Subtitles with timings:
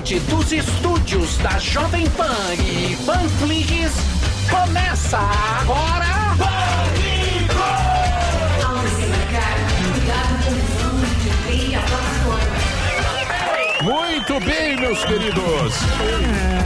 [0.00, 3.92] Diretamente dos estúdios da Jovem Pan e Panflix,
[4.48, 6.20] começa agora...
[13.82, 15.74] Muito bem, meus queridos.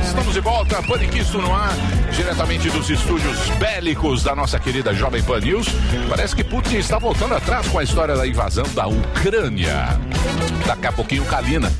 [0.04, 1.72] Estamos de volta, Paniquisto no ar,
[2.12, 5.66] diretamente dos estúdios bélicos da nossa querida Jovem Pan News.
[6.08, 9.98] Parece que Putin está voltando atrás com a história da invasão da Ucrânia.
[10.66, 11.72] Daqui a pouquinho, Kalina,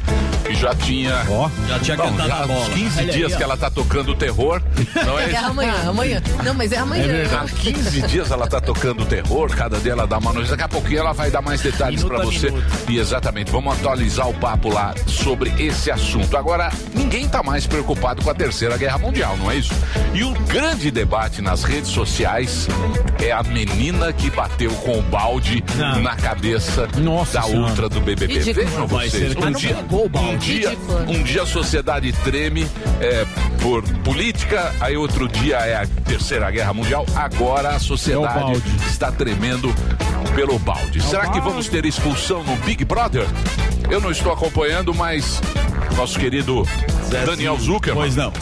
[0.45, 1.25] que já tinha.
[1.29, 2.71] Ó, já tinha Bom, cantado já a há uns bola.
[2.71, 3.37] 15 Olha aí, dias ó.
[3.37, 4.63] que ela tá tocando terror.
[5.05, 6.23] Não é É amanhã, amanhã.
[6.45, 7.05] Não, mas é amanhã.
[7.33, 10.57] Há 15 dias ela tá tocando terror, cada dia ela dá uma notícia.
[10.57, 12.51] Daqui a pouquinho ela vai dar mais detalhes Minuto pra a você.
[12.51, 12.65] minuto.
[12.89, 16.37] E exatamente, vamos atualizar o papo lá sobre esse assunto.
[16.37, 19.73] Agora, ninguém tá mais preocupado com a Terceira Guerra Mundial, não é isso?
[20.13, 22.69] E o grande debate nas redes sociais
[23.23, 26.01] é a menina que bateu com o balde Não.
[26.01, 27.69] na cabeça Nossa da Senhora.
[27.71, 28.39] ultra do BBB.
[28.53, 30.34] Vejam vocês, um dia, o.
[30.35, 30.77] um dia,
[31.09, 32.67] um dia a sociedade treme
[33.01, 33.25] é,
[33.63, 38.63] por política, aí outro dia é a Terceira Guerra Mundial, agora a sociedade É balde.
[38.87, 39.73] está tremendo
[40.35, 41.01] pelo balde.
[41.03, 43.27] Será que vamos ter expulsão no Big Brother?
[43.89, 45.41] Eu não estou acompanhando, mas
[45.97, 46.67] nosso querido
[47.27, 48.33] Daniel Zuckerman Pois não.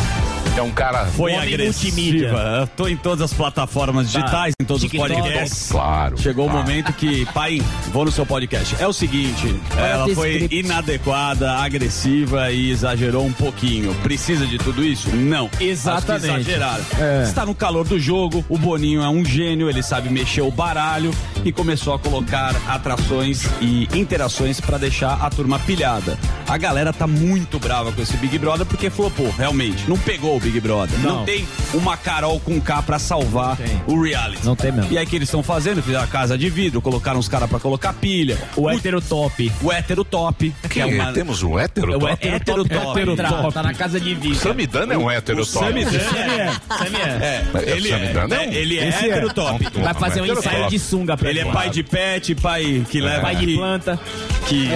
[0.56, 2.61] É um cara Foi agressiva.
[2.61, 5.11] Eu tô em todas as plataformas digitais, em todos TikTok.
[5.11, 5.69] os podcasts.
[5.70, 6.19] claro.
[6.19, 6.67] Chegou o claro.
[6.67, 8.77] momento que, pai, vou no seu podcast.
[8.78, 10.56] É o seguinte, ela foi script.
[10.56, 13.94] inadequada, agressiva e exagerou um pouquinho.
[14.03, 15.14] Precisa de tudo isso?
[15.14, 15.50] Não.
[15.61, 16.27] Exatamente.
[16.27, 16.84] Exageraram.
[16.98, 17.22] É.
[17.22, 21.12] Está no calor do jogo, o Boninho é um gênio, ele sabe mexer o baralho
[21.44, 26.19] e começou a colocar atrações e interações pra deixar a turma pilhada.
[26.47, 29.89] A galera tá muito brava com esse Big Brother porque flopou, realmente.
[29.89, 30.98] Não pegou o Big Brother.
[31.01, 31.25] Não, Não.
[31.25, 33.81] tem uma Carol com K pra salvar Tem.
[33.87, 34.45] o reality.
[34.45, 34.93] Não tem mesmo.
[34.93, 35.83] E aí que eles estão fazendo?
[35.83, 38.37] Fizeram a casa de vidro, colocaram os caras pra colocar pilha.
[38.56, 39.50] O hétero top.
[39.62, 40.53] O hétero top.
[40.69, 40.87] Que é é?
[40.87, 41.12] uma...
[41.12, 41.93] Temos um hétero?
[41.93, 42.12] É o top?
[42.12, 42.75] hétero, Hétero top.
[42.84, 43.00] top.
[43.00, 43.55] Hétero Tá, top.
[43.55, 44.34] tá na casa de vida.
[44.34, 45.66] Samidana é um hétero top.
[45.66, 46.50] Samidana é.
[47.22, 47.45] É.
[47.55, 48.89] É, ele o é, Samidana é ele é é.
[48.89, 49.66] hétero top.
[49.81, 51.53] Vai fazer um hétero ensaio de sunga pra Ele é ele.
[51.53, 54.00] pai de pet, pai que leva Pai de planta.
[54.47, 54.69] que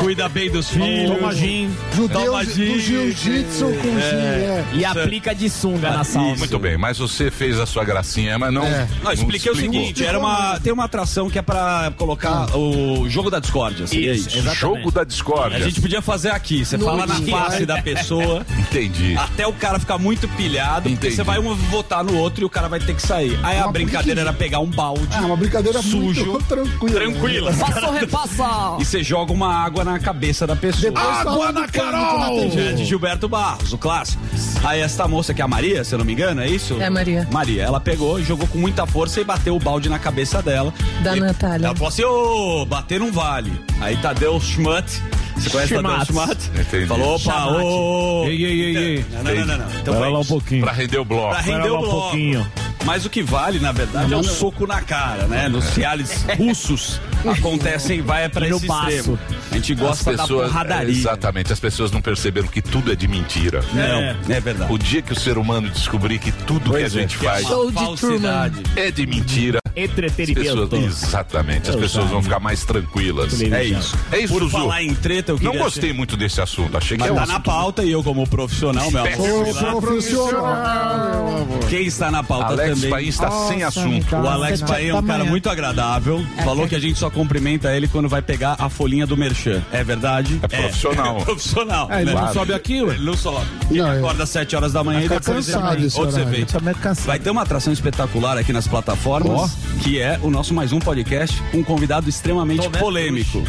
[0.00, 1.16] cuida bem dos filhos.
[1.16, 1.70] Toma gin.
[1.94, 2.06] Gin.
[2.06, 4.64] do jiu-jitsu com gin, é.
[4.74, 6.36] E aplica de sunga na salsa.
[6.38, 8.64] Muito bem, mas você fez a sua gracinha, mas não.
[8.64, 8.88] É.
[9.02, 9.80] Não, expliquei o explicou.
[9.80, 13.86] seguinte, era uma, tem uma atração que é pra colocar o jogo da discórdia.
[13.86, 14.38] seria Isso, isso.
[14.38, 14.60] exatamente.
[14.60, 15.58] Jogo da discórdia.
[15.58, 19.16] A gente podia fazer aqui, você No fala na face da pessoa, Entendi.
[19.16, 21.14] até o cara ficar muito pilhado, porque Entendi.
[21.16, 23.38] você vai um votar no outro e o cara vai ter que sair.
[23.42, 26.44] Aí a Mas brincadeira por que era pegar um balde Ah, uma brincadeira sujo, muito
[26.46, 27.00] tranquila.
[27.00, 27.52] tranquila.
[27.54, 28.76] Passa ou repassa?
[28.80, 30.82] E você joga uma água na cabeça da pessoa.
[30.92, 32.40] Depois Água na Carol na Carol!
[32.50, 32.68] TV.
[32.68, 34.22] É de Gilberto Barros, o clássico.
[34.64, 36.80] Aí esta moça, que é a Maria, se eu não me engano, é isso?
[36.80, 37.28] É, Maria.
[37.30, 40.72] Maria, ela pegou, jogou com muita força e bateu o balde na cabeça dela.
[41.02, 41.66] Da E Natália.
[41.66, 43.52] Ela falou assim, ô, bater não vale.
[43.78, 45.02] Aí Tadeu Schmutt,
[45.42, 46.06] você conhece Tadeu Schmatz.
[46.44, 46.60] Schmutt?
[46.60, 46.86] Entendi.
[46.86, 48.24] Falou, opa, ô...
[48.26, 49.04] Ei, ei, ei, ei.
[49.12, 49.80] Não, não, não, não, não.
[49.80, 50.62] Então Vai lá um pouquinho.
[50.62, 51.30] Pra render o bloco.
[51.30, 52.00] Pra render Vai lá o um bloco.
[52.02, 52.46] pouquinho.
[52.84, 55.48] Mas o que vale, na verdade, é o soco na cara, né?
[55.48, 58.88] Nos realities russos acontecem, vai pra No esse baço.
[58.90, 59.18] extremo.
[59.50, 60.90] A gente As gosta da pessoas, porradaria.
[60.94, 63.60] exatamente, as pessoas não perceberam que tudo é de mentira.
[63.72, 64.72] Não, é verdade.
[64.72, 67.28] O dia que o ser humano descobrir que tudo Pois que a é, gente é
[67.28, 68.62] faz de falsidade.
[68.76, 70.68] é de mentira, as Entretenimento.
[70.68, 73.40] pessoas, exatamente, as Eu pessoas já- vão ficar mais tranquilas.
[73.42, 73.96] É isso.
[74.10, 74.50] É isso, Por Zuzu.
[74.58, 77.26] falar em treta, eu Não gostei muito desse assunto, achei que Mas é um tá
[77.26, 79.80] na assunto pauta e eu, como profissional, meu amor.
[79.80, 81.58] Profissional, meu amor.
[81.68, 82.90] Quem está na pauta Alex também.
[82.90, 84.16] Paim está sem assunto.
[84.16, 86.24] O Alex Sete Paim é um cara muito agradável.
[86.44, 89.62] Falou que a gente só cumprimenta ele quando vai pegar a folhinha do Merchan.
[89.72, 90.38] É verdade?
[90.42, 91.18] É profissional.
[91.18, 91.88] É profissional.
[91.92, 92.20] É, ele né?
[92.20, 92.94] não sobe aqui, ué.
[92.94, 93.46] Ele não sobe.
[93.70, 93.98] Ele é.
[93.98, 96.54] acorda às 7 horas da manhã e Fica depois cansado ele outros eventos.
[96.80, 97.06] Cansado.
[97.06, 101.40] Vai ter uma atração espetacular aqui nas plataformas, que é o nosso mais um podcast,
[101.52, 103.42] com um convidado extremamente Tomé polêmico.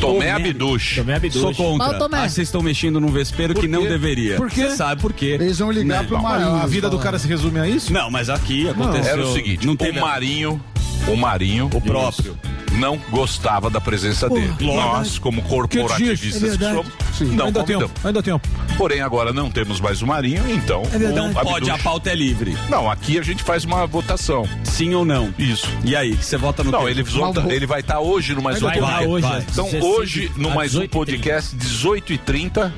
[0.00, 0.94] Tomé Abduch.
[0.96, 1.86] Também é Sou contra.
[1.88, 4.36] Mas o Tomé- Ah, vocês estão mexendo num vespeiro que não deveria.
[4.36, 4.68] Por quê?
[4.68, 5.36] Você sabe por quê?
[5.40, 6.08] Eles vão ligar Né?
[6.08, 6.54] pro Marinho.
[6.54, 7.92] A vida do cara se resume a isso?
[7.92, 9.12] Não, mas aqui aconteceu.
[9.12, 10.60] Era o seguinte, não o teve Marinho,
[11.08, 12.38] o Marinho, o próprio.
[12.78, 14.52] Não gostava da presença dele.
[14.60, 16.74] Nós, como corporativistas É que verdade.
[16.76, 17.24] somos, Sim.
[17.36, 17.90] não ainda convidamos.
[17.92, 18.48] tempo, ainda tempo.
[18.76, 20.82] Porém, agora não temos mais o Marinho, então.
[20.82, 22.56] O pode, a pauta é livre.
[22.68, 24.48] Não, aqui a gente faz uma votação.
[24.64, 25.32] Sim ou não?
[25.38, 25.68] Isso.
[25.84, 26.90] E aí, você vota no Não, quê?
[26.90, 29.08] ele, volta- ele vai estar hoje no Mais Um Vai lá Podcast.
[29.12, 29.40] hoje, vai.
[29.50, 30.88] Então, 16 hoje, no Mais Um 18h30.
[30.90, 32.72] Podcast, 18h30.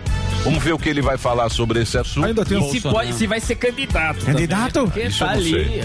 [0.44, 2.24] Vamos ver o que ele vai falar sobre esse assunto.
[2.26, 2.70] Ainda tempo.
[2.70, 4.24] Se, pode, se vai ser candidato.
[4.24, 4.72] Candidato?
[4.72, 5.82] Também, porque Isso tá ali sei.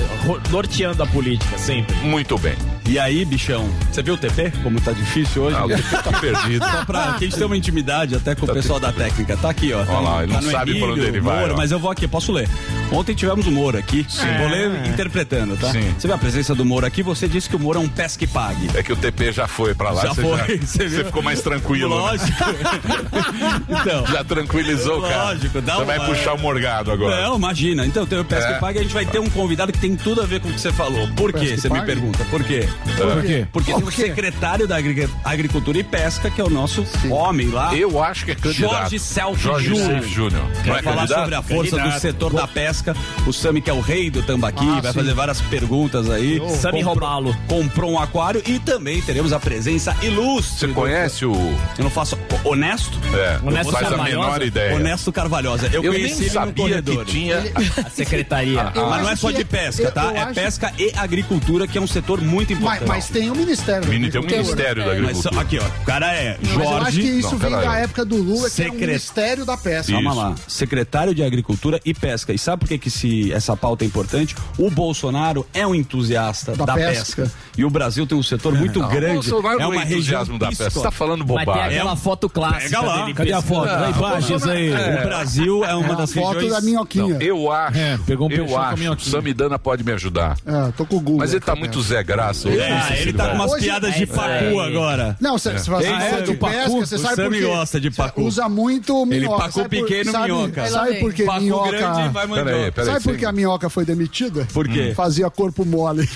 [0.50, 1.94] norteando a política sempre.
[1.98, 2.56] Muito bem.
[2.88, 4.52] E aí, bichão, você viu o TP?
[4.62, 5.58] Como tá difícil hoje?
[5.60, 6.64] Ah, o TP tá perdido.
[6.64, 9.36] Só pra que a gente tenha uma intimidade até com o pessoal da técnica.
[9.36, 9.80] Tá aqui, ó.
[9.80, 11.58] Olha lá, ele tá não sabe por onde Emílio, ele vai, Moura, ó.
[11.58, 12.48] Mas eu vou aqui, posso ler.
[12.92, 14.06] Ontem tivemos o Moro aqui.
[14.08, 14.28] Sim.
[14.38, 15.72] Vou ler interpretando, tá?
[15.72, 15.96] Sim.
[15.98, 18.28] Você vê a presença do Moro aqui, você disse que o Moro é um pesque
[18.28, 18.70] pague.
[18.76, 21.06] É que o TP já foi pra lá, Já você, foi, já- você você viu?
[21.06, 21.90] ficou mais tranquilo.
[21.90, 22.02] né?
[22.02, 22.38] Lógico.
[23.68, 24.06] então.
[24.06, 25.24] Já tranquilizou, cara.
[25.32, 27.20] Lógico, dá Você uma- vai puxar o morgado agora.
[27.24, 27.84] Não, imagina.
[27.84, 28.58] Então tem o Pesca É.
[28.58, 30.50] e Pague e a gente vai ter um convidado que tem tudo a ver com
[30.50, 31.08] o que você falou.
[31.16, 31.58] Por quê?
[31.58, 32.24] Você me pergunta.
[32.26, 32.70] Por quê?
[32.84, 33.48] Por quê?
[33.52, 34.02] Porque tem o Por quê?
[34.04, 37.76] secretário da Agri- Agricultura e Pesca, que é o nosso homem lá.
[37.76, 38.72] Eu acho que é candidato.
[38.74, 39.68] Jorge Celso Jorge
[40.10, 40.46] Júnior.
[40.66, 41.20] Vai é falar candidato?
[41.20, 41.94] sobre a força Candidato.
[41.98, 42.96] do setor da pesca.
[43.26, 45.00] O Sami, que é o rei do tambaqui, Ah, vai sim.
[45.00, 46.40] fazer várias perguntas aí.
[46.58, 47.38] Sami Comprou- Romalo.
[47.48, 50.60] Comprou um aquário e também teremos a presença ilustre.
[50.60, 51.34] Você do- conhece o.
[51.78, 52.18] Eu não faço.
[52.44, 52.98] Honesto?
[53.14, 54.76] É, não Honesto faz a menor ideia.
[54.76, 55.68] Honesto Carvalhosa.
[55.72, 57.06] Eu, Eu nem conheci ele no sabia corredor.
[57.06, 57.44] que tinha.
[57.86, 58.72] A secretaria.
[58.76, 60.04] Eu Mas não é só de é- pesca, tá?
[60.06, 62.65] eu É acho- pesca e agricultura, que é um setor muito importante.
[62.88, 63.82] Mas tem o Ministério.
[63.84, 64.38] da Mini- Tem um Agricultura.
[64.44, 65.42] Ministério da Mas só- Agricultura.
[65.42, 65.82] aqui, ó.
[65.82, 67.20] O cara é Mas eu acho que Jorge.
[67.20, 69.92] isso Não, vem da época do Lula, que é o Secret- Ministério da Pesca.
[69.92, 70.04] Isso.
[70.04, 72.34] Calma lá, secretário de Agricultura e Pesca.
[72.34, 74.36] E sabe por que, que se, essa pauta é importante?
[74.58, 77.24] O Bolsonaro é um entusiasta da, Da pesca.
[77.24, 77.32] pesca.
[77.58, 79.30] E o Brasil tem um setor muito Não, grande.
[79.30, 80.70] Bolsonaro é uma região entusiasmo da pesca.
[80.70, 81.78] Você tá falando Vai ter bobagem.
[81.80, 83.02] aquela foto clássica Pega lá.
[83.02, 83.14] dele.
[83.14, 83.68] Cadê a foto?
[83.72, 84.70] Não, imagens aí.
[84.72, 86.54] O Brasil é uma É a das foto regiões...
[86.54, 87.14] da minhoquinha.
[87.16, 87.78] Não, eu acho.
[87.78, 88.78] É, pegou um eu peixão com a acho.
[88.80, 89.12] minhoquinha.
[89.12, 90.38] Samidana pode me ajudar.
[90.46, 91.18] É, tô com o Google.
[91.20, 91.82] Mas ele tá aqui, muito?
[91.82, 92.50] Zé Graça.
[92.60, 93.32] É, não se ele tá vai.
[93.32, 94.68] com umas Hoje- piadas de É, pacu é.
[94.68, 95.18] agora.
[95.20, 96.22] Não, você Ah, é?
[96.22, 96.54] de Do pacu?
[96.56, 97.42] pesca, você O sabe por quê?
[97.42, 98.22] gosta de pacu.
[98.24, 99.38] Usa muito Ele minhoca.
[99.44, 100.68] pacu Sabe por- pequeno, sabe, minhoca.
[100.68, 101.94] Sabe por Pacu minhoca...
[102.12, 102.86] vai.
[102.86, 104.48] Sabe por que a minhoca foi demitida?
[104.54, 104.94] Por quê?
[104.96, 106.08] Fazia corpo mole.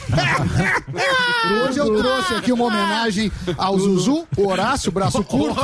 [1.68, 5.56] Hoje eu trouxe aqui uma homenagem ao Zuzu, o Horácio, braço curto.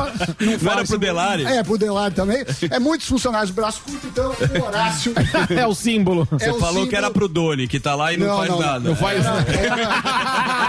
[0.62, 1.45] Não era pro Delari?
[1.45, 2.44] É, pro Delari também.
[2.71, 4.31] É muitos funcionários braço curto, então
[4.62, 5.13] o Horácio.
[5.56, 6.28] É o símbolo.
[6.33, 8.60] é Você o falou símbolo- que era pro Doni, que tá lá e não, faz
[8.60, 8.80] nada.
[8.89, 9.45] Não faz nada.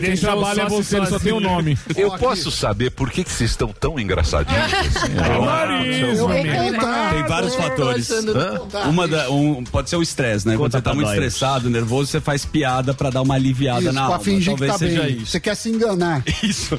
[0.00, 1.78] Quem trabalha é você, ele só tem o nome.
[1.96, 5.12] Eu posso saber por que, que vocês estão tão engraçadinhos assim?
[7.12, 8.10] Tem vários fatores.
[8.88, 10.56] Uma da, um, pode ser o estresse, né?
[10.56, 14.04] Quando você tá muito estressado, nervoso, você faz piada pra dar uma aliviada Isso, na
[14.06, 14.24] pra alma.
[14.24, 15.16] fingir que Talvez tá seja bem.
[15.16, 15.26] isso.
[15.26, 16.22] Você quer se enganar.
[16.42, 16.76] Isso.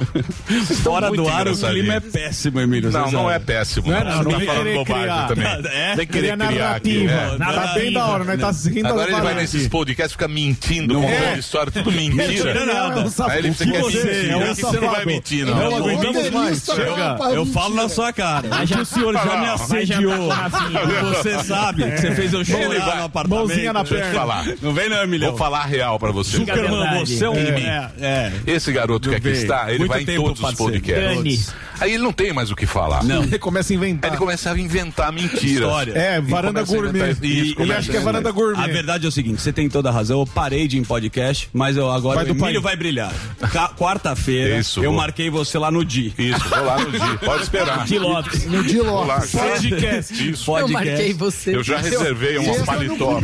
[0.83, 2.91] Fora do ar, o clima é péssimo, Emílio.
[2.91, 3.87] Não, não é péssimo.
[3.87, 5.47] Não é Não, não, Você não tá falando bobagem também.
[5.77, 5.95] É?
[5.95, 7.03] Tem que querer Cria criar aqui.
[7.03, 7.35] narrativa.
[7.51, 7.53] é.
[7.67, 8.37] Tá bem da hora, né?
[8.37, 11.39] Tá seguindo Agora a ele vai nesses podcasts fica mentindo, contando é.
[11.39, 12.73] história, tudo Mentira mentira.
[12.89, 13.01] nada.
[13.01, 13.29] É um.
[13.29, 15.69] Aí ele você mentir, é um que você não vai mentir, Não, não.
[15.69, 16.63] não aguentamos mais.
[16.65, 16.85] Chega.
[16.85, 17.17] Chega.
[17.33, 18.47] Eu falo na sua cara.
[18.49, 20.29] Mas já o senhor já me Não, assediou.
[21.13, 23.47] Você sabe que você fez eu Ele chorar no apartamento.
[23.47, 24.13] Mãozinha na eu perna.
[24.13, 24.45] falar.
[24.61, 25.29] Não vem não, Emílio.
[25.29, 26.37] Vou falar a real pra você.
[26.37, 27.17] Fica Superman, verdade.
[27.17, 27.35] você é um...
[27.35, 27.47] É.
[27.47, 28.33] É, é.
[28.47, 31.53] Esse garoto que aqui está, ele vai em todos os podcasts.
[31.79, 33.03] Aí ele não tem mais o que falar.
[33.03, 33.23] Não.
[33.23, 34.09] Ele começa a Aí inventar.
[34.11, 35.43] ele começava a inventar mentiras.
[35.43, 35.91] História.
[35.95, 36.99] É, E varanda começa a gourmet.
[37.11, 38.63] inventar- Isso, Ele começa acha que é varanda gourmet.
[38.63, 40.19] A verdade é o seguinte, você tem toda a razão.
[40.21, 42.63] Eu parei de ir em podcast, mas eu agora Vai o do Emílio país.
[42.63, 43.13] vai brilhar.
[43.77, 44.99] Quarta-feira, Isso, eu vou.
[45.01, 46.13] marquei você lá no Di.
[46.17, 47.17] Isso, vou lá no dia.
[47.23, 47.85] Pode esperar.
[47.85, 48.45] De Lopes.
[48.45, 48.91] No lá.
[48.91, 49.27] logo.
[49.27, 50.29] Podcast.
[50.29, 50.57] Isso.
[50.57, 51.55] Eu marquei você.
[51.55, 53.19] Eu já reservei um no paletó.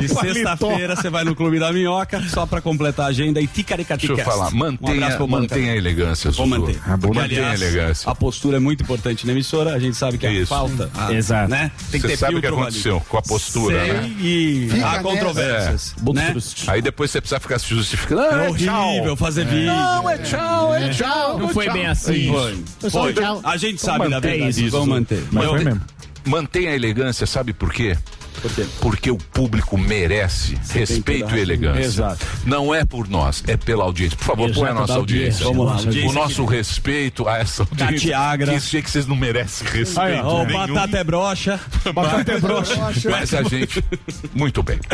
[0.00, 3.54] E sexta-feira você vai no Clube da Minhoca, só pra completar a agenda e Deixa
[3.54, 4.18] ticaricaticast.
[4.20, 6.78] eu falar, Um mantenha, Mano mantenha a elegância, Vou manter.
[6.78, 8.10] Porque Porque, mantenha a aliás, elegância.
[8.10, 10.52] a postura é muito importante na emissora, a gente sabe que Isso.
[10.52, 11.50] a falta, a- Exato.
[11.50, 11.70] né?
[11.90, 13.04] Tem que Você ter sabe o que aconteceu ali.
[13.08, 14.12] com a postura, Sei, né?
[14.20, 16.34] e há controvérsias, né?
[16.66, 18.22] Aí depois você precisa ficar se justificando.
[18.44, 19.16] É horrível tchau.
[19.16, 19.66] fazer vídeo.
[19.66, 21.38] Não, é tchau, é tchau.
[21.38, 22.28] Não foi bem assim.
[22.30, 22.90] Foi.
[22.90, 23.14] Foi.
[23.44, 24.60] A gente sabe da manter verdade.
[24.62, 24.70] isso.
[24.70, 25.24] Vamos manter.
[25.30, 25.80] Mas Eu- foi mesmo.
[26.26, 27.96] Mantenha a elegância, sabe por quê?
[28.40, 28.66] Por quê?
[28.80, 31.80] Porque o público merece tem respeito e elegância.
[31.80, 32.26] Exato.
[32.44, 34.16] Não é por nós, é pela audiência.
[34.16, 35.44] Por favor, põe a nossa audiência.
[35.44, 35.44] audiência.
[35.46, 37.94] Vamos lá, audiência o nosso respeito a essa audiência.
[37.94, 38.54] Catiagra.
[38.54, 40.00] Que sei que vocês não merecem respeito.
[40.00, 41.60] Aí, ó, Ó, nenhum, batata é broxa.
[41.94, 42.74] Batata é broxa.
[43.10, 43.84] Mas a gente.
[44.34, 44.78] Muito bem.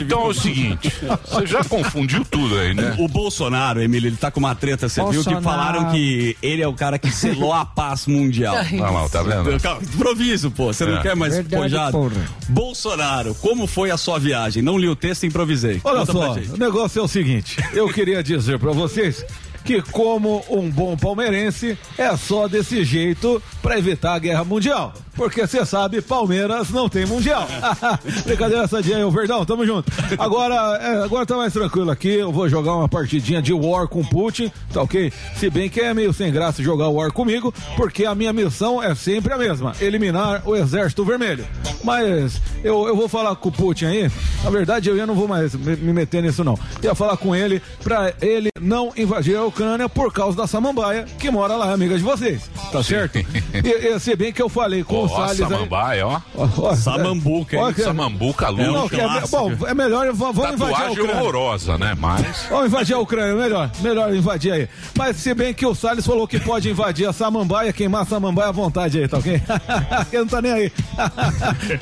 [0.00, 0.92] Então é o seguinte:
[1.28, 2.94] você já confundiu tudo aí, né?
[2.98, 5.42] O Bolsonaro, Emílio, ele tá com uma treta, você viu que Bolsonaro.
[5.44, 8.54] falaram que ele é o cara que selou a paz mundial.
[8.56, 9.52] Olha lá, tá vendo?
[9.82, 10.72] Improviso, pô.
[10.72, 11.02] Você não É.
[11.02, 12.10] quer mais Verdade, porra.
[12.50, 14.62] Bolsonaro, como foi a sua viagem?
[14.62, 15.80] Não li o texto, improvisei.
[15.84, 19.24] Olha Conta só, o negócio é o seguinte: eu queria dizer pra vocês
[19.64, 24.92] que, como um bom palmeirense, é só desse jeito pra evitar a guerra mundial.
[25.20, 27.46] Porque você sabe, Palmeiras não tem mundial.
[28.24, 29.92] Brincadeira sadia ô Verdão, tamo junto.
[30.18, 32.14] Agora, é, agora tá mais tranquilo aqui.
[32.14, 35.12] Eu vou jogar uma partidinha de War com Putin, tá ok?
[35.36, 38.94] Se bem que é meio sem graça jogar War comigo, porque a minha missão é
[38.94, 41.46] sempre a mesma: eliminar o Exército Vermelho.
[41.84, 44.10] Mas eu, eu vou falar com o Putin aí.
[44.42, 46.58] Na verdade, eu já não vou mais me, me meter nisso, não.
[46.82, 51.30] Ia falar com ele pra ele não invadir a Ucrânia por causa da Samambaia, que
[51.30, 52.50] mora lá, amiga de vocês.
[52.72, 53.18] Tá certo?
[53.52, 55.48] E, e se bem que eu falei com com o Ó, Salles aí.
[55.48, 56.20] Samambaia, ó.
[56.34, 57.74] Ó, ó, Samambuca, ó, hein?
[57.74, 58.96] que- Samambuca Não, Lúdica.
[58.96, 61.16] que é, bom, é melhor vamos invadir a Ucrânia.
[61.16, 61.96] horrorosa, né?
[61.98, 62.46] Mas.
[62.50, 64.68] Vamos invadir a Ucrânia, melhor, melhor invadir aí.
[64.96, 68.48] Mas se bem que o Salles falou que pode invadir a Samambaia, queimar a Samambaia
[68.48, 69.40] à vontade aí, tá ok?
[70.10, 70.72] que não tá nem aí.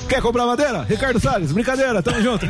[0.08, 0.82] Quer comprar madeira?
[0.88, 2.46] Ricardo Salles, brincadeira, tamo junto.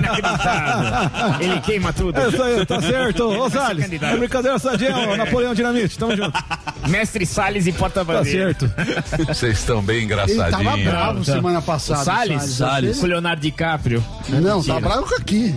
[1.41, 2.19] Ele queima tudo.
[2.19, 3.25] É isso aí, tá certo.
[3.29, 4.15] Ô Salles, candidato.
[4.15, 6.33] é brincadeira sadia, ô, Napoleão Dinamite, tamo junto.
[6.89, 8.55] Mestre Salles e Tá porta-bandeira.
[8.59, 8.71] certo.
[9.27, 10.89] Vocês estão bem Ele tava engraçadinhos.
[10.89, 12.05] bravo semana passada.
[12.05, 12.43] Salles?
[12.45, 12.99] Salles.
[12.99, 14.03] Com o Leonardo DiCaprio.
[14.29, 15.55] Não, tá bravo com aqui.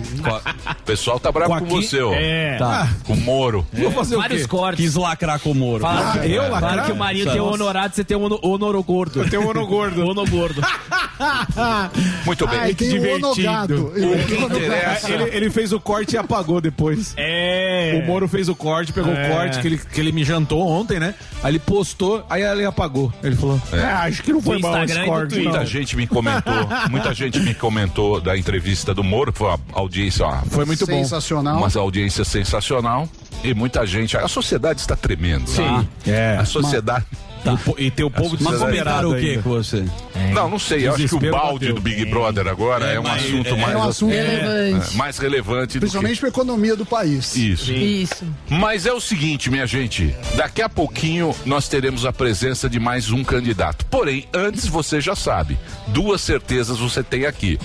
[0.80, 2.12] O pessoal tá bravo com, Joaquim- você, ó.
[2.14, 2.56] É.
[2.58, 2.88] Tá.
[3.04, 3.66] Com o Moro.
[3.72, 4.48] Vou fazer o Vários quê?
[4.48, 4.84] cortes.
[4.84, 5.80] Quis lacrar com o Moro.
[5.82, 6.86] Fala, Ah, eu fala lacrar?
[6.86, 7.54] que o Marinho tem o Nossa.
[7.54, 9.28] honorado, você tem o ono- honoro gordo.
[9.28, 10.02] Tem o ono gordo.
[10.12, 10.60] Ono gordo.
[12.26, 12.74] Muito bem.
[12.74, 13.86] Tem o divertido.
[13.86, 15.10] O que interessa.
[15.10, 17.14] Ele, ele fez o corte e apagou depois.
[17.16, 18.00] É.
[18.02, 19.28] O Moro fez o corte, pegou É.
[19.28, 21.14] o corte que ele, que ele me jantou ontem, né?
[21.42, 23.12] Aí ele postou, aí ele apagou.
[23.22, 25.30] Ele falou: É, acho que não foi bom esse do corte.
[25.30, 25.44] Twitter.
[25.44, 29.60] não." Muita gente me comentou, muita gente me comentou da entrevista do Moro, foi uma
[29.72, 30.92] audiência, ó, Foi muito bom.
[30.92, 31.56] Sensacional.
[31.58, 33.08] uma audiência sensacional.
[33.44, 35.48] E muita gente, a sociedade está tremendo.
[35.48, 35.88] Sim.
[36.06, 36.36] É.
[36.38, 37.04] A sociedade.
[37.12, 37.31] O
[37.64, 39.84] po- E tem o povo Mas comentaram o que com você?
[40.32, 40.86] Não, não sei.
[40.86, 41.74] Eu acho que o balde bateu.
[41.74, 44.94] do Big Brother agora é, um mas- assunto é- mais, É um assunto Relevante.
[44.94, 47.32] é, mais relevante do Principalmente para a economia do país.
[47.32, 47.72] que isso.
[47.72, 48.24] Isso.
[48.48, 53.10] Mas é o seguinte, minha gente, daqui a pouquinho nós teremos a presença de mais
[53.10, 53.84] um candidato.
[53.86, 55.58] Porém, antes você já sabe,
[55.88, 57.58] duas certezas você tem aqui.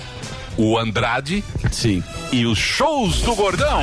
[0.56, 2.02] O Andrade Sim.
[2.32, 3.80] e os shows do Gordão.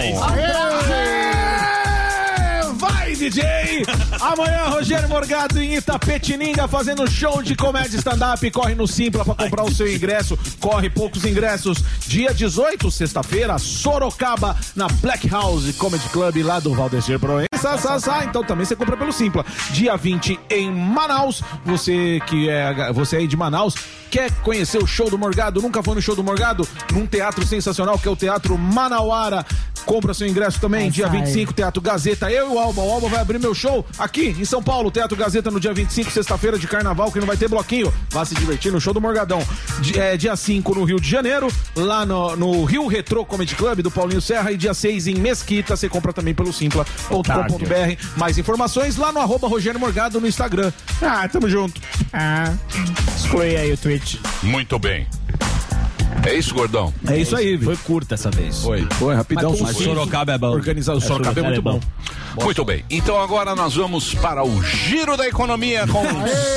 [2.76, 3.44] Vai, DJ!
[4.20, 8.52] Amanhã, Rogério Morgado em Itapetininga fazendo show de comédia stand-up.
[8.52, 10.38] Corre no Simpla pra comprar o seu ingresso.
[10.60, 11.82] Corre poucos ingressos.
[12.06, 17.78] Dia 18, sexta-feira, Sorocaba, na Black House Comedy Club lá do Valdecir Proença.
[17.78, 18.26] Sa, sa.
[18.26, 19.46] Então também você compra pelo Simpla.
[19.72, 21.42] Dia 20 em Manaus.
[21.66, 23.76] Você que é você aí de Manaus,
[24.12, 25.62] quer conhecer o show do Morgado?
[25.62, 26.68] Nunca foi no show do Morgado?
[26.92, 29.46] Num teatro sensacional que é o Teatro Manauara.
[29.86, 32.32] Compra seu ingresso também, dia 25, Teatro Gazeta.
[32.32, 32.82] Eu e o Alba.
[32.82, 36.12] O Alba vai abrir meu show aqui em São Paulo, Teatro Gazeta, no dia 25,
[36.12, 37.94] sexta-feira de carnaval, que não vai ter bloquinho.
[38.10, 39.42] Vá se divertir no show do Morgadão.
[39.96, 43.92] É, dia 5 no Rio de Janeiro, lá no, no Rio Retro Comedy Club do
[43.92, 44.52] Paulinho Serra.
[44.52, 48.18] E dia 6 em Mesquita, você compra também pelo simpla.com.br.
[48.18, 50.72] Mais informações lá no arroba Rogério Morgado no Instagram.
[51.02, 51.80] Ah, tamo junto.
[52.12, 52.54] Ah,
[53.16, 54.20] exclui aí o tweet.
[54.42, 55.08] Muito bem.
[56.26, 56.94] É isso, Gordão?
[57.08, 57.66] É isso aí, viu?
[57.66, 58.62] Foi curta essa vez.
[58.62, 59.52] Foi, foi, rapidão.
[59.52, 59.84] Mas sucinto.
[59.84, 60.50] Sorocaba é bom.
[60.50, 61.80] Organizado, o Sorocaba é muito bom.
[62.42, 62.84] Muito bem.
[62.90, 66.04] Então agora nós vamos para o Giro da Economia com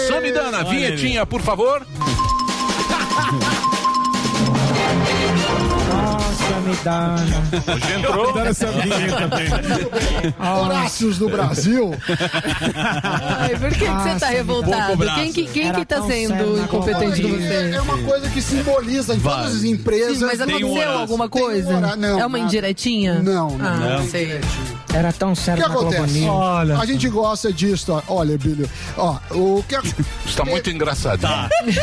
[0.08, 0.64] Samidana.
[0.64, 1.86] Vinhetinha, por favor.
[6.68, 7.14] Me dá.
[7.74, 8.34] Hoje entrou.
[10.64, 11.94] Horácios do Brasil.
[13.12, 14.98] Ai, por que, que você tá revoltado?
[15.14, 17.78] Quem que, quem que tá sendo incompetente com É você?
[17.80, 20.18] uma coisa que simboliza em todas as empresas.
[20.18, 21.80] Sim, mas um aconteceu alguma um coisa?
[22.20, 23.14] é uma indiretinha?
[23.14, 23.66] Não, não.
[23.66, 24.08] Ah, Não.
[24.08, 24.38] sei.
[24.92, 26.18] Era tão O sério que na Globo acontece?
[26.20, 26.30] News.
[26.34, 26.78] Olha.
[26.78, 27.92] A gente gosta disso.
[27.92, 28.02] ó.
[28.08, 28.68] Olha, Bílio.
[28.96, 29.76] Ó, o que
[30.26, 31.30] Está muito engraçadinho.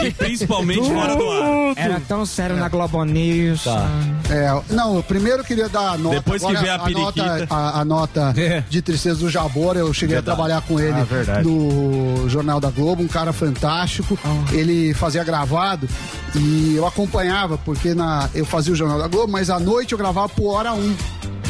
[0.04, 1.74] E principalmente fora do ar.
[1.76, 3.64] Era tão sério na Globo News.
[3.64, 3.88] Tá.
[4.30, 6.16] É, não, eu primeiro queria dar a nota.
[6.16, 7.48] Depois que agora, vê a nota, periquita.
[7.56, 8.64] a, a nota É.
[8.70, 10.34] de tristeza do Jabor, eu cheguei Verdade.
[10.34, 11.48] a trabalhar com ele Ah, verdade.
[11.48, 14.18] no Jornal da Globo, um cara fantástico.
[14.52, 15.88] Ele fazia gravado
[16.36, 19.98] e eu acompanhava, porque na, eu fazia o Jornal da Globo, mas à noite eu
[19.98, 20.96] gravava por hora um.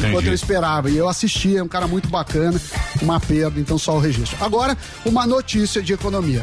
[0.08, 0.90] Enquanto eu esperava.
[0.90, 2.60] E eu assistia, um cara muito bacana,
[3.02, 4.36] uma perda, então só o registro.
[4.44, 6.42] Agora, uma notícia de economia.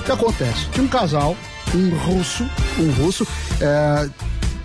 [0.00, 0.66] O que acontece?
[0.72, 1.36] Tinha um casal,
[1.74, 2.48] um russo,
[2.78, 3.26] um russo,
[3.60, 4.08] é,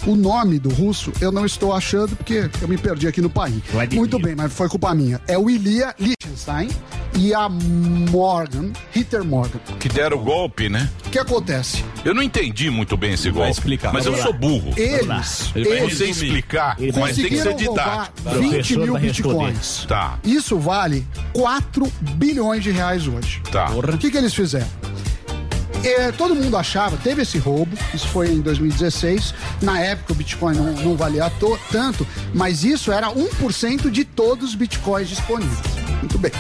[0.06, 3.62] o nome do russo eu não estou achando porque eu me perdi aqui no país.
[3.72, 4.00] Vladimir.
[4.00, 5.22] Muito bem, mas foi culpa minha.
[5.28, 6.70] É o Ilia Liechtenstein
[7.18, 9.60] e a Morgan, Ritter Morgan.
[9.80, 10.90] Que deram o golpe, né?
[11.06, 11.84] O que acontece?
[12.06, 13.52] Eu não entendi muito bem esse golpe.
[13.52, 13.92] explicar.
[13.94, 14.74] Mas eu Vamos sou burro.
[14.78, 18.30] Eles, Ele vai Eu eles sei explicar, Ele mas tem que ser didático.
[18.30, 19.86] 20 Professor mil bitcoins.
[19.88, 23.42] Tá, Isso vale 4 bilhões de reais hoje.
[23.52, 23.70] tá.
[23.72, 24.68] O que, que eles fizeram?
[25.84, 29.34] É, todo mundo achava, teve esse roubo, isso foi em 2016.
[29.62, 34.50] Na época o Bitcoin não, não valia to- tanto, mas isso era 1% de todos
[34.50, 35.60] os Bitcoins disponíveis.
[36.00, 36.32] Muito bem.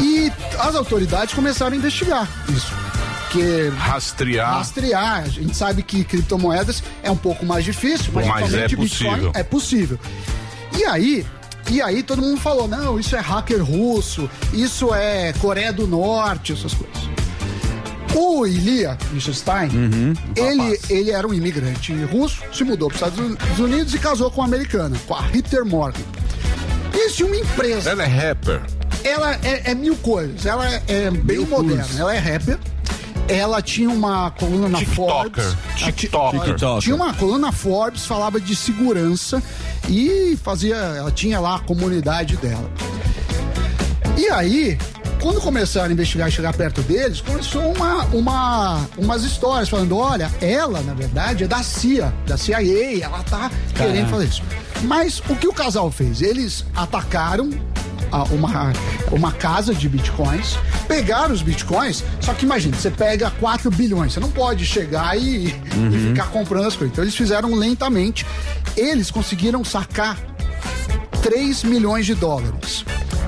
[0.00, 2.72] E as autoridades começaram a investigar isso.
[3.30, 4.54] Que Rastrear.
[4.58, 5.22] rastrear.
[5.24, 8.76] A gente sabe que criptomoedas é um pouco mais difícil, mas, Mas é possível.
[9.14, 9.98] Bitcoin é possível.
[10.76, 11.26] E aí,
[11.70, 16.52] e aí todo mundo falou: não, isso é hacker russo, isso é Coreia do Norte,
[16.52, 17.02] essas coisas.
[18.14, 19.70] O Ilia Liechtenstein,
[20.36, 24.40] ele, ele era um imigrante russo, se mudou para os Estados Unidos e casou com
[24.40, 26.00] uma americana, com a Ritter Morgan.
[26.94, 28.60] E tinham uma empresa Ela é rapper.
[29.02, 30.46] ela é, é mil coisas.
[30.46, 31.86] Ela é, é bem moderna.
[31.98, 32.56] Ela é rapper.
[33.26, 35.44] Ela tinha uma coluna na TikToker.
[35.44, 35.44] Forbes.
[35.44, 36.56] Ela ti- TikToker.
[36.80, 39.42] Tinha uma coluna na Forbes, falava de segurança
[39.88, 40.76] e fazia.
[40.76, 42.70] Ela tinha lá a comunidade dela.
[44.16, 44.78] E aí,
[45.24, 50.30] quando começaram a investigar e chegar perto deles, começou uma, uma, umas histórias falando: olha,
[50.38, 54.42] ela, na verdade, é da CIA, da CIA, ela tá querendo fazer isso.
[54.82, 56.20] Mas o que o casal fez?
[56.20, 57.48] Eles atacaram
[58.30, 58.70] uma,
[59.10, 64.20] uma casa de bitcoins, pegaram os bitcoins, só que imagina, você pega 4 bilhões, você
[64.20, 66.92] não pode chegar e, e ficar comprando as coisas.
[66.92, 68.26] Então eles fizeram lentamente.
[68.76, 70.18] Eles conseguiram sacar
[71.22, 72.84] 3 milhões de dólares.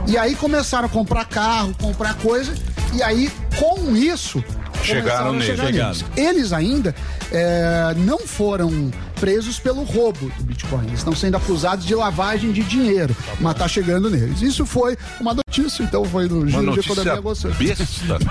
[0.06, 2.54] E aí começaram a comprar carro, comprar coisa,
[2.94, 4.42] e aí com isso.
[4.82, 5.56] Chegaram nele.
[5.56, 6.06] chegar Chegaram.
[6.16, 6.94] Eles ainda
[7.32, 10.84] é, não foram presos pelo roubo do Bitcoin.
[10.86, 14.42] Eles estão sendo acusados de lavagem de dinheiro, mas tá chegando neles.
[14.42, 17.48] Isso foi uma notícia, então foi no Uma Giro de Economia Você.
[17.48, 18.18] besta.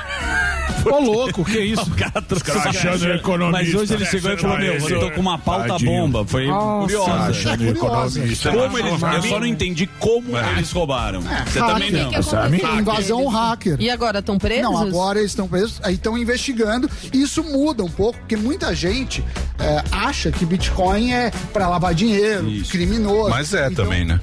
[0.86, 1.82] Ô, louco, que isso?
[1.84, 3.64] O cara Escrachando essa- economista.
[3.64, 5.92] Mas hoje ele chegou e falou: Meu, eu tô com uma pauta Tadinho.
[5.92, 6.26] bomba.
[6.28, 7.50] Foi curiosa.
[7.54, 8.20] É curiosa.
[8.52, 11.22] Como eles, eu só não entendi como eles roubaram.
[11.22, 12.04] Você também hacker.
[12.04, 12.12] não.
[12.12, 12.80] Que que aconteceu?
[12.80, 13.78] Invasão hacker.
[13.80, 14.64] E agora, estão presos?
[14.64, 16.90] Não, agora eles estão presos, aí estão investigando.
[17.12, 19.24] Isso muda um pouco, porque muita gente
[19.58, 20.75] é, acha que Bitcoin
[21.14, 22.72] é para lavar dinheiro, Isso.
[22.72, 23.30] criminoso.
[23.30, 24.20] Mas é Então, também, né?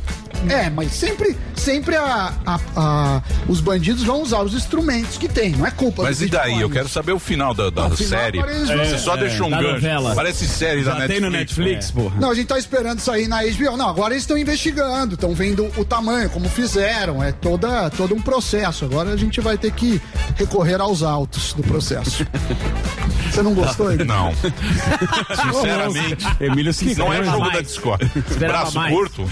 [0.48, 5.50] É, mas sempre, sempre a, a- a- os bandidos vão usar os instrumentos que tem,
[5.52, 6.60] não é culpa Mas e daí?
[6.60, 8.38] Eu quero saber o final da, da série.
[8.40, 9.72] eles vão- Você só deixou um da gancho.
[9.74, 10.14] novela.
[10.14, 12.10] Parece série da Já tem no Netflix, pô.
[12.18, 13.76] Não, a gente tá esperando sair na HBO.
[13.76, 17.22] Não, agora eles estão investigando, estão vendo o tamanho, como fizeram.
[17.22, 18.84] É toda, todo um processo.
[18.84, 20.00] Agora a gente vai ter que
[20.36, 22.26] recorrer aos autos do processo.
[23.30, 24.04] Você não gostou, Igor?
[24.06, 24.32] Não.
[25.52, 26.26] Sinceramente.
[26.40, 27.66] Emílio se Não é jogo da mais.
[27.66, 28.10] Discord.
[28.28, 28.94] Esperava Braço mais.
[28.94, 29.28] curto?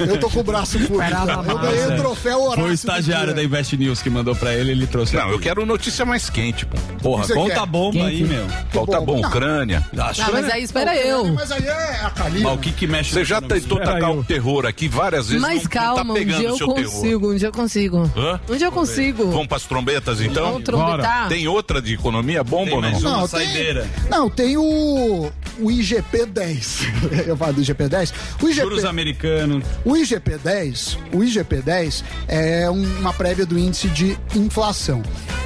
[0.00, 1.02] Eu tô com braço curto.
[1.02, 1.96] Esperava Eu ganhei o é.
[1.96, 2.62] troféu Horácio.
[2.62, 5.16] Foi o estagiário da Invest News que mandou pra ele, ele trouxe.
[5.16, 6.76] Não, eu quero notícia mais quente, pô.
[7.02, 7.60] Porra, conta quer?
[7.60, 8.46] a bomba Quem aí, meu.
[8.72, 9.20] Qual tá bom?
[9.20, 9.84] Ucrânia.
[9.96, 11.32] Acho Não, mas aí espera eu.
[11.32, 12.48] Mas aí é a Kalina.
[12.48, 15.40] Mas o que que mexe Você já tentou tacar o terror aqui várias vezes.
[15.40, 18.10] Mas não, calma, tá um dia o eu consigo, um dia eu consigo.
[18.16, 18.40] Hã?
[18.48, 19.30] Um dia eu consigo.
[19.30, 20.52] Vamos pras trombetas então?
[20.52, 21.28] Vamos trombetar?
[21.28, 23.00] Tem outra de economia bomba ou não?
[23.00, 23.82] Não, saideira.
[23.82, 27.24] tem, não, tem o, o IGP-10.
[27.26, 28.12] Eu falo do IGP-10.
[28.42, 29.64] O Juros IGP, americanos.
[29.84, 29.96] o
[30.38, 35.02] IGP-10, o IGP-10 é um- uma prévia do índice de inflação.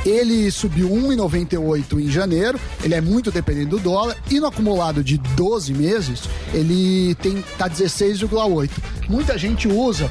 [0.06, 5.18] Ele subiu 1,98 em janeiro, ele é muito dependente do dólar, e no acumulado de
[5.18, 6.22] 12 meses,
[6.54, 8.70] ele tem tá 16,8.
[9.08, 10.10] Muita gente usa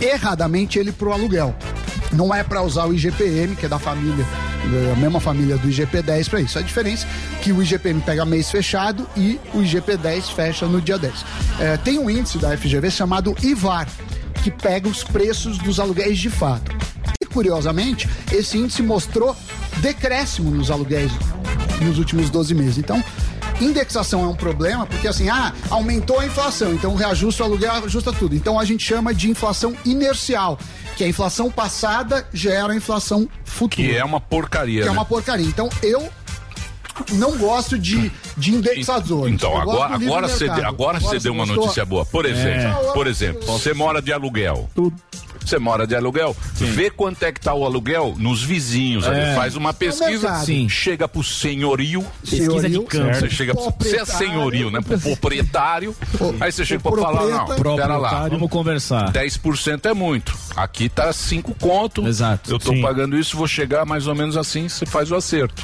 [0.00, 1.54] erradamente ele para o aluguel.
[2.12, 4.24] Não é para usar o IGPM, que é da família,
[4.88, 6.58] da mesma família do IGP-10 para isso.
[6.58, 10.98] A diferença é que o IGPM pega mês fechado e o IGP-10 fecha no dia
[10.98, 11.12] 10.
[11.60, 13.86] É, tem um índice da FGV chamado IVAR,
[14.42, 16.74] que pega os preços dos aluguéis de fato.
[17.20, 19.36] E curiosamente, esse índice mostrou
[19.78, 21.12] decréscimo nos aluguéis
[21.82, 22.78] nos últimos 12 meses.
[22.78, 23.02] Então,
[23.60, 28.12] indexação é um problema, porque assim, ah, aumentou a inflação, então reajusta o aluguel, ajusta
[28.12, 28.34] tudo.
[28.34, 30.58] Então a gente chama de inflação inercial,
[30.96, 33.88] que a inflação passada gera a inflação futura.
[33.88, 34.82] Que é uma porcaria.
[34.82, 34.96] que é né?
[34.96, 35.46] uma porcaria.
[35.46, 36.08] Então eu
[37.12, 39.32] não gosto de, de indexadores.
[39.32, 40.64] Então, agora, agora, você, mercado.
[40.66, 42.04] agora você deu uma notícia boa.
[42.04, 42.92] Por exemplo, É.
[42.92, 44.68] por exemplo, você mora de aluguel.
[45.48, 49.06] Você mora de aluguel, vê quanto é que tá o aluguel nos vizinhos.
[49.06, 49.34] ali.
[49.34, 50.44] Faz uma pesquisa, mercado.
[50.44, 50.68] Sim.
[50.68, 52.04] chega pro senhorio.
[52.20, 53.14] Pesquisa de campo.
[53.14, 54.80] Você chega pro, você é senhorio, né?
[54.82, 55.96] Pro proprietário.
[56.38, 58.28] Aí você chega pra falar, não, pera lá.
[58.28, 59.10] Vamos conversar.
[59.10, 60.36] 10% é muito.
[60.54, 62.06] Aqui tá 5 conto.
[62.06, 62.82] Exato, Eu tô sim.
[62.82, 65.62] pagando isso, vou chegar mais ou menos assim, você faz o acerto.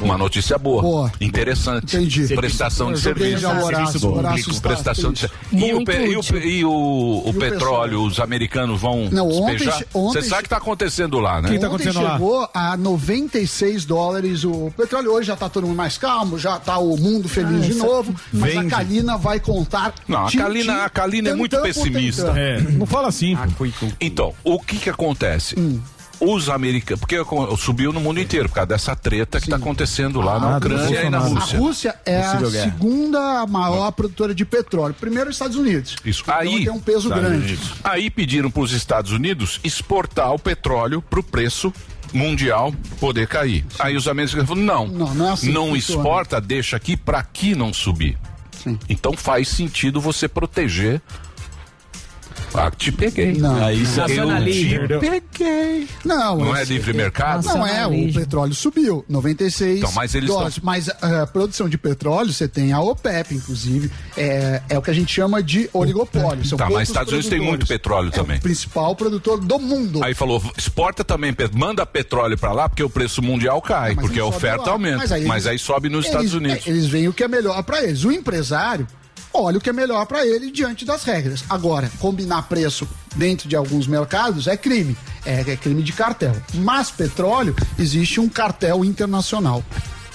[0.00, 0.82] Uma notícia boa.
[0.82, 1.12] Boa.
[1.20, 1.96] Interessante.
[1.96, 2.34] Entendi.
[2.34, 3.46] Prestação de serviço.
[3.46, 5.26] o Horácio, o Horácio está prestação de.
[5.52, 9.68] E, o, e o, e o- o E o petróleo, os americanos vão Não, ontem
[9.94, 11.48] ontem Você sabe o que tá acontecendo lá, né?
[11.48, 12.12] Que tá Ontem acontecendo lá?
[12.12, 15.12] chegou a 96 dólares o petróleo.
[15.12, 18.14] Hoje já tá todo mundo mais calmo, já tá o mundo feliz de novo.
[18.32, 18.66] Mas Vende.
[18.66, 19.94] a Kalina vai contar.
[20.06, 22.34] Não, a Kalina- a Kalina é muito pessimista.
[22.36, 23.34] É, não fala assim.
[23.56, 23.66] pô.
[24.00, 25.58] Então, o que que acontece?
[25.58, 25.80] Hum.
[26.18, 27.16] Os americanos, porque
[27.58, 30.66] subiu no mundo inteiro por causa dessa treta que tá acontecendo lá na Ah, do
[30.68, 31.40] Ucrânia e na Bolsonaro.
[31.40, 31.58] A Rússia.
[31.58, 32.64] Rússia é Possível a guerra.
[32.72, 34.94] segunda maior produtora de petróleo.
[34.98, 35.96] Primeiro, os Estados Unidos.
[36.04, 36.22] Isso.
[36.22, 37.58] Então Aí, tem um peso grande.
[37.84, 41.72] aí pediram para os Estados Unidos exportar o petróleo para o preço
[42.14, 43.64] mundial poder cair.
[43.78, 45.76] Aí os americanos falaram, não, Não, não é assim funciona.
[45.76, 48.16] exporta, deixa aqui para aqui não subir.
[48.62, 48.78] Sim.
[48.88, 51.02] Então faz sentido você proteger
[52.54, 53.34] Ah, te peguei.
[53.34, 55.88] Não, Aí isso Eu te peguei.
[56.04, 57.44] não, Não é livre mercado?
[57.44, 60.58] Não é, o petróleo subiu, 96 Então, mas eles dólares.
[60.62, 64.90] Mas a, a produção de petróleo, você tem a OPEP, inclusive, é, é o que
[64.90, 66.44] a gente chama de oligopólio.
[66.44, 68.38] São Tá, mas Estados Unidos tem muito petróleo É também.
[68.38, 70.02] o principal produtor do mundo.
[70.02, 74.18] Aí falou, exporta também, manda petróleo pra lá, porque o preço mundial cai, Mas porque
[74.18, 74.72] a não oferta lá.
[74.72, 74.98] aumenta.
[74.98, 75.12] Mas
[75.46, 76.66] aí, eles- sobe nos eles- Estados Unidos.
[76.66, 78.04] é, Eles veem o que é melhor para eles.
[78.04, 78.86] O empresário
[79.36, 81.44] olha o que é melhor para ele diante das regras.
[81.48, 84.96] Agora, combinar preço dentro de alguns mercados é crime.
[85.24, 86.34] É, é crime de cartel.
[86.54, 89.62] Mas petróleo, existe um cartel internacional.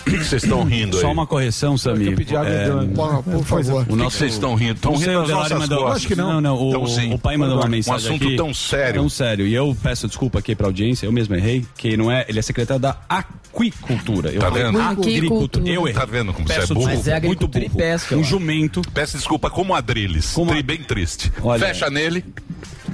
[0.01, 1.01] O que vocês estão rindo aí?
[1.01, 2.07] Só uma correção, Samir.
[2.11, 3.85] eu pedi água É, e deu- Por, por favor.
[3.87, 4.17] o nosso...
[4.17, 4.73] vocês estão rindo?
[4.73, 5.97] Estão rindo Delari nossas mandou- costas.
[5.97, 6.33] Acho que não.
[6.33, 6.57] Não, não.
[6.57, 7.13] O, Então, sim.
[7.13, 8.35] o pai mandou uma mensagem assunto aqui.
[8.35, 9.01] tão sério.
[9.01, 9.45] Tão sério.
[9.47, 12.25] E eu peço desculpa aqui pra audiência, eu mesmo errei, que não é.
[12.27, 14.31] Ele é secretário da aquicultura.
[14.31, 14.81] Eu Tá vendo?
[14.81, 15.67] Agricultura.
[15.69, 15.93] Eu errei.
[15.93, 16.85] Tá vendo como você é Peço burro?
[16.87, 17.69] Mas é Muito burro.
[17.69, 18.81] pesca, Um jumento.
[18.93, 20.31] Peço desculpa, como Adriles.
[20.33, 21.31] Como Tri- Bem triste.
[21.41, 22.25] Olha- Fecha nele.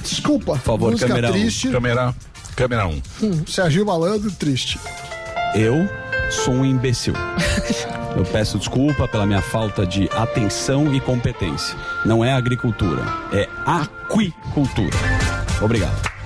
[0.01, 0.53] Desculpa.
[0.53, 1.31] Por favor, câmera um.
[1.31, 1.69] triste.
[1.69, 2.13] Câmera,
[2.55, 3.01] câmera 1.
[3.23, 4.79] Hum, Serginho Malandro, triste.
[5.55, 5.87] Eu
[6.29, 7.13] sou um imbecil.
[8.15, 11.77] Eu peço desculpa pela minha falta de atenção e competência.
[12.05, 14.97] Não é agricultura, é aquicultura.
[15.61, 16.17] Obrigado.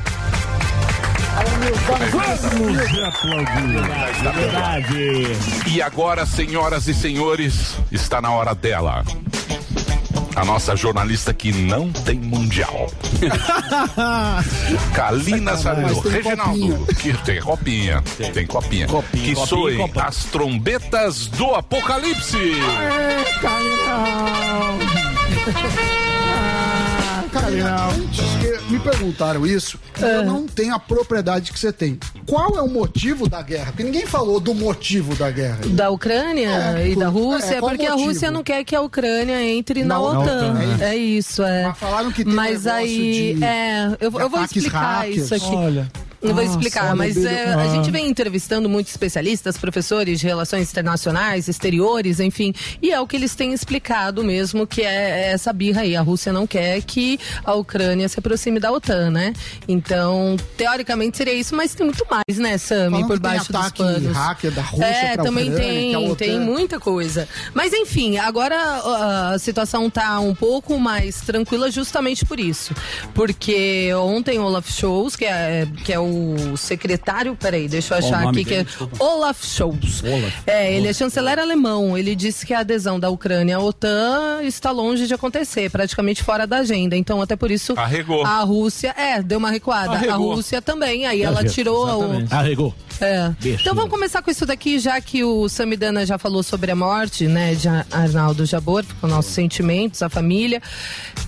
[5.67, 9.03] E agora, senhoras e senhores, está na hora dela.
[10.35, 12.89] A nossa jornalista que não tem mundial.
[14.93, 16.85] Kalina tem Reginaldo.
[16.95, 18.01] Que tem copinha.
[18.33, 18.87] Tem, copinha.
[18.87, 22.37] Copinha, que copinha soem as trombetas do apocalipse.
[27.31, 27.47] Cara,
[27.95, 31.97] antes que me perguntaram isso, eu não tenho a propriedade que você tem.
[32.25, 33.67] Qual é o motivo da guerra?
[33.67, 35.59] Porque ninguém falou do motivo da guerra.
[35.69, 37.93] Da Ucrânia É, e da por- Rússia, é, porque a?
[37.93, 40.21] Rússia não quer que a Ucrânia entre na, Na OTAN.
[40.53, 41.63] OTAN, É isso, é.
[41.67, 45.17] Mas falaram que tem Mas aí, de- é, eu, de eu vou explicar hackers.
[45.25, 45.55] isso aqui.
[45.55, 45.87] Olha.
[46.21, 47.67] Eu vou explicar, mas é, a Ah.
[47.69, 53.15] gente vem entrevistando muitos especialistas, professores de relações internacionais, exteriores, enfim, e é o que
[53.15, 55.95] eles têm explicado mesmo, que é essa birra aí.
[55.95, 59.33] A Rússia não quer que a Ucrânia se aproxime da OTAN, né?
[59.67, 64.15] Então, teoricamente seria isso, mas tem muito mais, né, Sami, por baixo dos panos.
[64.15, 67.27] hacker da Rússia É, também Ucrânia, tem, OTAN- tem muita coisa.
[67.53, 72.73] Mas enfim, agora uh, a situação tá um pouco mais tranquila justamente por isso.
[73.13, 76.10] Porque ontem Olaf Scholz, que é, que é o
[76.57, 78.61] secretário, peraí, deixa eu o achar aqui, que dele?
[78.61, 79.03] é Desculpa.
[79.03, 80.03] Olaf Scholz.
[80.45, 81.97] É, ele é chanceler alemão.
[81.97, 86.45] Ele disse que a adesão da Ucrânia à OTAN está longe de acontecer, praticamente fora
[86.45, 86.95] da agenda.
[86.95, 88.25] Então, até por isso, Arregou.
[88.25, 89.93] a Rússia, é, deu uma recuada.
[89.93, 90.31] Arregou.
[90.31, 92.73] A Rússia também, aí ela tirou o, Arregou.
[93.01, 93.33] É.
[93.43, 97.27] Então vamos começar com isso daqui, já que o Samidana já falou sobre a morte,
[97.27, 100.61] né, de Ar- Arnaldo Jabor, com nossos sentimentos, a família.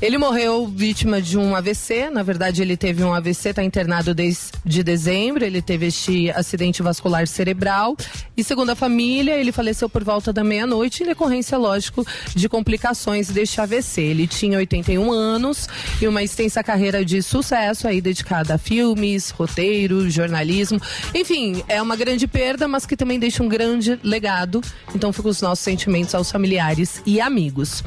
[0.02, 4.84] Ele morreu vítima de um AVC, na verdade ele teve um AVC, está internado desde
[4.84, 7.96] dezembro, ele teve este acidente vascular cerebral
[8.36, 12.06] e segundo a família, ele faleceu por volta da meia-noite em decorrência, lógico,
[12.36, 14.02] de complicações deste AVC.
[14.02, 15.68] Ele tinha 81 anos
[16.02, 20.80] e uma extensa carreira de sucesso aí dedicada a filmes, roteiro, jornalismo.
[21.16, 24.62] Enfim, é uma grande perda, mas que também deixa um grande legado.
[24.96, 27.84] Então fica os nossos sentimentos aos familiares e amigos.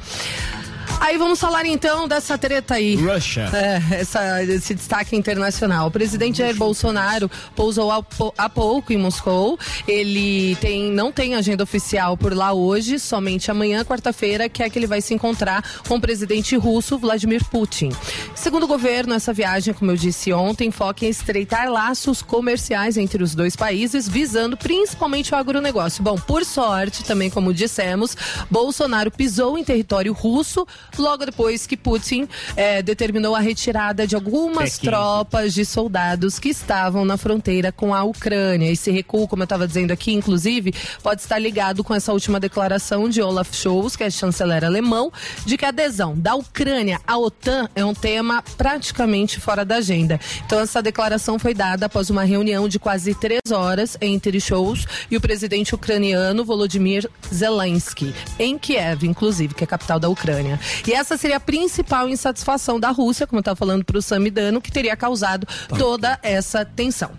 [1.01, 2.97] Aí vamos falar então dessa treta aí.
[2.97, 3.49] Russia.
[3.53, 5.89] É, essa- esse destaque internacional.
[5.89, 9.59] O presidente Jair Bolsonaro pousou há, pou- há pouco em Moscou.
[9.87, 14.79] Ele tem, não tem agenda oficial por lá hoje, somente amanhã, quarta-feira, que é que
[14.79, 17.91] ele vai se encontrar com o presidente russo Vladimir Putin.
[18.35, 23.23] Segundo o governo, essa viagem, como eu disse ontem, foca em estreitar laços comerciais entre
[23.23, 26.03] os dois países, visando principalmente o agronegócio.
[26.03, 28.17] Bom, por sorte, também como dissemos,
[28.51, 30.67] Bolsonaro pisou em território russo
[30.99, 37.05] logo depois que Putin eh, determinou a retirada de algumas tropas de soldados que estavam
[37.05, 38.71] na fronteira com a Ucrânia.
[38.71, 43.09] Esse recuo, como eu estava dizendo aqui, inclusive, pode estar ligado com essa última declaração
[43.09, 45.13] de Olaf Scholz, que é chanceler alemão,
[45.45, 50.19] de que a adesão da Ucrânia à OTAN é um tema praticamente fora da agenda.
[50.45, 55.17] Então, essa declaração foi dada após uma reunião de quase três horas entre Scholz e
[55.17, 60.59] o presidente ucraniano Volodymyr Zelensky, em Kiev, inclusive, que é a capital da Ucrânia.
[60.87, 64.61] E essa seria a principal insatisfação da Rússia, como eu estava falando para o Samidano,
[64.61, 65.47] que teria causado
[65.79, 67.11] toda essa tensão.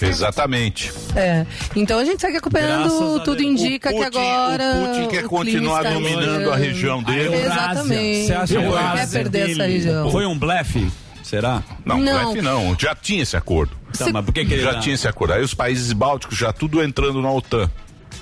[0.00, 0.92] Exatamente.
[1.16, 1.46] É.
[1.74, 3.50] Então a gente segue acompanhando, a tudo Deus.
[3.50, 4.74] indica o que Putin, agora.
[4.74, 7.34] o Putin quer o continuar dominando a região dele.
[7.34, 8.26] Exatamente.
[8.26, 10.10] Você acha Ele que quer perder essa região.
[10.10, 10.90] Foi um blefe?
[11.22, 11.62] Será?
[11.84, 12.32] Não, Não.
[12.32, 12.76] blefe não.
[12.78, 13.76] Já tinha esse acordo.
[13.96, 15.34] Tá, mas por que, que ele Já tinha esse acordo.
[15.34, 17.70] Aí os países bálticos já tudo entrando na OTAN.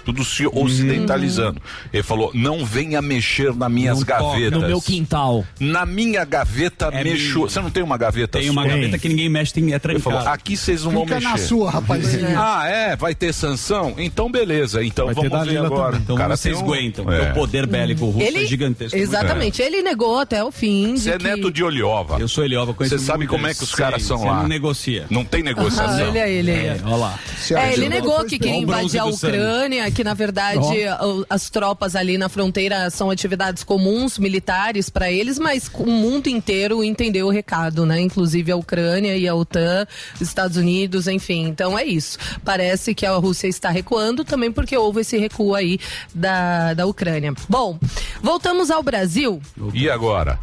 [0.09, 1.61] Tudo se ocidentalizando.
[1.93, 4.61] Ele falou: não venha mexer nas minhas Não gavetas.
[4.61, 5.45] No meu quintal.
[5.61, 7.35] Na minha gaveta É mexo.
[7.41, 7.49] minha.
[7.49, 8.71] Você não tem uma gaveta Tem uma sua?
[8.71, 11.29] gaveta que ninguém mexe, tem, é Ele falou: aqui vocês não vão Fica mexer.
[11.29, 12.29] na sua, rapazinho.
[12.39, 12.97] Ah, é?
[12.97, 13.95] Vai ter sanção?
[13.99, 14.83] Então beleza.
[14.83, 15.85] Então Vai vamos ver agora.
[15.93, 16.01] também.
[16.03, 17.13] Então cara vocês um- aguentam.
[17.13, 17.31] É.
[17.31, 18.97] O poder bélico russo Ele, é gigantesco.
[18.97, 20.97] exatamente, ele negou até o fim.
[20.97, 22.19] Você é que- neto de Oliova.
[22.19, 22.45] Eu sou
[22.75, 24.37] conheço Você sabe como é que os caras são você lá?
[24.43, 25.05] não negocia.
[25.11, 26.09] Não tem Ah, negociação.
[26.09, 26.67] olha ele aí.
[26.69, 27.19] É, olha lá.
[27.51, 29.05] É, ele negou que bronze invadir a.
[29.29, 30.61] Ucrânia, que na verdade
[31.03, 36.29] o- as tropas ali na fronteira são atividades comuns, militares para eles, mas o mundo
[36.29, 38.01] inteiro entendeu o recado, né?
[38.01, 41.49] Inclusive a Ucrânia e a OTAN, os Estados Unidos, enfim.
[41.49, 42.17] Então é isso.
[42.45, 45.81] Parece que a Rússia está recuando também porque houve esse recuo aí
[46.15, 47.35] da, da Ucrânia.
[47.49, 47.77] Bom,
[48.23, 49.43] voltamos ao Brasil.
[49.75, 50.39] E agora?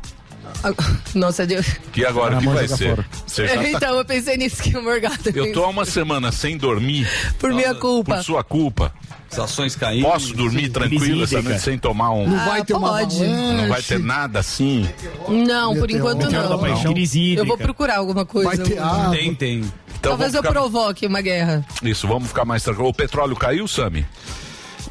[1.15, 1.65] Nossa, Deus.
[1.96, 2.96] E agora o que vai ser?
[2.98, 7.08] tá- Então eu pensei nisso que o Morgado Eu tô há uma semana sem dormir
[7.39, 8.15] por minha culpa.
[8.18, 8.94] por sua culpa.
[9.36, 10.10] As ações caíram.
[10.10, 12.28] Posso dormir tranquilo essa noite sem tomar um.
[12.28, 13.19] Não vai Ah, ter uma pode.
[13.24, 14.89] Não vai ter nada assim.
[15.28, 16.60] Não, por enquanto não.
[17.38, 18.50] Eu vou procurar alguma coisa.
[18.50, 19.12] Vai ter água.
[19.12, 19.60] Tem, tem.
[19.60, 21.65] Então Talvez eu ficar- provoque uma guerra.
[21.84, 22.89] Isso, vamos ficar mais tranquilo.
[22.89, 24.06] O petróleo caiu, Sami?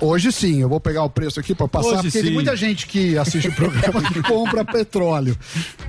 [0.00, 2.32] Hoje sim, eu vou pegar o preço aqui para passar, Hoje porque tem sim.
[2.32, 5.36] muita gente que assiste o programa que compra petróleo.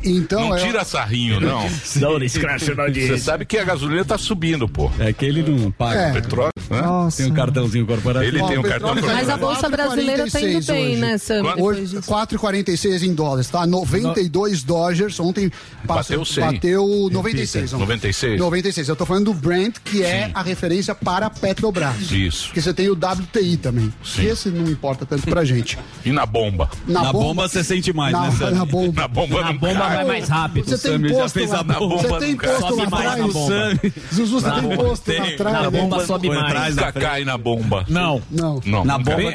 [0.03, 1.65] Então, Não é, tira sarrinho, não.
[1.95, 4.91] Não descracha na Você sabe que a gasolina tá subindo, pô.
[4.99, 5.99] É que ele não paga.
[5.99, 6.13] É.
[6.13, 6.81] Petróleo, né?
[6.81, 7.17] Nossa.
[7.23, 8.37] Tem um cartãozinho corporativo.
[8.37, 9.37] Ele tem um cartão petróleo Mas a.
[9.37, 11.01] Bolsa Brasileira tá indo 4,46 bem, hoje.
[11.01, 11.43] né, Sam?
[11.57, 12.11] Hoje, disso.
[12.11, 13.65] 4,46 em dólares, tá?
[13.65, 15.19] 92 Dodgers.
[15.19, 15.51] Ontem
[15.83, 16.43] Bateu 100.
[16.43, 17.73] bateu 96.
[17.73, 17.81] ontem.
[17.81, 18.39] 96?
[18.39, 18.89] 96.
[18.89, 20.31] Eu tô falando do Brent, que é Sim.
[20.33, 22.11] a referência para a Petrobras.
[22.11, 22.47] Isso.
[22.47, 23.93] Porque você tem o WTI também.
[24.03, 24.21] Sim.
[24.21, 25.77] Que esse não importa tanto pra gente.
[26.03, 26.69] E na bomba?
[26.87, 29.01] Na bomba você sente mais, na, né, na bomba.
[29.01, 29.95] Na bomba A não bomba cai.
[29.95, 30.69] vai mais rápido.
[30.69, 33.19] Você tem já fez lá, a bomba Você tem Sobe lá mais atrás.
[33.19, 33.79] na bomba.
[34.13, 35.61] Zuzu, você tem imposto lá atrás.
[35.63, 36.75] Na bomba sobe mais.
[36.75, 37.85] Nunca na cai na bomba.
[37.87, 38.21] Não.
[38.29, 38.61] Não.
[38.65, 38.85] Não.
[38.85, 39.31] Na bomba.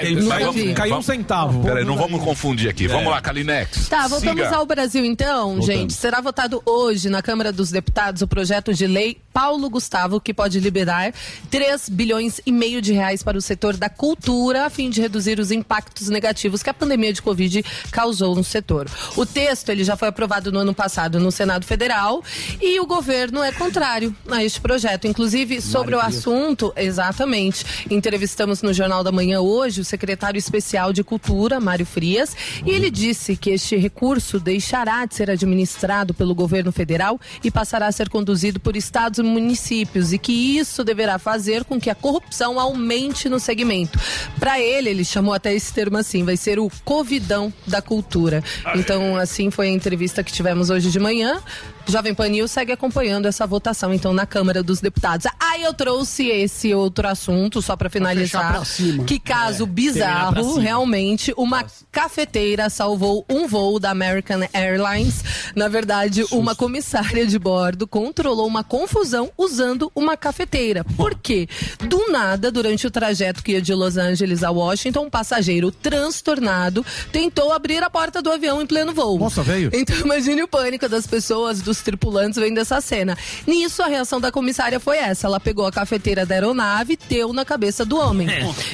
[0.75, 1.63] Caiu um centavo.
[1.63, 2.87] Peraí, não vamos confundir aqui.
[2.87, 3.89] Vamos lá, Kalinex.
[3.89, 5.93] Tá, voltamos ao Brasil então, gente.
[5.93, 10.59] Será votado hoje na Câmara dos Deputados o projeto de lei Paulo Gustavo, que pode
[10.61, 11.13] liberar
[11.51, 15.39] 3 bilhões e meio de reais para o setor da cultura, a fim de reduzir
[15.39, 18.89] os impactos negativos que a pandemia de Covid causou no setor.
[19.17, 22.23] O texto ele já foi aprovado no ano passado no Senado Federal
[22.61, 25.07] e o governo é contrário a este projeto.
[25.07, 31.03] Inclusive, sobre o assunto, exatamente, entrevistamos no Jornal da Manhã hoje o secretário especial de
[31.05, 36.73] Cultura, Mário Frias, e ele disse que este recurso deixará de ser administrado pelo governo
[36.73, 41.65] federal e passará a ser conduzido por estados e municípios e que isso deverá fazer
[41.65, 43.99] com que a corrupção aumente no segmento.
[44.41, 48.43] Para ele, ele chamou até esse termo assim, vai ser o covidão da cultura.
[48.75, 51.41] Então, assim foi a entrevista que tivemos hoje de manhã.
[51.87, 55.27] Jovem Pan News segue acompanhando essa votação, então, na Câmara dos Deputados.
[55.41, 58.53] Aí eu trouxe esse outro assunto, só para finalizar.
[58.53, 59.05] pra cima.
[59.05, 65.25] Que caso pra bizarro, realmente, uma cafeteira salvou um voo da American Airlines.
[65.57, 70.85] Na verdade, uma comissária de bordo controlou uma confusão usando uma cafeteira.
[70.97, 71.49] Por quê?
[71.89, 76.85] Do nada, durante o trajeto que ia de Los Angeles a Washington, um passageiro transtornado
[77.13, 79.19] tentou abrir a porta do avião em pleno voo.
[79.19, 79.71] Nossa, velho.
[79.73, 83.17] Então imagine o pânico das pessoas, dos tripulantes vendo essa cena.
[83.47, 85.27] Nisso, a reação da comissária foi essa.
[85.27, 88.29] Ela pegou a cafeteira da aeronave e deu na cabeça do homem.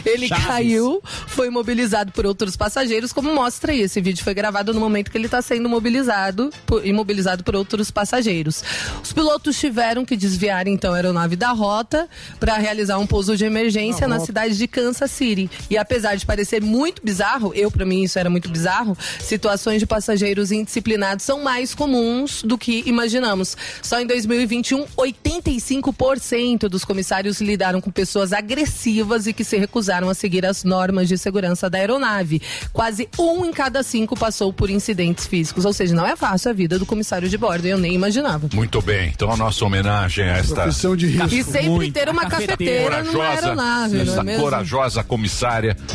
[0.05, 0.47] Ele Chaves.
[0.47, 3.81] caiu, foi imobilizado por outros passageiros, como mostra aí.
[3.83, 7.90] Esse vídeo foi gravado no momento que ele está sendo mobilizado, por- imobilizado por outros
[7.90, 8.62] passageiros.
[9.03, 12.09] Os pilotos tiveram que desviar então a aeronave da rota
[12.40, 15.46] para realizar um pouso de emergência na cidade de Kansas City.
[15.71, 19.87] E apesar de parecer muito bizarro, eu para mim isso era muito bizarro, situações de
[19.87, 23.57] passageiros indisciplinados são mais comuns do que imaginamos.
[23.83, 30.15] Só em 2021, 85% dos comissários lidaram com pessoas agressivas e que se recusaram a
[30.15, 32.41] seguir as normas de segurança da aeronave.
[32.73, 35.65] Quase um em cada cinco passou por incidentes físicos.
[35.65, 37.67] Ou seja, não é fácil a vida do comissário de bordo.
[37.67, 38.49] Eu nem imaginava.
[38.55, 39.11] Muito bem.
[39.15, 41.35] Então a nossa homenagem a esta Profissão de risco.
[41.35, 41.93] E sempre Muito.
[41.93, 42.57] ter uma A cafeteira.
[42.57, 44.43] cafeteira numa corajosa, aeronave, não essa é mesmo?
[44.43, 45.36] corajosa comissária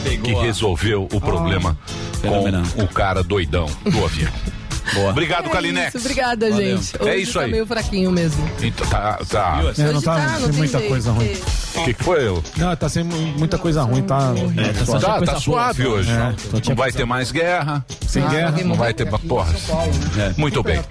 [0.03, 1.77] Pegou que a- resolveu o problema
[2.21, 2.63] Fenomenal.
[2.75, 4.31] com o cara doidão do avião.
[4.95, 5.11] Boa.
[5.11, 5.87] Obrigado, É Kalinex.
[5.95, 6.77] isso, obrigada, Valeu.
[6.81, 6.95] gente.
[6.99, 7.51] É Hoje isso tá aí.
[7.51, 8.49] meio fraquinho mesmo.
[8.61, 9.63] Então, tá, tá.
[9.69, 9.81] Essa?
[9.83, 11.27] É, não Hoje tá, tá, não tem muita jeito, coisa ruim.
[11.27, 12.27] porque- O que, que foi?
[12.27, 12.43] eu?
[12.57, 14.33] Não, tá sem muita coisa ruim, tá?
[14.57, 16.11] É, tá só Tá, coisa tá suave boa, hoje.
[16.11, 16.33] É,
[16.67, 17.85] não vai ter mais guerra.
[18.07, 18.57] Sem guerra.
[18.65, 19.05] Não vai ter.
[19.05, 19.53] Porra.
[20.17, 20.33] É.
[20.35, 20.81] Muito bem.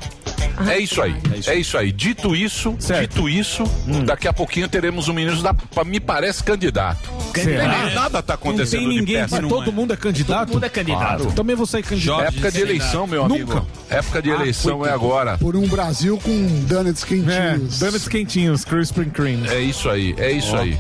[0.69, 1.15] É isso aí.
[1.47, 1.93] É isso aí.
[1.93, 3.01] Dito isso, Certo.
[3.09, 3.65] dito isso,
[4.05, 5.55] daqui a pouquinho teremos um ministro da.
[5.85, 7.09] Me parece candidato.
[7.35, 7.91] Será?
[7.95, 9.21] Nada, tá acontecendo Não tem de ninguém.
[9.31, 9.73] Mas não todo é.
[9.73, 10.47] mundo é candidato?
[10.47, 11.25] Todo mundo é candidato.
[11.25, 12.17] Eu Também vou sair candidato.
[12.21, 13.55] Jorge Época de eleição, meu amigo.
[13.55, 13.67] Nunca.
[13.89, 15.39] Época de eleição é agora.
[15.39, 17.79] Por um Brasil com donuts É, quentinhos.
[17.79, 19.49] donuts quentinhos, Krispy Kreme.
[19.49, 20.77] É isso aí, é isso aí.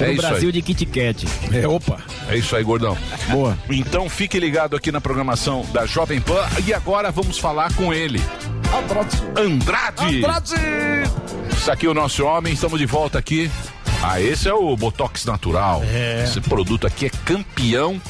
[0.00, 0.52] É no isso Brasil aí.
[0.52, 1.26] de Kit Kat.
[1.52, 1.98] É, opa.
[2.28, 2.96] É isso aí, gordão.
[3.28, 3.56] Boa.
[3.70, 8.20] Então fique ligado aqui na programação da Jovem Pan e agora vamos falar com ele.
[8.74, 10.16] Andrade.
[10.16, 10.54] Andrade!
[11.50, 13.50] Isso aqui é o nosso homem, estamos de volta aqui.
[14.02, 15.82] Ah, esse é o Botox Natural.
[16.24, 18.00] Esse produto aqui é campeão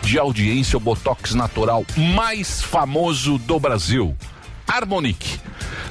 [0.00, 4.16] de audiência, o Botox Natural mais famoso do Brasil.
[4.66, 5.40] Harmonic.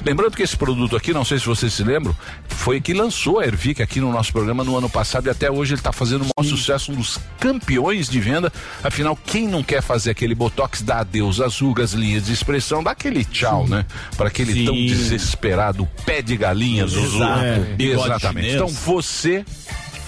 [0.04, 2.14] Lembrando que esse produto aqui, não sei se vocês se lembram,
[2.48, 5.74] foi que lançou a Ervic aqui no nosso programa no ano passado e até hoje
[5.74, 8.52] ele está fazendo um maior sucesso, um dos campeões de venda.
[8.82, 12.90] Afinal, quem não quer fazer aquele botox, dá adeus às rugas, linhas de expressão, dá
[12.90, 13.86] aquele tchau, né?
[14.16, 14.86] Para aquele tão Sim.
[14.86, 17.16] desesperado pé de galinha, Zuzu.
[17.16, 17.42] Exato.
[17.44, 17.76] É.
[17.78, 18.54] Exatamente.
[18.54, 19.44] Então você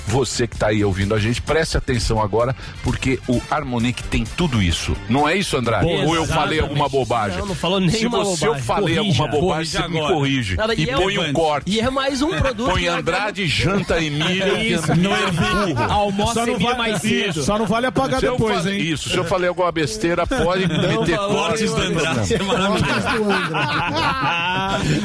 [0.06, 4.62] você que está aí ouvindo a gente, preste atenção agora, porque o Harmonic tem tudo
[4.62, 4.96] isso.
[5.08, 5.84] Não é isso, Andrade?
[5.86, 7.38] Boa, Ou eu falei alguma bobagem?
[7.38, 9.22] Não, não falou Se nenhuma você eu falei Corrija.
[9.22, 10.14] alguma bobagem, você me agora.
[10.14, 10.56] corrige.
[10.56, 11.70] Nada, e e é põe um- corte.
[11.70, 12.70] E é mais um produto.
[12.70, 14.58] Põe Andrade, janta Emílio.
[14.58, 15.92] Isso, não é burro.
[15.92, 17.42] Almoça Só não, Emílio vai, mais cedo.
[17.42, 18.92] só não vale apagar Se depois, falei- hein?
[18.92, 22.38] Isso, se eu falei alguma besteira, pode meter cortes Cortes do Andrade é.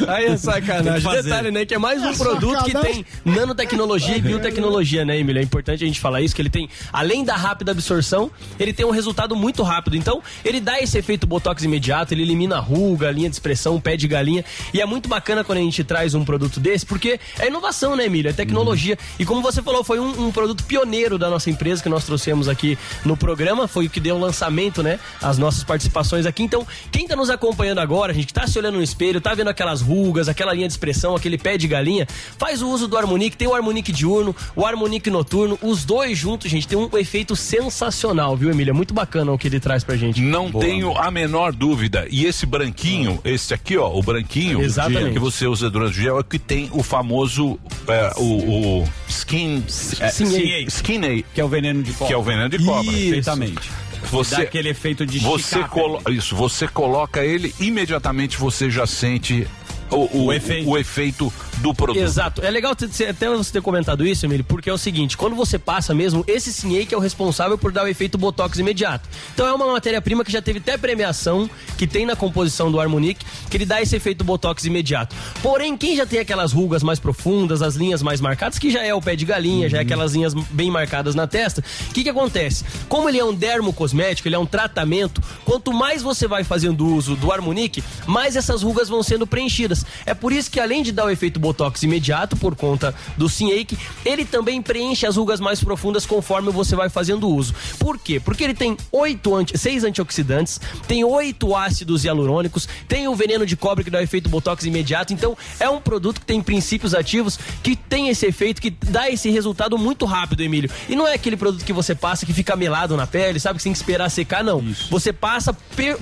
[0.08, 1.10] Aí é sacanagem.
[1.22, 1.64] Detalhe, né?
[1.64, 5.40] Que é mais um produto que tem nanotecnologia e biotecnologia, né, Emílio?
[5.40, 8.84] É importante a gente falar isso, que ele tem, além da rápida absorção, ele tem
[8.84, 9.96] um resultado muito rápido.
[9.96, 13.96] Então, ele dá esse efeito botox imediato, ele elimina a ruga, linha de expressão, pé
[13.96, 14.44] de galinha.
[14.74, 18.06] E é muito bacana quando a gente traz um produto desse, porque é inovação, né,
[18.06, 18.30] Emílio?
[18.30, 18.98] É tecnologia.
[19.18, 22.48] E como você falou, foi um, um produto pioneiro da nossa empresa que nós trouxemos
[22.48, 23.68] aqui no programa.
[23.68, 24.98] Foi o que deu o lançamento, né?
[25.22, 26.42] As nossas participações aqui.
[26.42, 29.48] Então, quem tá nos acompanhando agora, a gente tá se olhando no espelho, tá vendo
[29.48, 32.06] aquelas rugas, aquela linha de expressão, aquele pé de galinha,
[32.38, 33.36] faz o uso do Harmonic.
[33.36, 35.58] Tem o Harmonic diurno, o Harmonic noturno.
[35.60, 38.72] Os dois juntos, gente, tem um efeito sensacional, viu, Emília?
[38.72, 40.20] Muito bacana o que ele traz pra gente.
[40.22, 42.06] Não tenho a menor dúvida.
[42.10, 45.12] E esse branquinho, esse aqui, ó, o branquinho Exatamente.
[45.12, 48.88] que você usa durante o dia é o que tem o famoso é, o, o
[49.06, 49.62] skin
[50.00, 52.06] é, Skin skin aid, Que é o veneno de cobra.
[52.06, 52.90] que é o veneno de cobra.
[52.90, 53.70] Perfeitamente.
[54.10, 59.46] Você Dá aquele efeito de você colo isso, você coloca ele imediatamente você já sente
[59.90, 60.68] o, o, O efeito.
[60.68, 61.98] o efeito do produto.
[61.98, 62.42] Exato.
[62.44, 65.94] É legal até você ter comentado isso, Emílio, porque é o seguinte, quando você passa
[65.94, 69.08] mesmo, esse Sinhei que é o responsável por dar o efeito Botox imediato.
[69.34, 73.24] Então é uma matéria-prima que já teve até premiação, que tem na composição do Harmonic,
[73.50, 75.14] que ele dá esse efeito Botox imediato.
[75.42, 78.94] Porém, quem já tem aquelas rugas mais profundas, as linhas mais marcadas, que já é
[78.94, 82.10] o pé de galinha, já é aquelas linhas bem marcadas na testa, o que que
[82.10, 82.64] acontece?
[82.88, 87.16] Como ele é um dermocosmético, ele é um tratamento, quanto mais você vai fazendo uso
[87.16, 89.79] do Harmonic, mais essas rugas vão sendo preenchidas.
[90.04, 93.78] É por isso que além de dar o efeito Botox imediato por conta do Sinhake,
[94.04, 97.54] ele também preenche as rugas mais profundas conforme você vai fazendo uso.
[97.78, 98.20] Por quê?
[98.20, 103.56] Porque ele tem oito anti, seis antioxidantes, tem oito ácidos hialurônicos, tem o veneno de
[103.56, 105.12] cobre que dá o efeito Botox imediato.
[105.12, 109.30] Então é um produto que tem princípios ativos que tem esse efeito, que dá esse
[109.30, 110.70] resultado muito rápido, Emílio.
[110.88, 113.56] E não é aquele produto que você passa que fica melado na pele, sabe?
[113.56, 114.60] Que você tem que esperar secar, não.
[114.90, 115.56] Você passa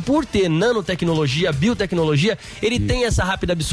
[0.05, 3.68] por ter nanotecnologia, biotecnologia, ele tem essa rápida absorção,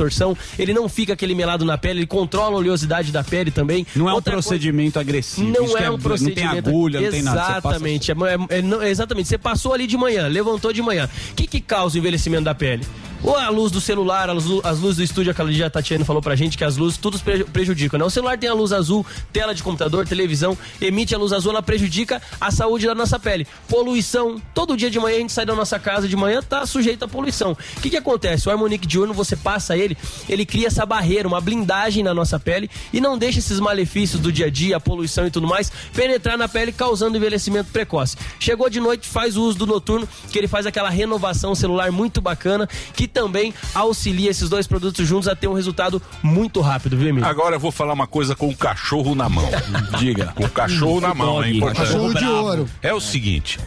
[0.60, 3.86] ele não fica aquele melado na pele, ele controla a oleosidade da pele também.
[3.96, 5.48] Não é um Outra procedimento agressivo.
[5.48, 6.42] não que é um procedimento.
[6.56, 7.42] Não tem agulha, não tem nada.
[7.58, 8.12] Exatamente.
[8.12, 9.28] É- é- é- não- exatamente.
[9.30, 11.10] Você passou ali de manhã, levantou de manhã.
[11.32, 12.86] O que, que causa o envelhecimento da pele?
[13.24, 16.22] Ou a luz do celular, as, as luzes do estúdio, aquela dia a Tatiana falou
[16.22, 18.06] pra gente que as luzes preju- prejudicam, né?
[18.06, 19.04] O celular tem a luz azul,
[19.34, 23.48] tela de computador, televisão, emite a luz azul, ela prejudica a saúde da nossa pele.
[23.68, 27.04] Poluição, todo dia de manhã a gente sai da nossa casa de manhã, tá sujeito
[27.04, 27.58] à poluição.
[27.78, 28.48] O que que acontece?
[28.48, 29.85] O Harmonic diurno, você passa ele,
[30.30, 34.32] ele cria essa barreira, uma blindagem na nossa pele e não deixa esses malefícios do
[34.32, 38.18] dia a dia, a poluição e tudo mais, penetrar na pele causando envelhecimento precoce.
[38.40, 42.22] Chegou de noite, faz o uso do noturno, que ele faz aquela renovação celular muito
[42.22, 47.10] bacana, que também auxilia esses dois produtos juntos a ter um resultado muito rápido, viu,
[47.10, 47.28] Emílio?
[47.28, 49.50] Agora eu vou falar uma coisa com o cachorro na mão.
[50.00, 50.28] Diga.
[50.36, 51.88] Com o cachorro na mão, é importante.
[51.88, 52.70] Cachorro de ouro.
[52.82, 53.60] É o seguinte,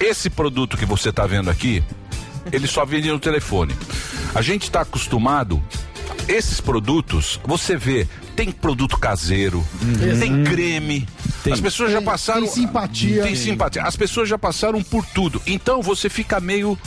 [0.00, 1.82] esse produto que você está vendo aqui,
[2.52, 3.74] ele só vende no telefone.
[4.34, 5.62] A gente está acostumado,
[6.28, 8.06] esses produtos, você vê,
[8.36, 9.64] tem produto caseiro,
[10.20, 11.08] tem creme.
[11.50, 12.42] As pessoas já Tem- passaram.
[12.42, 13.22] tem simpatia.
[13.22, 13.82] Tem simpatia.
[13.82, 15.40] As pessoas já passaram por tudo.
[15.46, 16.78] Então você fica meio.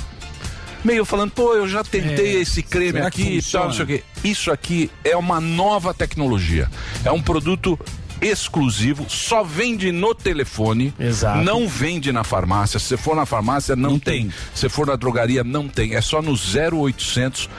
[0.83, 4.03] Meio falando, pô, eu já tentei esse creme aqui e tal, não sei o quê.
[4.23, 6.67] Isso aqui é uma nova tecnologia.
[7.05, 7.79] É um produto
[8.21, 10.93] exclusivo, só vende no telefone.
[10.99, 11.39] Exato.
[11.43, 12.79] Não vende na farmácia.
[12.79, 14.23] Se você for na farmácia, não, Não tem.
[14.27, 14.33] tem.
[14.53, 15.95] Se for na drogaria, não tem.
[15.95, 17.49] É só no 0800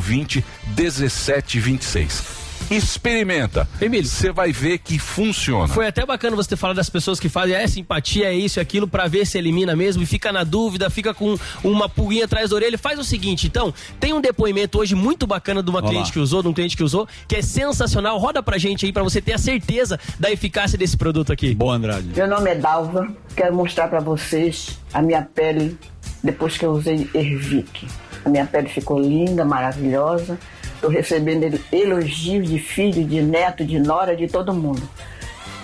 [0.00, 0.44] 020
[0.76, 2.47] 1726.
[2.70, 3.68] Experimenta.
[3.80, 4.08] Emílio.
[4.08, 5.68] Você vai ver que funciona.
[5.68, 8.62] Foi até bacana você ter falado das pessoas que fazem é simpatia, é isso, é
[8.62, 12.50] aquilo, pra ver se elimina mesmo e fica na dúvida, fica com uma pulguinha atrás
[12.50, 12.78] da orelha.
[12.78, 16.18] Faz o seguinte, então, tem um depoimento hoje muito bacana de uma Olha cliente que
[16.18, 18.18] usou, de um cliente que usou, que é sensacional.
[18.18, 21.54] Roda pra gente aí pra você ter a certeza da eficácia desse produto aqui.
[21.54, 22.08] Boa, Andrade.
[22.14, 25.76] Meu nome é Dalva, quero mostrar pra vocês a minha pele
[26.22, 27.86] depois que eu usei Ervic.
[28.24, 30.38] A minha pele ficou linda, maravilhosa.
[30.78, 34.88] Estou recebendo el- elogios de filho, de neto, de nora, de todo mundo.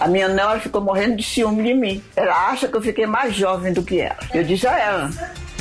[0.01, 2.03] A minha nora ficou morrendo de ciúme de mim.
[2.17, 4.19] Ela acha que eu fiquei mais jovem do que ela.
[4.33, 5.11] Eu disse a ela: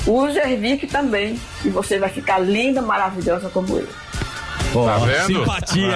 [0.08, 3.88] use Ervic também e você vai ficar linda, maravilhosa como eu.
[4.74, 5.40] Tá vendo?
[5.40, 5.94] Simpatia?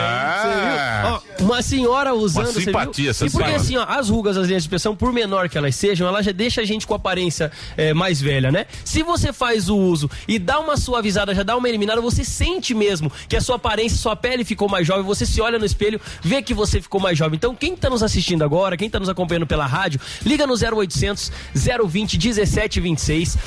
[1.06, 2.66] Ó, uma senhora usando, Uma você viu?
[2.66, 3.62] simpatia essa E porque senhora.
[3.62, 6.32] assim, ó, as rugas, as linhas de expressão, por menor que elas sejam, ela já
[6.32, 8.66] deixa a gente com a aparência é, mais velha, né?
[8.84, 12.74] Se você faz o uso e dá uma suavizada, já dá uma eliminada, você sente
[12.74, 16.00] mesmo que a sua aparência, sua pele ficou mais jovem, você se olha no espelho,
[16.22, 17.36] vê que você ficou mais jovem.
[17.38, 21.32] Então, quem tá nos assistindo agora, quem tá nos acompanhando pela rádio, liga no 0800
[21.88, 23.38] 020 1726,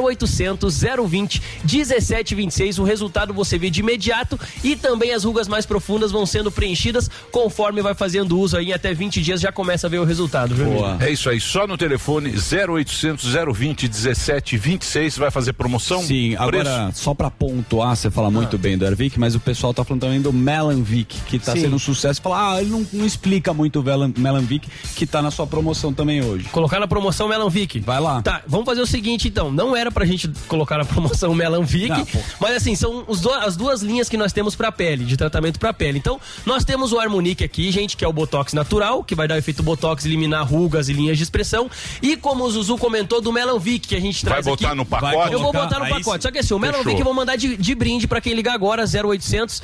[0.00, 2.78] 0800 020 1726.
[2.78, 7.10] O resultado você vê de imediato e também as rugas mais profundas vão sendo preenchidas
[7.30, 8.64] conforme vai fazendo uso aí.
[8.64, 10.66] Em até 20 dias já começa a ver o resultado, viu?
[10.66, 10.96] Boa.
[11.00, 16.02] É isso aí, só no telefone 0800 020 1726 vai fazer promoção?
[16.02, 17.02] Sim, agora, Preço?
[17.04, 20.20] só pra pontuar, você fala muito bem do Ervic, mas o pessoal tá falando também
[20.20, 21.62] do Melanvic, que tá Sim.
[21.62, 22.20] sendo um sucesso.
[22.22, 23.84] Fala, ah, ele não, não explica muito o
[24.18, 26.44] Melanvic, que tá na sua promoção também hoje.
[26.50, 27.80] Colocar na promoção Melanvic.
[27.80, 28.22] Vai lá.
[28.22, 29.50] Tá, vamos fazer o seguinte então.
[29.50, 32.06] Não era pra gente colocar na promoção Melanvic, Não,
[32.40, 35.58] mas assim, são os do- as duas linhas que nós temos pra pele, de tratamento
[35.58, 35.98] pra pele.
[35.98, 39.34] Então, nós temos o Harmonique aqui, gente, que é o Botox natural, que vai dar
[39.34, 41.70] o efeito Botox, eliminar rugas e linhas de expressão.
[42.02, 44.76] E como o Zuzu comentou, do Melanvic, que a gente Vai traz botar aqui.
[44.76, 45.32] no Vai pacote?
[45.32, 46.22] Eu vou colocar, botar no pacote.
[46.22, 48.84] Só que assim, o Melanvic eu vou mandar de, de brinde pra quem ligar agora,
[48.84, 49.62] 0800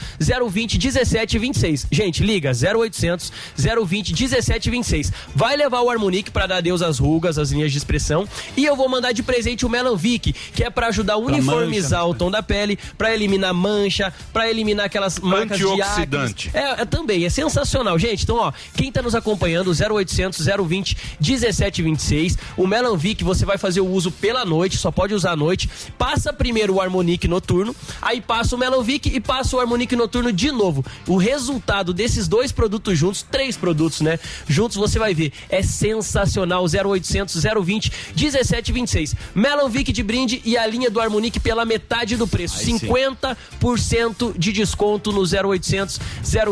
[0.51, 1.87] 020 1726.
[1.91, 5.13] Gente, liga 0800 020 1726.
[5.35, 8.29] Vai levar o Harmonique pra dar adeus às rugas, às linhas de expressão.
[8.57, 12.11] E eu vou mandar de presente o Melanvic, que é pra ajudar a uniformizar mancha,
[12.11, 16.49] o tom da pele, pra eliminar mancha, pra eliminar aquelas marcas de Antioxidante.
[16.49, 16.61] acne.
[16.61, 18.25] É, é também, é sensacional, gente.
[18.25, 22.37] Então, ó, quem tá nos acompanhando, 0800 020 1726.
[22.57, 25.71] O Melanvic você vai fazer o uso pela noite, só pode usar à noite.
[25.97, 30.51] Passa primeiro o Harmonique noturno, aí passa o Melanvic e passa o Harmonique noturno de
[30.51, 30.85] novo.
[31.07, 34.19] O resultado desses dois produtos juntos, três produtos, né?
[34.49, 36.65] Juntos você vai ver, é sensacional.
[36.65, 39.15] 0800 020 1726.
[39.35, 42.59] Melanvic de brinde e a linha do Harmonique pela metade do preço.
[42.59, 42.79] Aí sim.
[42.79, 44.80] 50% de desconto
[45.13, 46.01] no 0800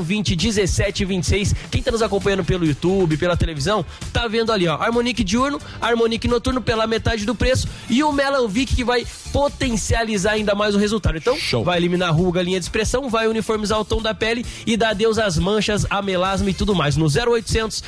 [0.02, 1.54] 020 1726.
[1.70, 4.74] Quem tá nos acompanhando pelo YouTube, pela televisão, tá vendo ali, ó.
[4.74, 10.54] Harmonique diurno, Harmonique noturno pela metade do preço e o Melanvic que vai potencializar ainda
[10.54, 11.16] mais o resultado.
[11.16, 11.64] Então, Show.
[11.64, 14.90] vai eliminar a ruga, linha de expressão, vai uniformizar o tom da pele e dar
[14.90, 16.96] adeus às manchas, a melasma e tudo mais.
[16.96, 17.82] No 0800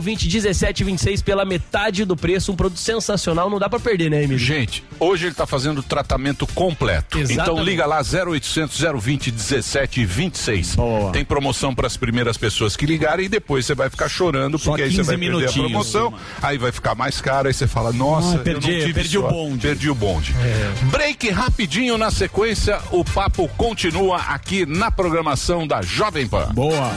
[0.00, 4.38] 020 1726 pela metade do preço, um produto sensacional, não dá pra perder, né, Emílio?
[4.38, 7.18] Gente, hoje ele tá fazendo o tratamento completo.
[7.18, 7.50] Exatamente.
[7.50, 9.30] Então liga lá 0800 020
[9.72, 10.74] 1726.
[10.76, 11.12] Boa.
[11.12, 14.70] Tem promoção para as primeiras pessoas que ligarem e depois você vai ficar chorando Só
[14.70, 17.66] porque aí você 15 vai perder a promoção, aí vai ficar mais caro, aí você
[17.66, 20.34] fala: "Nossa, Ah, perdi- perdi o bonde." Perdi o bonde.
[20.90, 26.48] Break rapidinho na sequência, o papo continua aqui na programação da Jovem Pan.
[26.52, 26.96] Boa.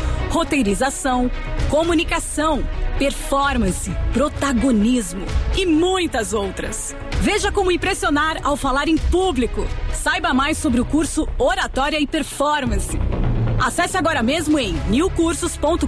[0.31, 1.29] roteirização,
[1.69, 2.63] comunicação,
[2.97, 5.25] performance, protagonismo
[5.57, 6.95] e muitas outras.
[7.19, 9.67] Veja como impressionar ao falar em público.
[9.93, 12.97] Saiba mais sobre o curso Oratória e Performance.
[13.63, 15.85] Acesse agora mesmo em newcursos.com.br.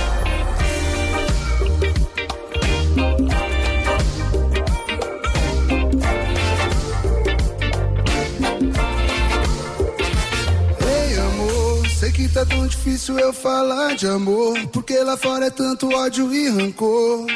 [12.17, 14.59] Que tá tão difícil eu falar de amor.
[14.69, 17.27] Porque lá fora é tanto ódio e rancor.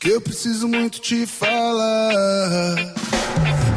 [0.00, 2.78] que eu preciso muito te falar.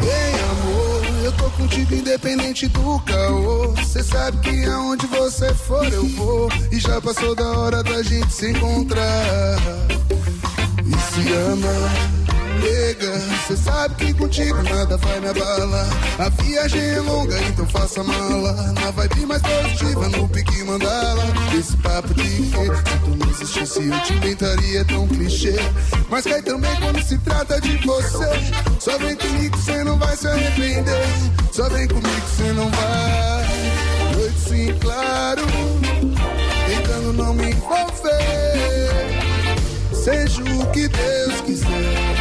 [0.01, 3.75] Ei, amor, eu tô contigo independente do caô.
[3.85, 6.49] Cê sabe que aonde você for eu vou.
[6.71, 9.57] E já passou da hora da gente se encontrar.
[10.85, 12.36] E se ama.
[12.57, 15.87] Nega, cê sabe que contigo nada vai me abalar.
[16.19, 18.53] A viagem é longa, então faça mala.
[18.73, 21.23] Na vibe mais positiva, no pique mandala.
[21.57, 25.55] Esse papo de que se tu não existisse, eu te inventaria tão clichê.
[26.09, 28.29] Mas cai também quando se trata de você.
[28.79, 31.05] Só vem comigo, cê não vai se arrepender.
[31.51, 34.15] Só vem comigo, cê não vai.
[34.15, 35.43] Noite sim, claro.
[36.67, 38.17] Tentando não me envolver.
[39.93, 42.16] Seja o que Deus quiser.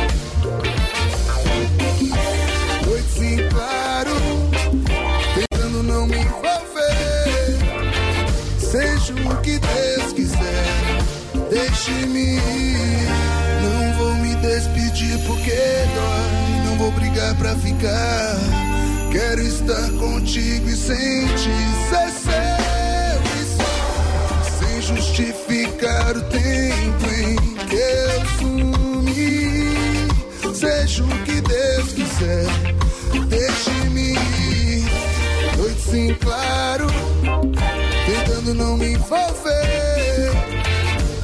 [6.07, 7.59] Me envolver.
[8.59, 10.67] Seja o que Deus quiser.
[11.51, 13.09] Deixe-me ir.
[13.63, 15.53] Não vou me despedir porque
[15.95, 16.67] dói.
[16.67, 18.37] Não vou brigar pra ficar.
[19.11, 21.51] Quero estar contigo e sem te
[21.89, 22.67] ser seu.
[24.59, 27.37] Sem justificar o tempo em
[27.67, 28.77] que eu sumi.
[30.55, 32.47] Seja o que Deus quiser,
[33.29, 33.76] deixe-me ir.
[35.87, 36.87] Noite sim, claro,
[38.07, 40.33] tentando não me envolver.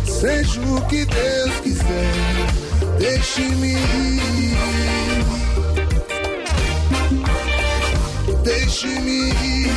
[0.04, 2.12] Seja o que Deus quiser,
[2.98, 5.24] deixe-me ir.
[8.44, 9.72] Deixe-me ir.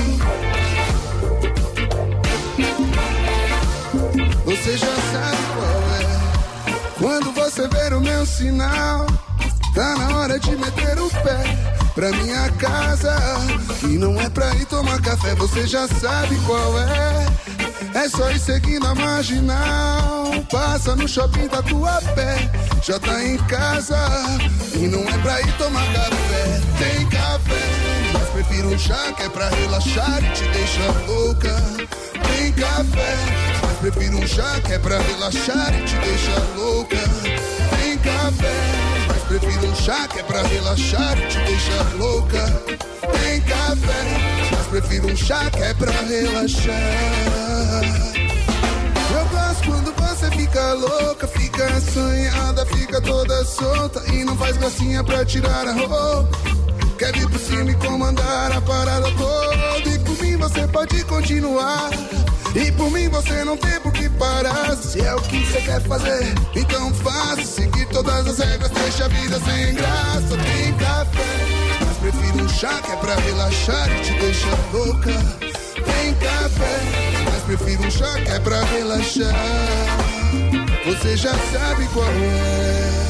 [4.45, 6.05] Você já sabe qual é.
[6.99, 9.05] Quando você ver o meu sinal,
[9.73, 13.15] tá na hora de meter o pé pra minha casa.
[13.83, 17.25] E não é pra ir tomar café, você já sabe qual é.
[17.95, 20.31] É só ir seguindo a marginal.
[20.51, 22.51] Passa no shopping da tua pé,
[22.83, 23.97] já tá em casa.
[24.73, 28.11] E não é pra ir tomar café, tem café.
[28.13, 31.55] Mas prefiro um chá que é pra relaxar e te deixar louca.
[32.27, 33.15] Tem café,
[33.61, 36.97] mas prefiro um chá que é pra relaxar e te deixar louca.
[37.79, 38.74] Tem café,
[39.39, 42.45] prefiro um chá que é pra relaxar e te deixar louca.
[43.21, 46.73] Tem café, mas prefiro um chá que é pra relaxar.
[49.13, 55.03] Eu gosto quando você fica louca, fica assanhada, fica toda solta e não faz gracinha
[55.03, 56.29] pra tirar a roupa.
[56.97, 61.89] Quer vir por cima e comandar a parada toda E por mim você pode continuar
[62.55, 64.75] E por mim você não tem por que parar.
[64.77, 67.43] Se é o que você quer fazer, então faça.
[67.43, 70.37] Seguir todas as regras, deixa a vida sem graça.
[70.37, 75.11] Tem café, mas prefiro um chá que é pra relaxar e te deixar louca.
[75.73, 76.79] Tem café,
[77.25, 79.35] mas prefiro um chá que é pra relaxar.
[80.85, 83.04] Você já sabe qual é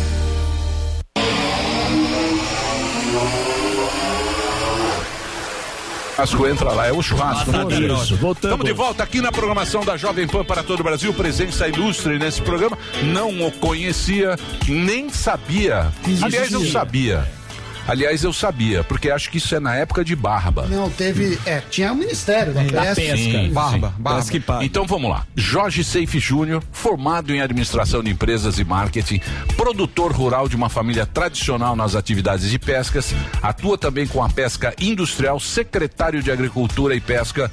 [6.15, 7.51] Churrasco entra lá, é o churrasco.
[7.51, 7.57] né?
[7.57, 7.81] Batata.
[7.81, 8.15] Isso.
[8.15, 8.53] Voltamos.
[8.53, 11.13] Estamos de volta aqui na programação da Jovem Pan para todo o Brasil.
[11.13, 12.77] Presença ilustre nesse programa.
[13.03, 15.91] Não o conhecia, nem sabia.
[16.23, 17.27] Aliás, eu sabia.
[17.87, 20.65] Aliás, eu sabia, porque acho que isso é na época de Barba.
[20.67, 21.39] Não, teve.
[21.45, 22.95] É, tinha o Ministério da Pesca.
[23.17, 24.39] Sim, Barba, sim.
[24.39, 24.65] barba.
[24.65, 25.25] Então vamos lá.
[25.35, 29.21] Jorge Seife Júnior, formado em administração de empresas e marketing,
[29.55, 34.73] produtor rural de uma família tradicional nas atividades de pescas, atua também com a pesca
[34.79, 37.51] industrial, secretário de Agricultura e Pesca.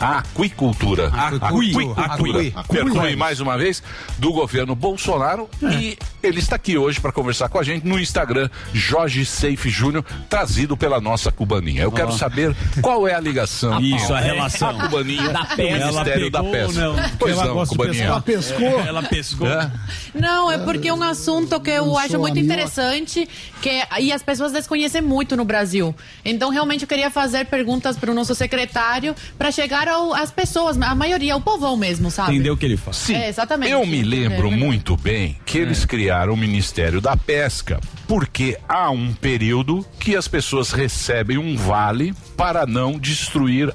[0.00, 1.08] Aquicultura.
[1.08, 2.02] Aquicultura.
[2.04, 2.64] Aquicultura.
[2.68, 3.82] Perdoe mais uma vez,
[4.18, 5.48] do governo Bolsonaro.
[5.62, 10.04] E ele está aqui hoje para conversar com a gente no Instagram, Jorge Seife Júnior,
[10.28, 11.82] trazido pela nossa cubaninha.
[11.82, 13.80] Eu quero saber qual é a ligação.
[13.80, 14.68] Isso, a É, relação.
[14.70, 15.62] A cubaninha Da do pesca.
[15.62, 16.80] Ela Ministério da pegou Pesca.
[16.80, 16.96] não?
[17.18, 18.04] Pois Ela não, cubaninha.
[18.04, 18.80] Ela pescou?
[18.80, 19.48] Ela pescou.
[19.48, 19.70] É?
[20.14, 23.28] Não, é porque é um assunto que eu Não acho muito interessante
[23.60, 25.94] que, e as pessoas desconhecem muito no Brasil.
[26.24, 30.80] Então, realmente, eu queria fazer perguntas para o nosso secretário para chegar ao- às pessoas,
[30.80, 32.34] a maioria, ao povão mesmo, sabe?
[32.34, 32.96] Entendeu o que ele faz?
[32.96, 33.14] Sim.
[33.14, 33.72] É, exatamente.
[33.72, 34.56] Eu me lembro É.
[34.56, 40.26] muito bem que eles criaram o Ministério da Pesca porque há um período que as
[40.28, 43.72] pessoas recebem um vale para não destruir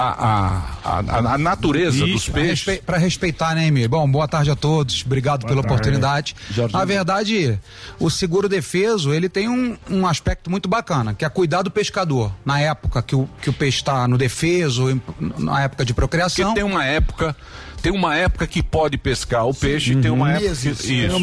[0.00, 0.98] a, a,
[1.30, 2.66] a, a natureza dos Pra peixes.
[2.66, 3.88] respe- Pra respeitar, né, Emílio?
[3.88, 5.02] Bom, boa tarde a todos.
[5.04, 5.66] Obrigado pela tarde.
[5.66, 6.36] oportunidade.
[6.50, 6.78] Jorginho.
[6.78, 7.58] Na verdade,
[7.98, 12.32] o seguro defeso, ele tem um, um aspecto muito bacana, que é cuidar do pescador.
[12.44, 15.00] Na época que o, que o peixe está no defeso,
[15.38, 16.46] na época de procriação.
[16.54, 17.36] Porque tem uma época,
[17.82, 20.84] tem uma época que pode pescar o peixe, tem uma época que, Meses.
[20.84, 21.16] isso.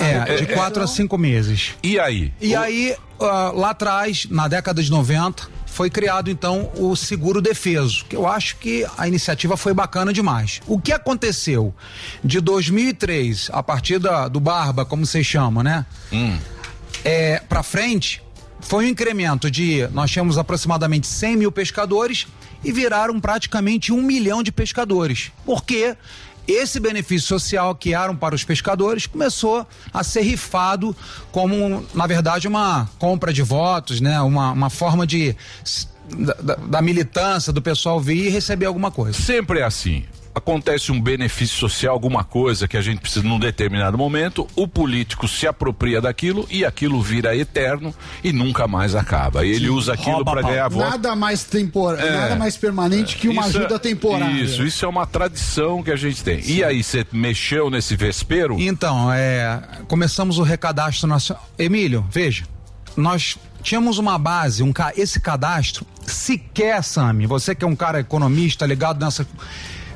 [0.00, 1.74] É, de quatro a cinco meses.
[1.82, 2.32] E aí?
[2.40, 5.48] E aí, ah, lá atrás, na década de 90,
[5.80, 10.60] foi criado então o seguro defeso, que eu acho que a iniciativa foi bacana demais.
[10.66, 11.74] O que aconteceu
[12.22, 15.86] de 2003, a partir da- do Barba, como vocês chamam, né?
[17.02, 18.22] É, para frente,
[18.60, 19.88] foi um incremento de.
[19.94, 22.26] Nós tínhamos aproximadamente 100 mil pescadores
[22.62, 25.32] e viraram praticamente um milhão de pescadores.
[25.46, 25.96] Porque
[26.50, 30.94] esse benefício social que eram para os pescadores começou a ser rifado
[31.32, 34.20] como, na verdade, uma compra de votos, né?
[34.20, 35.34] Uma, uma forma de.
[36.12, 39.16] Da, da- da militância, do pessoal vir e receber alguma coisa.
[39.20, 40.04] Sempre é assim.
[40.32, 45.26] Acontece um benefício social, alguma coisa que a gente precisa num determinado momento, o político
[45.26, 49.44] se apropria daquilo e aquilo vira eterno e nunca mais acaba.
[49.44, 50.88] E ele usa aquilo para ganhar voto.
[50.88, 52.16] Nada mais temporário, É.
[52.16, 54.40] nada mais permanente que uma é- ajuda temporária.
[54.40, 56.40] Isso, isso é uma tradição que a gente tem.
[56.48, 58.56] E aí, você mexeu nesse vespeiro?
[58.60, 61.44] Então, é, começamos o recadastro nacional.
[61.58, 62.44] Emílio, veja,
[62.96, 68.64] nós tínhamos uma base, um, esse cadastro, sequer, Sami, você que é um cara economista
[68.64, 69.26] ligado nessa.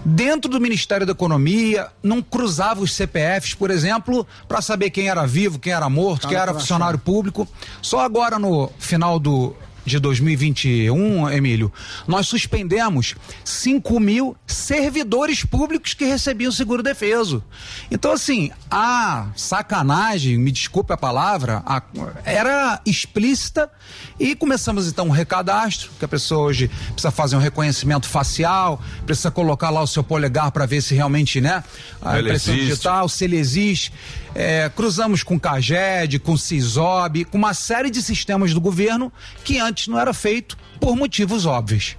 [0.04, 5.26] Dentro do Ministério da Economia, não cruzava os CPFs, por exemplo, para saber quem era
[5.26, 7.48] vivo, quem era morto, Cara quem era funcionário público.
[7.80, 11.72] Só agora no final do de 2021, Emílio,
[12.06, 13.14] nós suspendemos
[13.44, 17.42] 5 mil servidores públicos que recebiam seguro defeso.
[17.90, 21.82] Então, assim, a sacanagem, me desculpe a palavra, a-
[22.24, 23.70] era explícita
[24.18, 29.30] e começamos então um recadastro, que a pessoa hoje precisa fazer um reconhecimento facial, precisa
[29.30, 31.62] colocar lá o seu polegar para ver se realmente, né,
[32.00, 32.70] a Ele impressão existe.
[32.70, 33.92] digital, se ele existe.
[34.36, 39.12] É, cruzamos com CAGED, com CISOB, com uma série de sistemas do governo
[39.44, 41.96] que antes não era feito por motivos óbvios.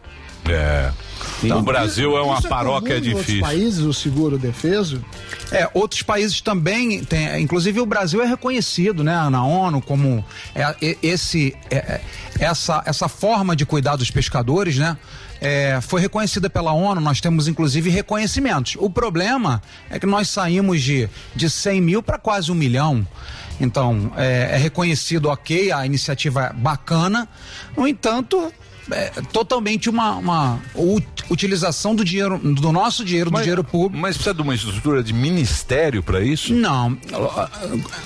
[0.47, 0.91] É.
[1.43, 3.41] o Brasil é uma Isso paróquia comum em outros difícil.
[3.41, 5.03] países, o seguro defeso?
[5.51, 10.23] É, outros países também têm, inclusive o Brasil é reconhecido, né, na ONU como
[10.55, 12.01] é, esse, é, é,
[12.39, 14.97] essa, essa forma de cuidar dos pescadores, né,
[15.39, 18.75] é, foi reconhecida pela ONU, nós temos inclusive reconhecimentos.
[18.79, 23.05] O problema é que nós saímos de, de 100 mil para quase um milhão.
[23.59, 27.27] Então, é, é reconhecido, ok, a iniciativa é bacana,
[27.77, 28.51] no entanto,
[28.91, 33.97] é totalmente uma, uma ut- utilização do dinheiro, do nosso dinheiro, do dinheiro público.
[34.01, 36.53] Mas precisa de uma estrutura de ministério para isso?
[36.53, 36.97] Não.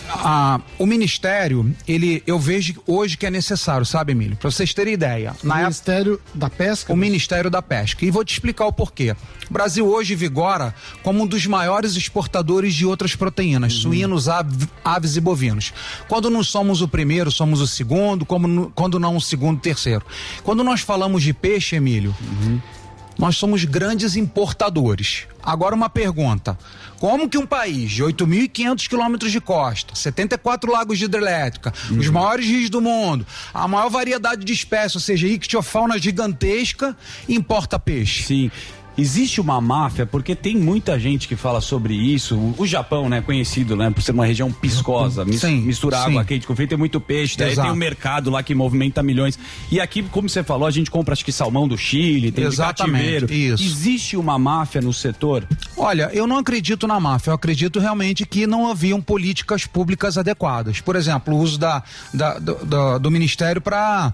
[0.09, 4.37] A- o ministério, ele, eu vejo hoje que é necessário, sabe, Emílio?
[4.37, 5.35] Para vocês terem ideia.
[5.43, 6.93] O Ministério da Pesca?
[6.93, 8.05] O Ministério da Pesca.
[8.05, 9.15] E vou te explicar o porquê.
[9.49, 10.73] O Brasil hoje vigora
[11.03, 15.73] como um dos maiores exportadores de outras proteínas, suínos, ave- aves e bovinos.
[16.07, 20.03] Quando não somos o primeiro, somos o segundo, como quando não o segundo, terceiro.
[20.43, 22.15] Quando nós falamos de peixe, Emílio,
[23.17, 25.25] nós somos grandes importadores.
[25.41, 26.55] Agora uma pergunta:
[26.99, 32.45] como que um país de 8.500 quilômetros de costa, 74 lagos de hidrelétrica, os maiores
[32.45, 36.95] rios do mundo, a maior variedade de espécies, ou seja, ictiofauna gigantesca,
[37.27, 38.23] importa peixe?
[38.23, 38.51] Sim.
[38.99, 42.37] Existe uma máfia, porque tem muita gente que fala sobre isso.
[42.57, 46.03] O, Japão, né, conhecido, né, por ser uma região piscosa, mis, Sim, mistura sim.
[46.07, 47.67] água quente com frio, tem muito peixe, daí Exato.
[47.67, 49.39] tem um mercado lá que movimenta milhões.
[49.71, 52.51] E aqui, como você falou, a gente compra acho que salmão do Chile, tem de
[52.53, 53.55] Exatamente, cativeiro.
[53.55, 53.63] isso.
[53.63, 55.47] Existe uma máfia no setor?
[55.77, 60.81] Olha, eu não acredito na máfia, eu acredito realmente que não haviam políticas públicas adequadas.
[60.81, 61.81] Por exemplo, o uso da,
[62.13, 64.13] da- do, do- do Ministério para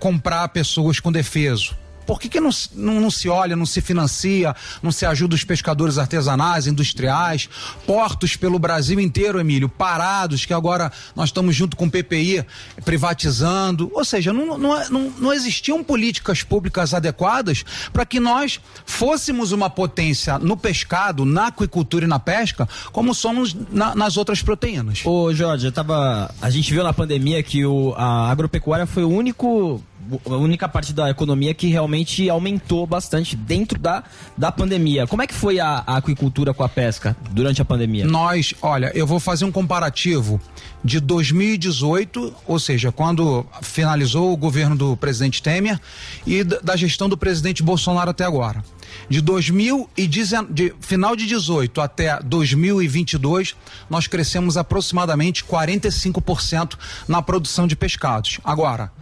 [0.00, 1.76] comprar pessoas com defeso.
[2.06, 5.34] Por que, que não, se- não, não se olha, não se financia, não se ajuda
[5.34, 7.48] os pescadores artesanais, industriais,
[7.86, 12.44] portos pelo Brasil inteiro, Emílio, parados, que agora nós estamos junto com o PPI
[12.84, 13.90] privatizando.
[13.94, 19.68] Ou seja, não, não, não, não existiam políticas públicas adequadas para que nós fôssemos uma
[19.68, 25.00] potência no pescado, na aquicultura e na pesca, como somos na- nas outras proteínas.
[25.04, 26.32] Ô, Jorge, tava.
[26.40, 29.82] A gente viu na pandemia que o, a agropecuária foi o único.
[30.26, 34.04] A única parte da economia que realmente aumentou bastante dentro da,
[34.36, 35.06] da pandemia.
[35.06, 38.06] Como é que foi a, a aquicultura com a pesca durante a pandemia?
[38.06, 40.40] Nós, olha, eu vou fazer um comparativo
[40.84, 45.80] de 2018, ou seja, quando finalizou o governo do presidente Temer
[46.26, 48.62] e da gestão do presidente Bolsonaro até agora.
[49.08, 53.56] De 2019, de final de 18 até 2022,
[53.88, 56.74] nós crescemos aproximadamente 45%
[57.08, 58.38] na produção de pescados.
[58.44, 58.92] Agora,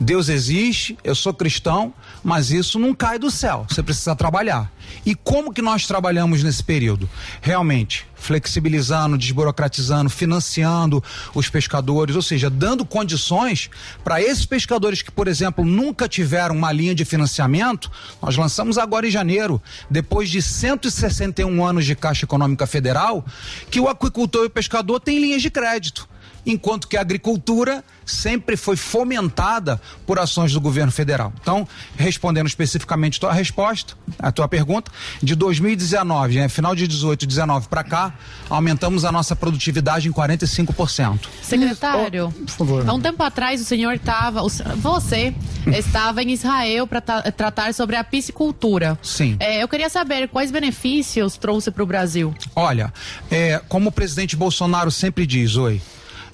[0.00, 1.92] Deus existe, eu sou cristão,
[2.22, 3.66] mas isso não cai do céu.
[3.68, 4.70] Você precisa trabalhar.
[5.04, 7.08] E como que nós trabalhamos nesse período?
[7.42, 11.02] Realmente, flexibilizando, desburocratizando, financiando
[11.34, 13.70] os pescadores, ou seja, dando condições
[14.04, 17.90] para esses pescadores que, por exemplo, nunca tiveram uma linha de financiamento.
[18.22, 23.24] Nós lançamos agora em janeiro, depois de 161 anos de Caixa Econômica Federal,
[23.70, 26.08] que o aquicultor e o pescador têm linhas de crédito.
[26.48, 31.32] Enquanto que a agricultura sempre foi fomentada por ações do governo federal.
[31.40, 34.90] Então, respondendo especificamente a tua resposta, a tua pergunta,
[35.22, 38.14] de 2019, né, final de 18, 19 para cá,
[38.48, 41.20] aumentamos a nossa produtividade em 45%.
[41.42, 42.88] Secretário, por favor.
[42.88, 44.42] há um tempo atrás o senhor estava,
[44.76, 45.34] você
[45.68, 48.98] estava em Israel para tratar sobre a piscicultura.
[49.02, 49.36] Sim.
[49.38, 52.34] É, eu queria saber quais benefícios trouxe para o Brasil.
[52.56, 52.92] Olha,
[53.30, 55.82] é, como o presidente Bolsonaro sempre diz, oi,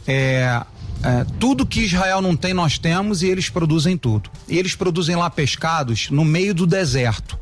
[0.07, 0.63] é,
[1.03, 4.31] é, tudo que Israel não tem, nós temos e eles produzem tudo.
[4.49, 7.39] E eles produzem lá pescados no meio do deserto.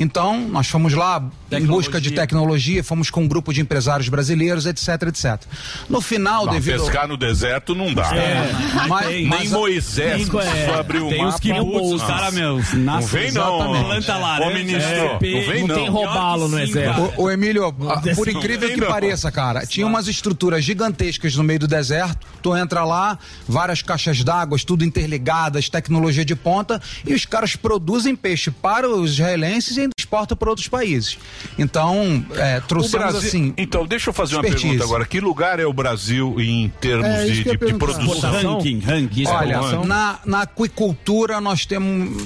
[0.00, 1.22] Então, nós fomos lá
[1.52, 5.42] em busca de tecnologia, fomos com um grupo de empresários brasileiros, etc, etc.
[5.90, 6.80] No final, Não, devido.
[6.82, 8.10] pescar no deserto não dá.
[8.16, 8.50] É,
[8.88, 11.34] mas- nem mas- Moisés Tem- é, só abriu o tem mapa.
[11.34, 13.58] os que os cara, meu, Não vem não.
[13.84, 15.74] Planta laranja, Ô, ministro, é, não vem não não.
[15.74, 17.12] tem robalo no exército.
[17.18, 18.88] O, o Emílio, ah, por incrível tem que não.
[18.88, 22.26] pareça, cara, tinha umas estruturas gigantescas no meio do deserto.
[22.42, 28.16] Tu entra lá, várias caixas d'água, tudo interligadas, tecnologia de ponta, e os caras produzem
[28.16, 31.18] peixe para os israelenses e ainda exportam para outros países.
[31.58, 33.54] Então, é, trouxemos Brasil- assim.
[33.56, 34.68] Então, deixa eu fazer uma expertise.
[34.68, 35.04] pergunta agora.
[35.06, 38.54] Que lugar é o Brasil em termos É, de, de, de produção?
[38.56, 39.26] Ranking, ranking.
[39.26, 42.22] Olha, na, na aquicultura nós temos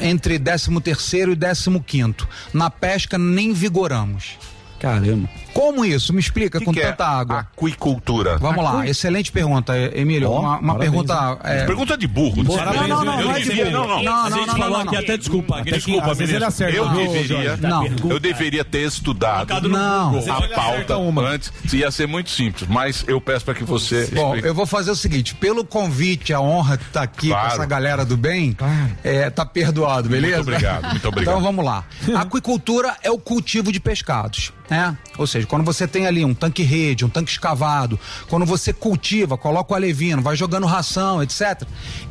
[0.00, 2.28] entre 13 terceiro e 15 quinto.
[2.52, 4.36] Na pesca nem vigoramos.
[4.80, 5.28] Caramba.
[5.52, 6.12] Como isso?
[6.12, 7.46] Me explica, Que com que é tanta água.
[7.56, 8.38] Aquicultura.
[8.38, 10.30] Vamos lá, Acui- excelente pergunta, Emílio.
[10.30, 11.38] Ó, uma uma pergunta.
[11.44, 11.66] hein?
[11.66, 12.42] Pergunta de burro.
[12.44, 13.78] Boa, Parabéns, não, não, não, eu não é de devia- burro.
[13.78, 14.02] não, não.
[14.02, 15.00] Não, não, não, não, aqui não.
[15.02, 16.64] até desculpa, desculpa, às vezes ele ministro.
[16.66, 16.76] acerta.
[16.76, 18.10] Eu Não, deveria, Jorge, não.
[18.10, 20.18] eu deveria ter estudado Não.
[20.18, 20.96] a pauta
[21.28, 21.52] antes.
[21.72, 24.06] Ia ser muito simples, mas eu peço para que você.
[24.12, 24.48] Bom, explique.
[24.48, 27.48] eu vou fazer o seguinte: pelo convite, a honra de estar aqui Claro.
[27.48, 28.56] com essa galera do bem,
[29.04, 30.36] é, tá perdoado, beleza?
[30.36, 31.34] Muito obrigado, muito obrigado.
[31.34, 31.84] Então vamos lá.
[32.16, 34.96] Aquicultura é o cultivo de pescados, né?
[35.16, 39.36] Ou seja, quando você tem ali um tanque rede, um tanque escavado, quando você cultiva,
[39.36, 41.62] coloca o alevino, vai jogando ração, etc.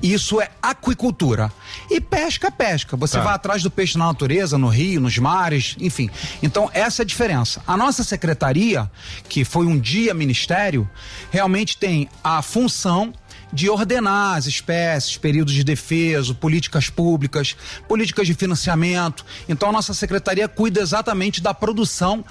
[0.01, 1.51] Isso é aquicultura.
[1.89, 2.95] E pesca, pesca.
[2.97, 3.23] Você Tá.
[3.23, 6.09] vai atrás do peixe na natureza, no rio, nos mares, enfim.
[6.41, 7.61] Então, essa é a diferença.
[7.67, 8.89] A nossa secretaria,
[9.27, 10.89] que foi um dia ministério,
[11.31, 13.13] realmente tem a função
[13.51, 17.55] de ordenar as espécies, períodos de defesa, políticas públicas,
[17.87, 19.25] políticas de financiamento.
[19.47, 22.25] Então, a nossa secretaria cuida exatamente da produção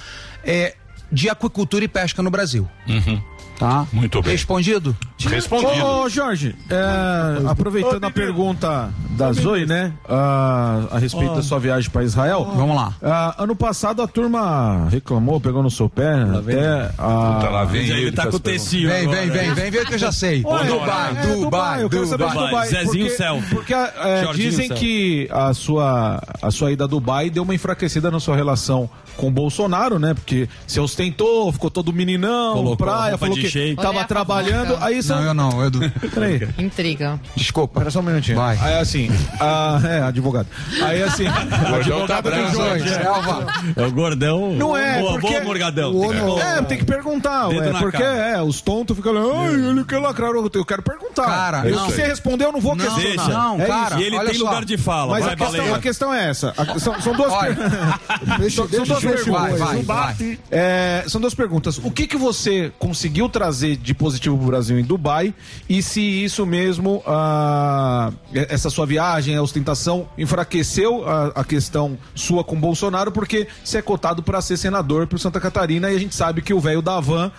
[0.44, 0.74] eh,
[1.10, 2.68] de aquicultura e pesca no Brasil.
[3.58, 3.86] Tá?
[3.92, 4.32] Muito bem.
[4.32, 4.96] Respondido?
[5.82, 9.92] Ô, ô, Jorge, é, aproveitando a pergunta da Zoe, né?
[10.08, 12.52] ah, a respeito da sua viagem para Israel.
[12.54, 12.94] Vamos lá.
[13.02, 16.12] Ah, ano passado a turma reclamou, pegou no seu pé.
[16.12, 17.34] até a...
[17.34, 18.88] Puta, lá vem ele tá com o tecido.
[18.88, 20.42] Vem, vem, vem, vem, vem que eu já sei.
[20.44, 22.48] Olha, Dubai, é, Dubai, eu quero saber de Dubai.
[22.48, 22.68] Dubai.
[22.68, 23.42] Zezinho porque, Céu.
[23.50, 24.76] Porque é, dizem Céu.
[24.76, 29.28] que a sua, a sua ida a Dubai deu uma enfraquecida na sua relação com
[29.28, 30.12] o Bolsonaro, né?
[30.12, 33.76] Porque você ostentou, ficou todo meninão, Colocou a praia, falou que shake.
[33.76, 34.78] tava Olha a trabalhando.
[34.80, 35.12] Aí você.
[35.12, 35.80] Não, eu não, Edu.
[36.12, 36.48] Peraí.
[36.58, 37.20] Intriga.
[37.34, 37.74] Desculpa.
[37.80, 38.36] Espera só um minutinho.
[38.36, 38.58] Vai.
[38.60, 39.08] Aí assim,
[39.40, 40.46] ah, é, advogado.
[40.82, 41.24] Aí assim,
[41.70, 42.88] gordão tá advogado do bravo, Jorge.
[42.88, 43.46] Selva.
[43.76, 44.52] É o gordão.
[44.54, 45.32] Não é, Boa, porque...
[45.32, 45.92] boa, Morgadão.
[46.40, 48.28] É, tem que perguntar, ué, porque cara.
[48.38, 51.24] é, os tontos ficam lá, ai, ele quer lacrar, eu eu quero perguntar.
[51.26, 51.86] Cara, eu, não.
[51.88, 53.28] se você responder, eu não vou Não, questionar.
[53.28, 54.00] não, É cara.
[54.00, 54.44] E ele tem só.
[54.44, 55.12] lugar de fala.
[55.12, 56.54] Mas vai, a questão, a é essa.
[56.56, 58.52] A- são, são duas perguntas.
[58.54, 59.58] são, duas perguntas.
[59.58, 61.78] vai, vai, É, são duas perguntas.
[61.78, 65.34] O que, que você conseguiu trazer de positivo pro Brasil em Dubai?
[65.68, 72.42] E se isso mesmo, ah, essa sua viagem, a ostentação, enfraqueceu a, a questão sua
[72.42, 76.14] com Bolsonaro, porque você é cotado para ser senador pro Santa Catarina e a gente
[76.14, 77.30] sabe que o velho da Van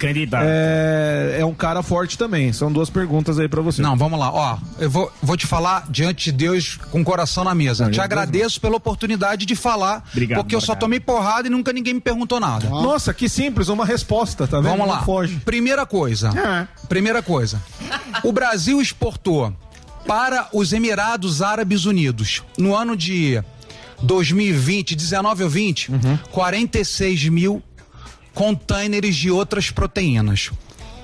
[0.43, 2.53] é, é um cara forte também.
[2.53, 3.81] São duas perguntas aí para você.
[3.81, 4.31] Não, vamos lá.
[4.31, 7.85] Ó, eu vou, vou te falar diante de Deus com o coração na mesa.
[7.85, 10.79] Não, te agradeço pela oportunidade de falar, Obrigado, porque eu só obrigado.
[10.81, 12.69] tomei porrada e nunca ninguém me perguntou nada.
[12.69, 14.77] Nossa, que simples, uma resposta, tá vendo?
[14.77, 15.01] Vamos lá.
[15.01, 15.37] foge.
[15.43, 16.29] Primeira coisa.
[16.37, 16.67] É.
[16.87, 17.61] Primeira coisa.
[18.23, 19.51] O Brasil exportou
[20.05, 23.41] para os Emirados Árabes Unidos no ano de
[24.01, 26.17] 2020, 19 ou 20, Uhum.
[26.31, 27.63] 46 mil
[28.33, 30.51] containers de outras proteínas.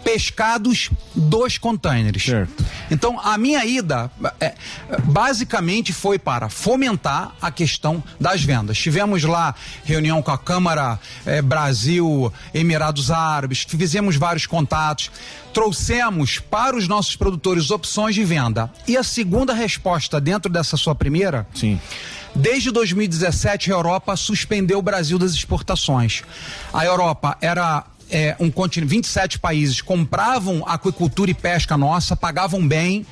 [0.04, 2.24] Pescados, dois containers.
[2.24, 2.66] Certo.
[2.92, 4.54] Então, a minha ida é,
[5.06, 8.78] basicamente foi para fomentar a questão das vendas.
[8.78, 15.10] Tivemos lá reunião com a Câmara eh, Brasil, Emirados Árabes, fizemos vários contatos,
[15.54, 18.70] trouxemos para os nossos produtores opções de venda.
[18.88, 21.80] E a segunda resposta, dentro dessa sua primeira, Sim.
[22.36, 26.24] Desde 2017, a Europa suspendeu o Brasil das exportações.
[26.74, 27.84] A Europa era
[28.14, 33.06] é, um continente, 27 países compravam aquicultura e pesca nossa, pagavam bem,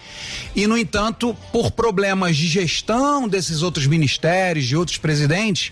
[0.56, 5.72] e, no entanto, por problemas de gestão desses outros ministérios, de outros presidentes,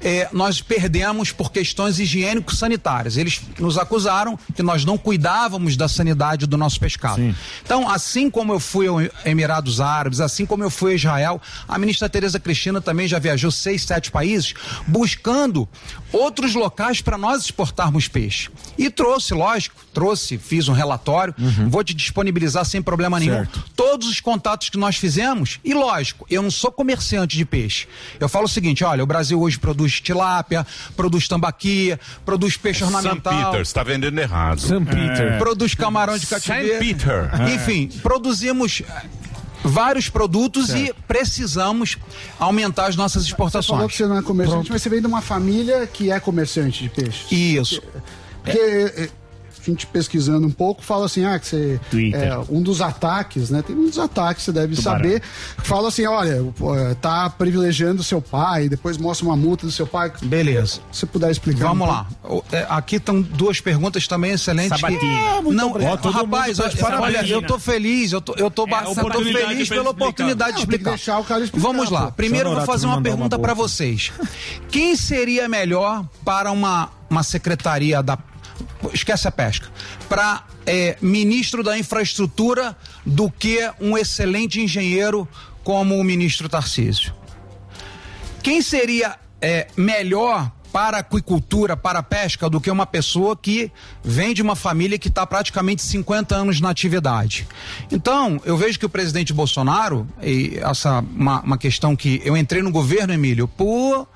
[0.00, 3.16] eh, nós perdemos por questões higiênico-sanitárias.
[3.16, 7.34] Eles nos acusaram que nós não cuidávamos da sanidade do nosso pescado.
[7.64, 11.78] Então, assim como eu fui ao Emirados Árabes, assim como eu fui a Israel, a
[11.78, 14.54] ministra Tereza Cristina também já viajou seis, sete países
[14.86, 15.68] buscando
[16.12, 18.50] outros locais para nós exportarmos peixe.
[18.76, 21.34] E trouxe, lógico, trouxe, fiz um relatório,
[21.68, 23.64] vou te disponibilizar sem problema nenhum Certo.
[23.76, 25.58] todos os contatos que nós fizemos.
[25.64, 27.86] E lógico, eu não sou comerciante de peixe.
[28.18, 30.66] Eu falo o seguinte: olha, o Brasil hoje produz tilápia,
[30.96, 32.94] produz tambaqui, produz peixe St.
[32.94, 33.46] ornamental.
[33.46, 34.60] Peter, está vendendo errado.
[34.60, 34.84] St.
[34.84, 35.32] Peter.
[35.34, 35.38] É.
[35.38, 36.34] Produz camarão de St.
[36.34, 36.78] cativeiro.
[36.78, 37.30] Peter.
[37.54, 39.02] Enfim, produzimos eh,
[39.64, 41.96] vários produtos e precisamos
[42.38, 43.90] aumentar as nossas Você falou exportações.
[43.90, 46.88] que você não é comerciante, mas você vem de uma família que é comerciante de
[46.88, 47.34] peixe.
[47.34, 47.82] Isso.
[48.42, 49.10] Porque eh,
[49.60, 51.80] a gente pesquisando um pouco, fala assim, ah, que você.
[52.14, 53.62] É, um dos ataques, né?
[53.62, 54.98] Tem um dos ataques, você deve Tubarão.
[55.02, 55.22] saber.
[55.58, 56.42] Fala assim, olha,
[57.00, 60.12] tá privilegiando o seu pai, depois mostra uma multa do seu pai.
[60.22, 60.80] Beleza.
[60.92, 61.68] Se você puder explicar.
[61.68, 62.06] Vamos um lá.
[62.52, 64.80] É, Aqui estão duas perguntas também excelentes.
[64.80, 64.86] Que...
[64.96, 68.64] É, não, Ó, todo rapaz, mundo olha, olha, eu tô feliz, eu tô, eu tô,
[68.66, 70.90] É, bastante- tô feliz pela oportunidade de Não, explicar.
[70.90, 72.06] deixar o cara explicar, Vamos lá.
[72.06, 72.12] pô.
[72.12, 74.12] Primeiro eu vou fazer uma pergunta para vocês.
[74.70, 78.18] Quem seria melhor para uma, uma secretaria da
[78.92, 79.68] esquece a pesca,
[80.08, 80.44] para
[81.00, 85.26] ministro da infraestrutura do que um excelente engenheiro
[85.64, 87.14] como o ministro Tarcísio?
[88.42, 93.70] Quem seria é, melhor para a aquicultura, para a pesca, do que uma pessoa que
[94.02, 97.46] vem de uma família que está praticamente 50 anos na atividade?
[97.90, 102.62] Então, eu vejo que o presidente Bolsonaro, e essa uma, uma questão que eu entrei
[102.62, 104.06] no governo, Emílio, por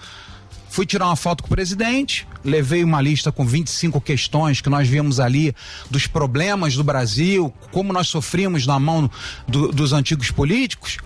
[0.72, 4.88] Fui tirar uma foto com o presidente, levei uma lista com 25 questões que nós
[4.88, 5.54] vimos ali
[5.90, 9.10] dos problemas do Brasil, como nós sofríamos na mão
[9.46, 10.96] do- dos antigos políticos.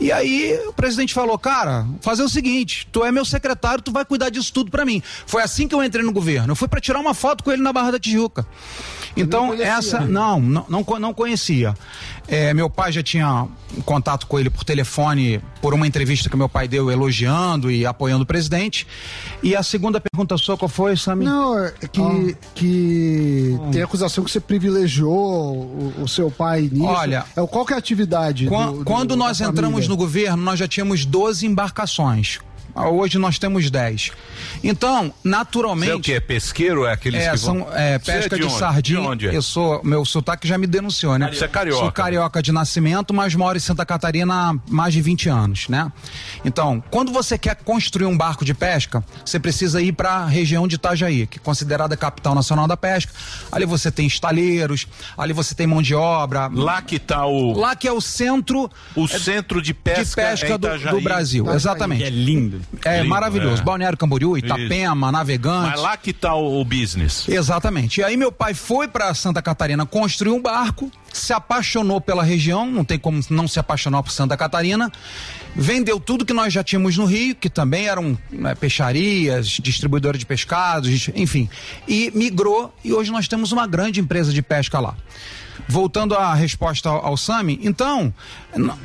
[0.00, 4.04] E aí o presidente falou: "Cara, fazer o seguinte, tu é meu secretário, tu vai
[4.04, 5.00] cuidar disso tudo pra mim".
[5.24, 6.50] Foi assim que eu entrei no governo.
[6.50, 8.44] Eu fui pra tirar uma foto com ele na Barra da Tijuca.
[9.16, 10.00] Então, essa.
[10.00, 11.74] Não, não, não conhecia.
[12.34, 16.36] É, meu pai já tinha um contato com ele por telefone, por uma entrevista que
[16.36, 18.86] meu pai deu elogiando e apoiando o presidente.
[19.42, 21.28] E a segunda pergunta sua, qual foi, Samir?
[21.28, 25.12] Não, é que, que tem acusação que você privilegiou
[25.56, 26.86] o, o seu pai nisso.
[26.86, 28.46] Olha, é, qual que é a atividade?
[28.46, 32.38] Quan- do- do- Quando nós entramos no governo, nós já tínhamos 12 embarcações.
[32.74, 34.10] Ah, Hoje nós temos 10.
[34.64, 35.86] Então, naturalmente.
[35.88, 36.20] Você é o quê?
[36.20, 36.84] Pesqueiro?
[36.86, 37.72] É aqueles É, que são vão...
[37.74, 38.52] é, é pesca de, onde?
[38.54, 39.00] sardinha.
[39.00, 39.28] De onde?
[39.28, 39.36] é?
[39.36, 41.30] Eu sou, meu sotaque já me denunciou, né?
[41.32, 41.80] Você é carioca.
[41.82, 45.92] Sou carioca de nascimento, mas moro em Santa Catarina há mais de 20 anos, né?
[46.44, 50.66] Então, quando você quer construir um barco de pesca, você precisa ir para a região
[50.66, 53.12] de Itajaí, que é considerada a capital nacional da pesca.
[53.50, 56.48] Ali você tem estaleiros, ali você tem mão de obra.
[56.52, 57.52] Lá que tá o...
[57.58, 61.44] Lá que é o centro O centro de pesca, de pesca é do, do Brasil,
[61.44, 61.56] Itajaí.
[61.56, 62.04] exatamente.
[62.04, 62.61] É lindo.
[62.84, 63.62] É Lindo, maravilhoso.
[63.62, 63.64] é.
[63.64, 65.72] Balneário Camboriú, Itapema, Navegantes.
[65.72, 67.28] Mas lá que tá o, o business.
[67.28, 68.00] Exatamente.
[68.00, 72.66] E aí meu pai foi para Santa Catarina construir um barco, se apaixonou pela região,
[72.66, 74.90] não tem como não se apaixonar por Santa Catarina,
[75.54, 80.24] vendeu tudo que nós já tínhamos no Rio, que também eram né, peixarias, distribuidora de
[80.24, 81.48] pescados, enfim,
[81.86, 84.96] e migrou e hoje nós temos uma grande empresa de pesca lá.
[85.68, 88.12] Voltando à resposta ao, ao Sami, então,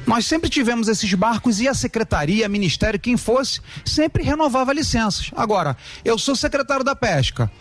[0.05, 5.31] nós sempre tivemos esses barcos e a secretaria, ministério, quem fosse, sempre renovava licenças.
[5.35, 5.75] Agora,
[6.05, 7.51] eu sou secretário da pesca.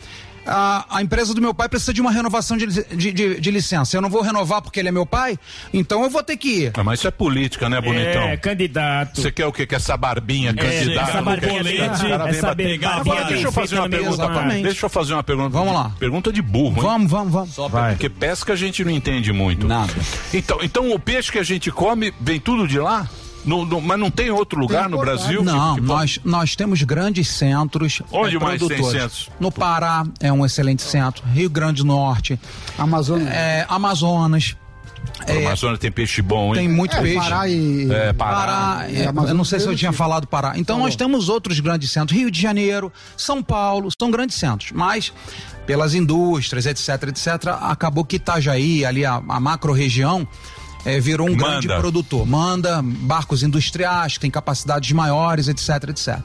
[0.46, 3.96] A, a empresa do meu pai precisa de uma renovação de, de, de- de licença.
[3.96, 5.38] Eu não vou renovar porque ele é meu pai,
[5.74, 6.72] então eu vou ter que ir.
[6.74, 8.22] Ah, mas isso é política, né, bonitão?
[8.22, 9.20] É, candidato.
[9.20, 9.66] Você quer o quê?
[9.66, 11.08] Quer essa barbinha candidato?
[11.10, 14.28] essa barbinha cara, vem essa barbinha Agora deixa eu fazer uma pergunta.
[14.28, 14.48] mar.
[14.48, 15.48] Deixa eu fazer uma pergunta.
[15.50, 15.92] Vamos lá.
[15.98, 16.82] Pergunta de burro, hein?
[16.82, 17.54] Vamos, vamos, vamos.
[17.90, 19.66] Porque pesca a gente não entende muito.
[19.66, 19.92] Nada.
[20.32, 23.08] Então, então o peixe que a gente come vem tudo de lá?
[23.46, 25.38] No- no- mas não tem outro lugar no Brasil?
[25.38, 28.02] que- Não, que- nós, nós temos grandes centros.
[28.10, 29.00] Onde eh, mais tem produtores.
[29.02, 29.30] centros?
[29.40, 31.24] No Pará é um excelente centro.
[31.28, 32.38] Rio Grande do Norte.
[32.76, 33.28] Amazonas.
[33.28, 34.56] É, Amazonas.
[35.26, 36.54] A Amazônia tem peixe bom, hein?
[36.62, 37.16] Tem muito É, peixe.
[37.18, 38.36] Pará e- É, Pará.
[38.36, 40.54] Pará, E é, Amazonas eu não sei se eu tinha falado Pará.
[40.56, 45.12] Então nós temos outros grandes centros, Rio de Janeiro, São Paulo, são grandes centros, mas
[45.64, 47.28] pelas indústrias, etc, etc,
[47.62, 50.26] acabou que Itajaí, ali a, a macro região,
[50.86, 51.44] eh, virou um Manda.
[51.50, 52.26] grande produtor.
[52.26, 56.18] Manda barcos industriais que têm capacidades maiores, etc, etc.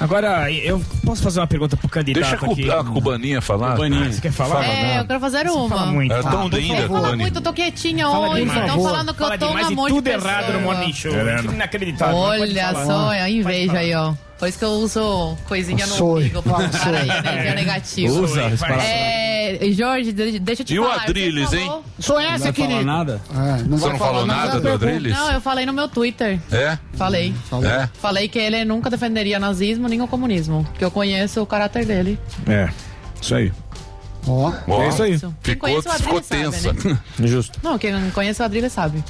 [0.00, 2.68] Agora, eu posso fazer uma pergunta pro candidato Deixa aqui?
[2.70, 3.76] a cubaninha falar.
[3.76, 4.64] Cubaninha, você quer falar?
[4.64, 5.68] É, eu quero fazer uma.
[5.68, 6.12] fala muito.
[6.12, 6.74] É tão Ah, linda.
[6.74, 7.16] Fala Cubaninha.
[7.18, 8.42] muito, eu tô quietinha Fala hoje.
[8.42, 10.74] Estão falando que Fala eu tô um demais e amor tudo de errado no pessoa.
[10.74, 11.12] Morning Show.
[11.14, 11.40] É?
[11.42, 12.16] Inacreditável.
[12.16, 14.12] Olha só, a inveja aí, ó.
[14.38, 18.12] Por isso que eu uso coisinha no umbigo pra parar energia negativa.
[18.12, 18.42] Usa.
[18.82, 20.94] É, Jorge, de- deixa eu te E o falar.
[20.94, 21.66] você Adrilles, hein?
[21.66, 22.84] falou- Sou Não essa, falar querido.
[22.84, 23.20] nada?
[23.30, 24.68] É, não Você não falou nada do.
[24.72, 25.12] Adrilles?
[25.16, 26.40] Não, eu falei no meu Twitter.
[26.50, 26.76] É?
[26.94, 27.32] Falei.
[27.64, 27.88] É?
[28.00, 30.66] Falei que ele nunca defenderia nazismo nem o comunismo.
[30.76, 32.18] Que eu conheço o caráter dele.
[32.48, 32.68] É,
[33.20, 33.52] isso aí.
[34.26, 35.18] Ó, Ó, É isso aí.
[35.18, 36.60] Quem Ficou, conhece o ficou tensa.
[36.74, 36.98] sabe, né?
[37.28, 37.58] Justo.
[37.62, 39.02] Não, quem conhece o Adrilho sabe.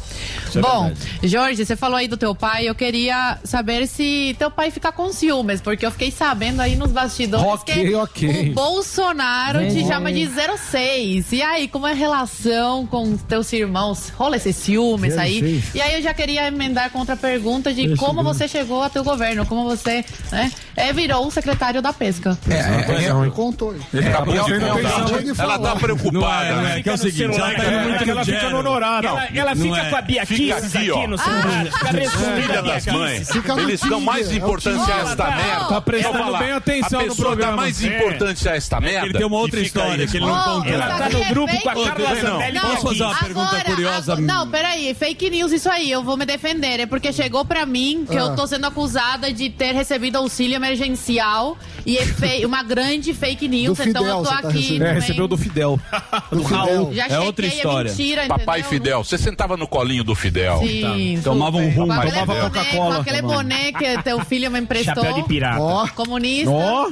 [0.54, 1.28] é Bom, verdade.
[1.28, 2.68] Jorge, você falou aí do teu pai.
[2.68, 6.92] Eu queria saber se teu pai fica com ciúmes, porque eu fiquei sabendo aí nos
[6.92, 8.50] bastidores Ok, que ok.
[8.50, 10.28] o Bolsonaro te chama de
[10.70, 11.32] 06.
[11.32, 14.08] E aí, como é a relação com teus irmãos?
[14.16, 15.40] Rola esse ciúmes aí?
[15.62, 15.74] 06.
[15.74, 19.04] E aí eu já queria emendar com outra pergunta de como você chegou ao teu
[19.04, 22.36] governo, como você né, é, virou o secretário da pesca.
[22.46, 23.74] Ele contou.
[24.08, 24.88] Acabou de prestando contar.
[24.88, 25.01] atenção.
[25.38, 26.82] Ela tá preocupada, Não é, né?
[26.82, 29.08] que é o seguinte, ela tá indo muito ela fica no honorário.
[29.08, 29.90] Ela, ela Não fica é.
[29.90, 31.06] com a Bia Fica Kisses aqui, aqui, ó.
[31.08, 31.64] no celular.
[31.66, 33.28] Fica respondendo Filha das mães.
[33.62, 35.64] Eles dão mais é o importância a esta merda.
[35.68, 37.56] tá prestando bem atenção A no programa.
[37.56, 37.86] mais É.
[37.86, 39.06] importância a esta merda.
[39.06, 40.72] Ele tem uma outra história que ele não contou.
[40.72, 42.14] Ela tá no é grupo com a Carla.
[42.20, 42.60] Zambelli.
[42.60, 44.12] Posso fazer uma pergunta curiosa?
[44.12, 46.80] agora- não, peraí, fake news isso aí, eu vou me defender.
[46.80, 48.20] É porque chegou pra mim que Ah.
[48.20, 53.78] eu tô sendo acusada de ter recebido auxílio emergencial e é uma grande fake news.
[53.80, 54.78] Então eu tô tá aqui.
[54.92, 55.00] É, também.
[55.08, 55.80] recebeu do Fidel.
[56.30, 56.92] Do Fidel.
[56.94, 57.88] Já É chequei, outra história.
[57.88, 58.70] É mentira, Papai entendeu?
[58.70, 60.58] Fidel, você sentava no colinho do Fidel.
[60.58, 61.78] Sim, Tomava um super.
[61.80, 64.94] rum, com aquele tomava Coca-Cola, Com aquele boné que teu filho me emprestou.
[64.94, 65.60] Chapéu de pirata.
[65.60, 66.50] Ó, Comunista.
[66.50, 66.90] Ó,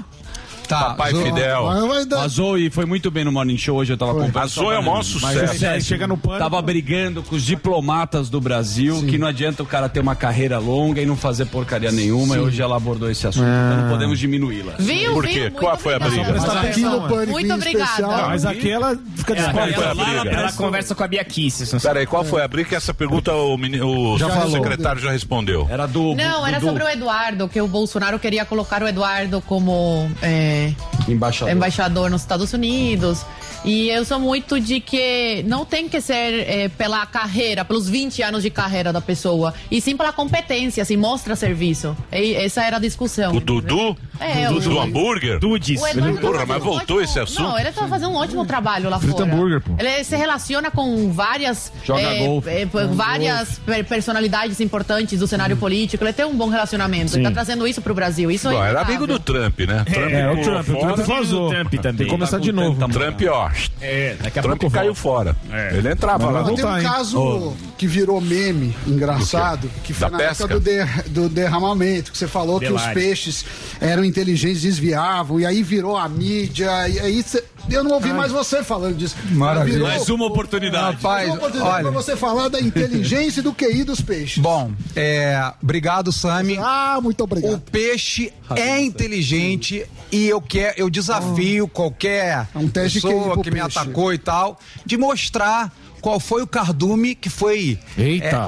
[0.71, 1.64] Tá, Papai Fidel.
[1.89, 2.23] mas dar.
[2.23, 4.39] A Zoe foi muito bem no Morning Show hoje, eu tava acompanhando.
[4.39, 5.59] A Zoe é o maior Mas sucesso.
[5.59, 6.39] sério, chega no pânico.
[6.39, 10.59] Tava brigando com os diplomatas do Brasil, que não adianta o cara ter uma carreira
[10.59, 13.47] longa e não fazer porcaria nenhuma, e hoje ela abordou esse assunto.
[13.47, 14.75] Então não podemos diminuí-la.
[14.79, 15.33] Viu, Por viu?
[15.35, 15.41] quê?
[15.41, 16.23] Muito Qual foi a briga?
[16.61, 17.09] Aqui no é.
[17.09, 17.85] Pânico Muito obrigada.
[17.91, 18.29] especial.
[18.29, 19.61] Mas aqui ela fica Ela, disposta.
[19.61, 20.37] ela, foi a briga?
[20.37, 21.73] ela conversa com a Bia Kisses.
[21.73, 21.91] não sei.
[21.91, 22.68] Peraí, qual foi a briga?
[22.68, 24.51] Que essa pergunta o, o Já falou.
[24.53, 25.66] secretário já respondeu.
[25.68, 26.14] Era do.
[26.14, 30.59] Não, era do, sobre o Eduardo, que o Bolsonaro queria colocar o Eduardo como é,
[31.08, 31.52] embaixador.
[31.52, 33.24] embaixador nos Estados Unidos.
[33.64, 36.14] E eu sou muito de que não tem que ser
[36.48, 40.96] é, pela carreira, pelos 20 anos de carreira da pessoa, e sim pela competência, assim,
[40.96, 41.94] mostra serviço.
[42.11, 43.34] E essa era a discussão.
[43.36, 43.96] O Dudu?
[44.18, 45.38] É, do, o- do hambúrguer?
[45.38, 45.80] Dudes.
[45.80, 45.88] Tá
[46.20, 47.42] Porra, mas um voltou ótimo- esse assunto?
[47.42, 49.32] Não, ele tá fazendo um ótimo trabalho lá Frita fora.
[49.32, 49.72] hambúrguer, pô.
[49.78, 52.48] Ele se relaciona com várias, Joga é, golfe.
[52.48, 56.02] é, várias per- personalidades importantes do cenário político.
[56.04, 57.14] Ele tem um bom relacionamento.
[57.16, 58.30] Ele tá trazendo isso pro Brasil.
[58.30, 58.94] Isso é Bom, era inegável.
[58.96, 59.84] amigo do Trump, né?
[59.90, 60.78] Trump É, o Trump, o.
[60.78, 61.48] Trump vazou.
[61.50, 61.96] Trump também.
[61.98, 62.88] Tem que começar de novo.
[62.88, 63.49] Trump, ó.
[63.80, 65.34] É, daqui a Trump pouco caiu volta.
[65.51, 65.72] fora.
[65.72, 66.42] Ele entrava Mas lá.
[66.42, 66.82] Mas tem um hein?
[66.82, 70.44] caso que virou meme engraçado, que foi Da na pesca?
[70.44, 73.44] época do, der- do derramamento, que você falou que os peixes
[73.80, 78.30] eram inteligentes, desviavam, e aí virou a mídia, e aí cê- eu não ouvi mais
[78.32, 79.14] você falando disso.
[79.30, 79.74] Maravilha.
[79.74, 80.82] Virou- Mais uma oportunidade.
[80.82, 81.82] mais Rapaz, uma oportunidade olha.
[81.84, 84.38] pra você falar da inteligência e do QI dos peixes.
[84.42, 86.59] Bom, é, obrigado, Sami.
[86.59, 87.61] Ah, muito O obrigado.
[87.72, 93.61] peixe é inteligente e eu quero, eu desafio qualquer É um teste pessoa que me
[93.61, 97.78] atacou e tal, de mostrar qual foi o cardume que foi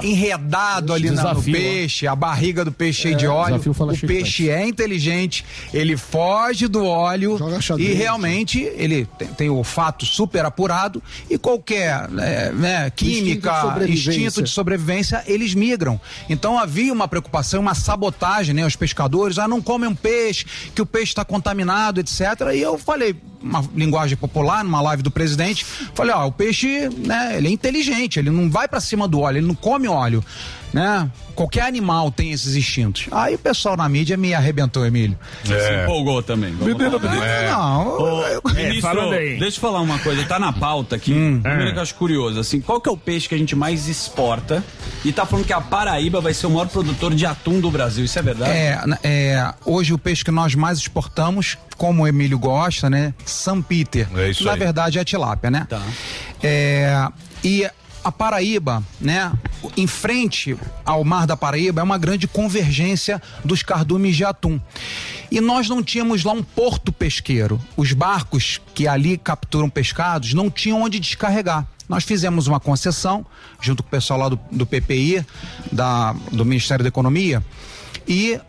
[0.03, 3.53] é, enredado ali na- no peixe, a barriga do peixe cheia de óleo.
[3.55, 7.37] desafio fala O peixe é inteligente, ele foge do óleo
[7.79, 14.11] e realmente ele tem, tem o olfato super apurado e qualquer é, né, química, sobrevivência.
[14.11, 16.01] instinto de sobrevivência, eles migram.
[16.29, 18.65] Então havia uma preocupação, uma sabotagem, né?
[18.67, 20.45] Os pescadores, ah, não comem um peixe,
[20.75, 22.21] que o peixe está contaminado, etc.
[22.55, 27.41] E eu falei, uma linguagem popular, numa live do presidente, falei, ó, o peixe, né,
[27.43, 30.25] ele é inteligente, ele não vai para cima do óleo, ele não come óleo,
[30.73, 31.11] né?
[31.35, 33.07] Qualquer animal tem esses instintos.
[33.11, 35.19] Aí o pessoal na mídia me arrebentou, Emílio.
[35.45, 35.83] Se É.
[35.85, 36.55] empolgou também.
[36.55, 36.67] Lá.
[37.51, 39.39] Não, eu- Ministro, falando aí.
[39.39, 41.13] deixa eu falar uma coisa, tá na pauta aqui.
[41.13, 41.41] Hum.
[41.43, 43.89] Primeiro que eu acho curioso, assim, qual que é o peixe que a gente mais
[43.89, 44.63] exporta?
[45.05, 48.05] E tá falando que a Paraíba vai ser o maior produtor de atum do Brasil,
[48.05, 48.51] isso é verdade?
[48.53, 53.13] É, é, hoje o peixe que nós mais exportamos, como o Emílio gosta, né?
[53.25, 54.07] São Peter.
[54.15, 54.59] É isso Na aí.
[54.59, 55.67] verdade é a tilápia, né?
[55.69, 55.83] Tá.
[56.43, 57.09] É,
[57.43, 57.69] e
[58.05, 59.33] a Paraíba, né?
[59.77, 64.61] Em frente ao Mar da Paraíba é uma grande convergência dos cardumes de atum.
[65.31, 67.61] E nós não tínhamos lá um porto pesqueiro.
[67.77, 71.67] Os barcos que ali capturam pescados não tinham onde descarregar.
[71.89, 73.25] Nós fizemos uma concessão,
[73.61, 75.25] junto com o pessoal lá do, do PPI,
[75.71, 77.45] da, do Ministério da Economia,
[78.07, 78.41] e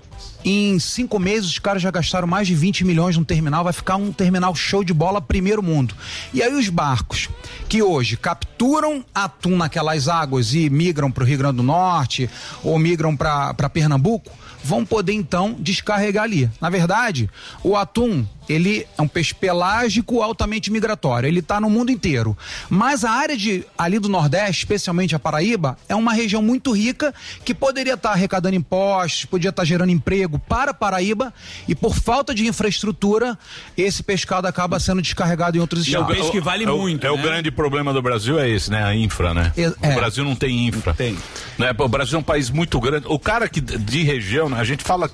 [0.44, 3.64] em cinco meses, os caras já gastaram mais de 20 milhões num terminal.
[3.64, 5.96] Vai ficar um terminal show de bola, primeiro mundo.
[6.34, 7.30] E aí, os barcos
[7.70, 12.30] que hoje capturam atum naquelas águas e migram para o Rio Grande do Norte
[12.64, 14.32] ou migram para Pernambuco,
[14.64, 16.50] vão poder então descarregar ali.
[16.60, 17.30] Na verdade,
[17.64, 18.26] o atum.
[18.48, 21.28] Ele é um peixe pelágico altamente migratório.
[21.28, 22.38] Ele está no mundo inteiro.
[22.70, 27.14] Mas a área de ali do Nordeste, especialmente a Paraíba, é uma região muito rica
[27.44, 31.34] que poderia estar arrecadando impostos, podia estar gerando emprego emprego para Paraíba
[31.68, 33.38] e por falta de infraestrutura,
[33.78, 36.18] esse pescado acaba sendo descarregado em outros E é o- estados.
[36.28, 38.84] é o- É o grande problema do Brasil é esse, né?
[38.84, 39.52] A infra, né?
[39.56, 39.68] É.
[39.92, 40.94] O Brasil não tem infra.
[40.94, 41.18] Tem.
[41.58, 41.74] Né?
[41.78, 43.06] O Brasil é um país muito grande.
[43.08, 44.60] O cara que de região, né?
[44.60, 45.10] a gente fala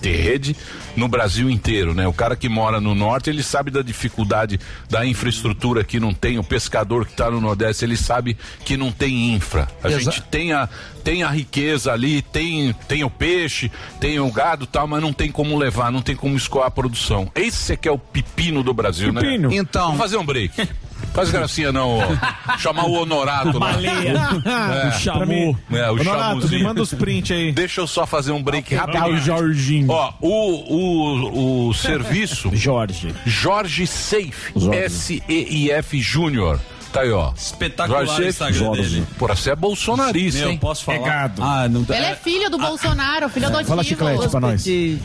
[0.00, 0.56] de rede
[0.96, 2.06] no Brasil inteiro, né?
[2.08, 4.58] O cara que mora no norte, ele sabe da dificuldade
[4.90, 6.38] da infraestrutura que não tem.
[6.38, 9.68] O pescador que está no nordeste, ele sabe que não tem infra.
[9.82, 10.68] A Exa- gente tem a,
[11.02, 15.12] tem a riqueza ali, tem, tem o peixe, tem o gado e tal, mas não
[15.12, 17.30] tem como levar, não tem como escoar a produção.
[17.34, 19.48] Esse que é o pepino do Brasil, Pepino.
[19.50, 19.56] né?
[19.56, 20.68] Então- Vamos fazer um break.
[21.12, 22.56] Faz gracinha não, ó.
[22.58, 23.72] chamar o Honorato lá.
[23.82, 24.88] É.
[24.88, 25.58] O Chamu.
[25.70, 27.52] É, o Honorato, me manda os print aí.
[27.52, 29.14] Deixa eu só fazer um break Tá rapidinho.
[29.14, 29.90] o Jorginho.
[29.90, 32.50] Ó, o, o, o serviço...
[32.54, 33.14] Jorge.
[33.24, 34.52] Jorge Safe.
[34.72, 36.60] S-E-I-F Júnior.
[36.94, 37.32] Tá aí, ó.
[37.36, 39.06] Espetacular Jorge o Instagram dele.
[39.18, 40.58] Porra, você é bolsonarista, Meu, hein?
[40.58, 40.98] posso falar?
[40.98, 41.42] É gado.
[41.42, 43.68] Ah, não Ele é filho do Bolsonaro, filho adotivo.
[43.70, 44.62] Fala chiclete pra nós.
[44.62, 45.00] Vocês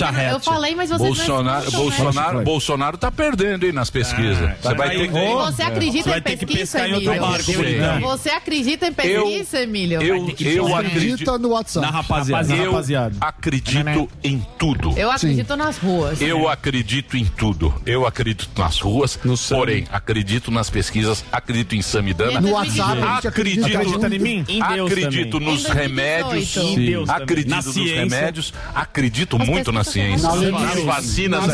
[0.00, 2.04] não- eu falei, mas vocês Bolsonaro, não escutam, né?
[2.04, 4.38] Bolsonaro, Bolsonaro tá perdendo, hein, nas pesquisas.
[4.62, 5.18] você vai ter que...
[5.18, 7.42] Você acredita em pesquisa, Emílio?
[7.42, 8.00] Sim.
[8.02, 10.00] Você acredita em pesquisa, Emílio?
[10.02, 10.86] Eu, eu acredito.
[10.96, 11.84] Acredita no WhatsApp.
[11.86, 12.52] Na rapaziada.
[12.54, 13.16] Eu Na rapaziada.
[13.20, 14.94] acredito em tudo.
[14.96, 16.20] Eu acredito nas ruas.
[16.20, 17.74] Eu acredito em tudo.
[17.84, 19.18] Eu acredito nas ruas,
[19.48, 22.40] porém, acredito nas pesquisas, acredito em Samidana.
[22.40, 24.44] No WhatsApp, acredito, acredita em mim?
[24.48, 25.48] Em Deus acredito também.
[25.54, 25.74] nos Em 2018.
[25.74, 27.22] remédios, Em Deus também.
[27.22, 27.96] acredito Na nos ciência.
[28.00, 30.28] remédios, acredito muito na ciência.
[30.28, 30.36] Na
[30.66, 31.44] Nas vacinas.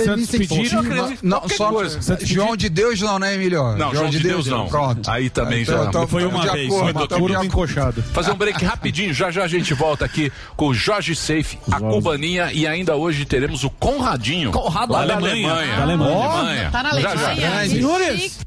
[1.22, 2.18] Não, só coisa.
[2.22, 3.76] João de Deus não, né, Emílio?
[3.76, 4.66] Não, João de Deus não.
[4.68, 5.10] Pronto.
[5.10, 5.88] Aí também Então, já.
[5.88, 8.02] então, Foi uma de vez, então, Tudo encoxado.
[8.12, 11.78] Fazer um break rapidinho, já já a gente volta aqui com o Jorge Safe, a
[11.78, 14.50] Cubaninha e ainda hoje teremos o Conradinho.
[14.52, 15.52] Conrado da Alemanha.
[15.52, 15.76] Alemanha.
[15.76, 16.70] Da Alemanha.
[16.70, 17.30] Tá na Já, já.
[17.30, 17.68] Alemanha.
[17.68, 18.38] Senhores,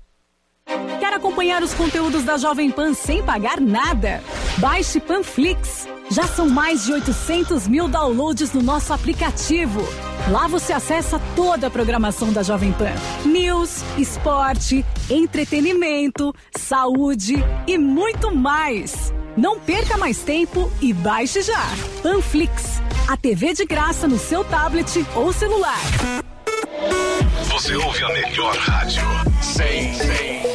[1.00, 4.24] Quer acompanhar os conteúdos da Jovem Pan sem pagar nada?
[4.58, 5.88] Baixe Panflix.
[6.10, 9.82] Já são mais de 800 mil downloads no nosso aplicativo.
[10.30, 12.94] Lá você acessa toda a programação da Jovem Pan:
[13.26, 17.36] news, esporte, entretenimento, saúde
[17.68, 19.14] e muito mais.
[19.36, 21.64] Não perca mais tempo e baixe já.
[22.02, 25.80] Panflix, a TV de graça no seu tablet ou celular.
[27.50, 29.04] Você ouve a melhor rádio.
[29.42, 30.06] 100,9.
[30.06, 30.55] Esta,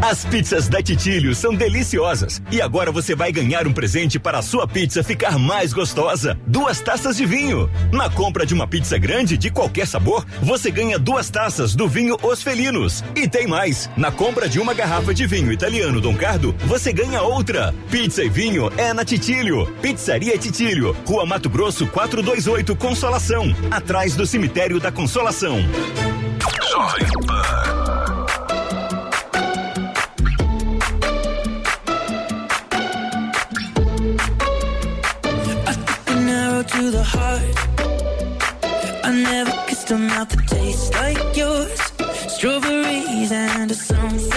[0.00, 2.40] As pizzas da Titílio são deliciosas.
[2.50, 6.38] E agora você vai ganhar um presente para a sua pizza ficar mais gostosa.
[6.46, 7.70] Duas taças de vinho.
[7.90, 12.16] Na compra de uma pizza grande de qualquer sabor, você ganha duas taças do vinho
[12.22, 13.02] Os Felinos.
[13.14, 13.90] E tem mais.
[13.96, 17.74] Na compra de uma garrafa de vinho italiano Dom Cardo, você ganha outra.
[17.90, 19.66] Pizza e vinho é na Titílio.
[19.80, 20.94] Pizzaria Titílio.
[21.06, 23.54] Rua Mato Grosso 428 Consolação.
[23.70, 25.58] Atrás do cemitério da Consolação.
[26.70, 27.75] Jovem Pan.
[39.90, 41.80] Never a mouth that tastes like yours.
[42.28, 44.35] Strawberries and something.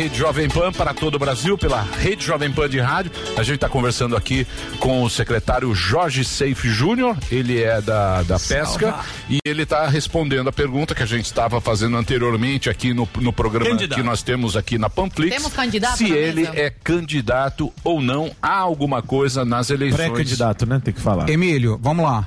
[0.00, 3.12] Rede Jovem Pan, para todo o Brasil, pela Rede Jovem Pan de rádio.
[3.36, 4.46] A gente está conversando aqui
[4.78, 8.98] com o secretário Jorge Seife Júnior, ele é da, da pesca
[9.28, 13.30] e ele está respondendo a pergunta que a gente estava fazendo anteriormente aqui no, no
[13.30, 13.98] programa Candidato.
[13.98, 15.36] que nós temos aqui na Panflix.
[15.36, 16.58] Temos candidato Se ele mesa?
[16.58, 20.08] é candidato ou não a alguma coisa nas eleições.
[20.08, 20.80] Pré-candidato, né?
[20.82, 21.28] Tem que falar.
[21.28, 22.26] Emílio, vamos lá.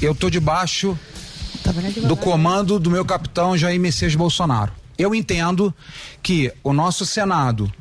[0.00, 0.98] Eu tô debaixo
[2.06, 4.72] do comando do meu capitão Jair Messias Bolsonaro.
[4.98, 5.74] Eu entendo
[6.22, 7.72] que o nosso Senado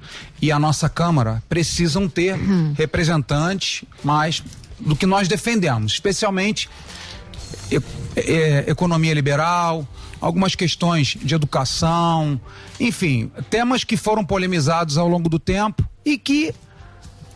[0.42, 2.36] e a nossa Câmara precisam ter
[2.76, 4.44] representantes mais
[4.80, 6.70] do que nós defendemos, especialmente
[7.72, 7.82] e-
[8.16, 9.88] é, economia liberal,
[10.20, 12.40] algumas questões de educação,
[12.80, 16.54] enfim, temas que foram polemizados ao longo do tempo e que,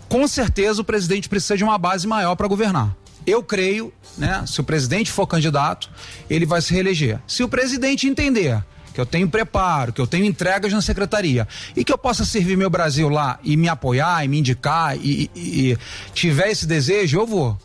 [0.10, 2.96] com certeza, o presidente precisa de uma base maior para governar.
[3.28, 5.90] Eu creio, né, se o presidente for candidato,
[6.30, 7.20] ele vai se reeleger.
[7.28, 8.64] Se o presidente entender
[8.96, 11.46] que eu tenho preparo, que eu tenho entregas na secretaria
[11.76, 15.30] e que eu possa servir meu Brasil lá e me apoiar e me indicar e,
[15.36, 15.78] e- e
[16.14, 17.58] tiver esse desejo, eu vou.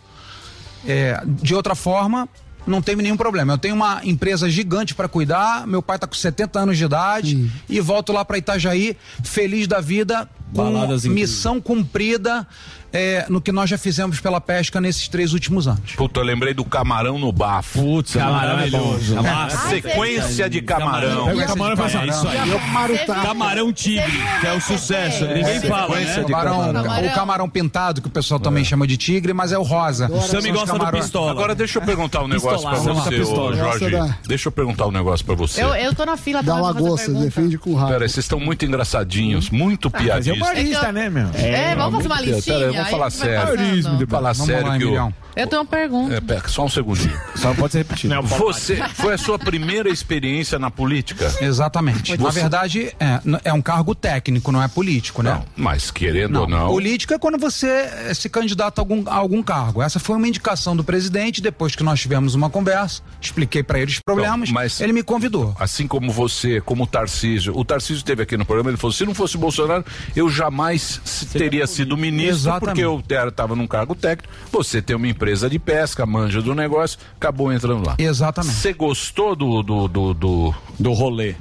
[0.86, 2.28] É, de outra forma,
[2.66, 3.52] não tem nenhum problema.
[3.52, 7.50] Eu tenho uma empresa gigante para cuidar, meu pai tá com 70 anos de idade
[7.68, 11.30] e volto lá para Itajaí, feliz da vida, com Baladas incríveis.
[11.30, 12.46] missão cumprida
[12.92, 15.92] é, no que nós já fizemos pela pesca nesses três últimos anos.
[15.96, 17.80] Puta, eu lembrei do camarão no bafo.
[17.80, 18.96] Putz, camarão é bom.
[19.24, 21.26] É Ah, sequência de camarão.
[21.26, 23.00] Pega o camarão e faz assim, isso aí.
[23.22, 25.24] Camarão tigre, que é o sucesso.
[25.26, 26.24] Ninguém fala, né?
[26.28, 30.08] Camarão, O camarão pintado, que o pessoal também chama de tigre, mas é o rosa.
[30.10, 31.30] O os gosta do pistola.
[31.30, 33.90] Agora deixa eu perguntar um negócio pra você, ô, Jorge.
[33.90, 35.62] Da- Deixa eu perguntar um negócio pra você.
[35.62, 37.92] Eu, eu tô na fila Da lagosta, defende com raiva.
[37.92, 40.36] Pera, aí, vocês estão muito engraçadinhos, muito mas é piadistas.
[40.36, 41.28] humorista, né, meu?
[41.34, 43.56] É, vamos fazer uma listinha, vamos falar sério.
[43.56, 44.08] passando.
[44.08, 45.14] Falar Vamos sério que o...
[45.36, 46.14] Eu tenho uma pergunta.
[46.14, 47.18] É, pera, só um segundinho.
[47.36, 48.20] Só pode ser repetido.
[48.22, 51.32] Você foi a sua primeira experiência na política?
[51.40, 52.16] Exatamente.
[52.16, 55.32] Na Você- verdade, é, é um cargo técnico, não é político, né?
[55.34, 56.66] Não, mas querendo ou não.
[56.68, 59.80] Político é quando você eh, se candidata a algum, a algum cargo.
[59.82, 63.90] Essa foi uma indicação do presidente, depois que nós tivemos uma conversa, expliquei para ele
[63.90, 65.54] os problemas, Então, mas- ele me convidou.
[65.58, 67.56] Assim como você, como o Tarcísio.
[67.56, 69.84] O Tarcísio esteve aqui no programa, ele falou: se não fosse Bolsonaro,
[70.14, 71.00] eu jamais
[71.32, 72.64] teria sido ministro, Exatamente.
[72.82, 74.32] porque eu estava num cargo técnico.
[74.52, 77.94] Você tem uma empresa de pesca, manja do negócio, acabou entrando lá.
[77.98, 78.54] Exatamente.
[78.54, 79.62] Você gostou do.
[79.62, 81.34] do, do, do, do rolê?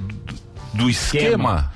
[0.74, 1.72] Do, esquema?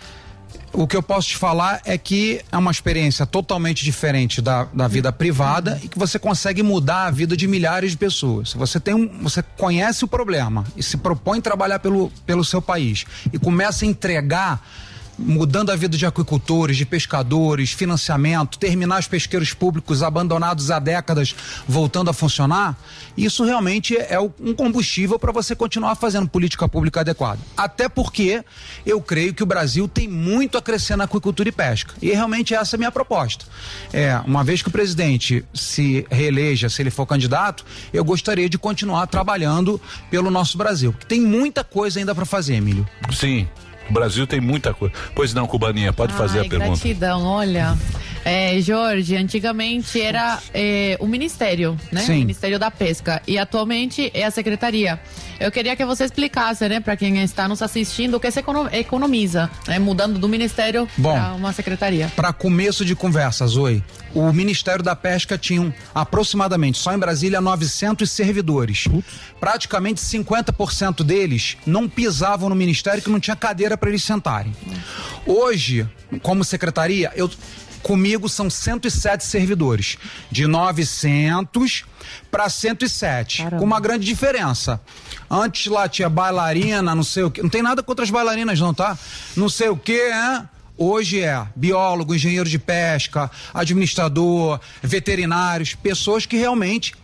[0.71, 4.87] O que eu posso te falar é que é uma experiência totalmente diferente da, da
[4.87, 8.51] vida privada e que você consegue mudar a vida de milhares de pessoas.
[8.51, 12.61] Se você tem um, você conhece o problema e se propõe trabalhar pelo, pelo seu
[12.61, 14.61] país e começa a entregar
[15.19, 21.35] mudando a vida de aquicultores, de pescadores, financiamento, terminar os pesqueiros públicos abandonados há décadas
[21.67, 22.77] voltando a funcionar,
[23.17, 27.39] isso realmente é um combustível para você continuar fazendo política pública adequada.
[27.57, 28.45] Até porque
[28.85, 31.95] eu creio que o Brasil tem muito a crescer na aquicultura e pesca.
[32.03, 33.45] E realmente essa é a minha proposta.
[33.93, 38.59] É, uma vez que o presidente se reeleja, se ele for candidato, eu gostaria de
[38.59, 39.81] continuar trabalhando
[40.11, 40.95] pelo nosso Brasil.
[41.09, 42.87] Tem muita coisa ainda para fazer, Emílio.
[43.13, 43.49] Sim.
[43.89, 44.95] O Brasil tem muita coisa.
[45.15, 46.71] Pois não, Cubaninha, pode fazer Ai, a pergunta.
[46.71, 47.77] gratidão, olha.
[48.25, 52.01] É, Jorge, antigamente era é, o Ministério, né?
[52.01, 52.15] Sim.
[52.15, 53.21] O Ministério da Pesca.
[53.27, 54.99] E atualmente é a Secretaria.
[55.39, 58.69] Eu queria que você explicasse, né, para quem está nos assistindo, o que se econo-
[58.73, 59.79] economiza, né?
[59.79, 62.11] Mudando do Ministério para uma secretaria.
[62.17, 63.83] Para começo de conversa, Zoe,
[64.15, 68.87] o Ministério da Pesca tinha aproximadamente, só em Brasília, 900 servidores.
[69.41, 74.55] Praticamente 50% deles não pisavam no Ministério, que não tinha cadeira para eles sentarem.
[75.27, 75.89] Hoje,
[76.23, 77.29] como secretaria, eu
[77.83, 79.99] comigo são 107 servidores,
[80.31, 81.85] de 900
[82.31, 84.81] para 107, com uma grande diferença.
[85.31, 88.73] Antes lá tinha bailarina, não sei o que, não tem nada contra as bailarinas não,
[88.73, 88.97] tá?
[89.37, 90.43] Não sei o que, é
[90.77, 96.95] Hoje é biólogo, engenheiro de pesca, administrador, veterinários, pessoas que realmente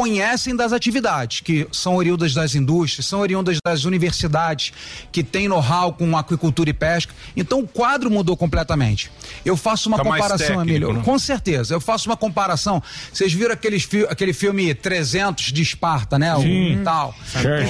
[0.00, 4.70] conhecem das atividades, que são oriundas das indústrias, são oriundas das universidades,
[5.10, 7.14] que têm know-how com aquicultura e pesca.
[7.34, 9.10] Então o quadro mudou completamente.
[9.42, 10.92] Eu faço uma Tá comparação, Emílio.
[10.92, 11.02] né?
[11.02, 11.72] Com certeza.
[11.72, 12.82] Eu faço uma comparação.
[13.10, 16.36] Vocês viram aqueles fi- aquele filme 300 de Esparta, né?
[16.40, 16.80] Sim.
[16.80, 17.14] O tal.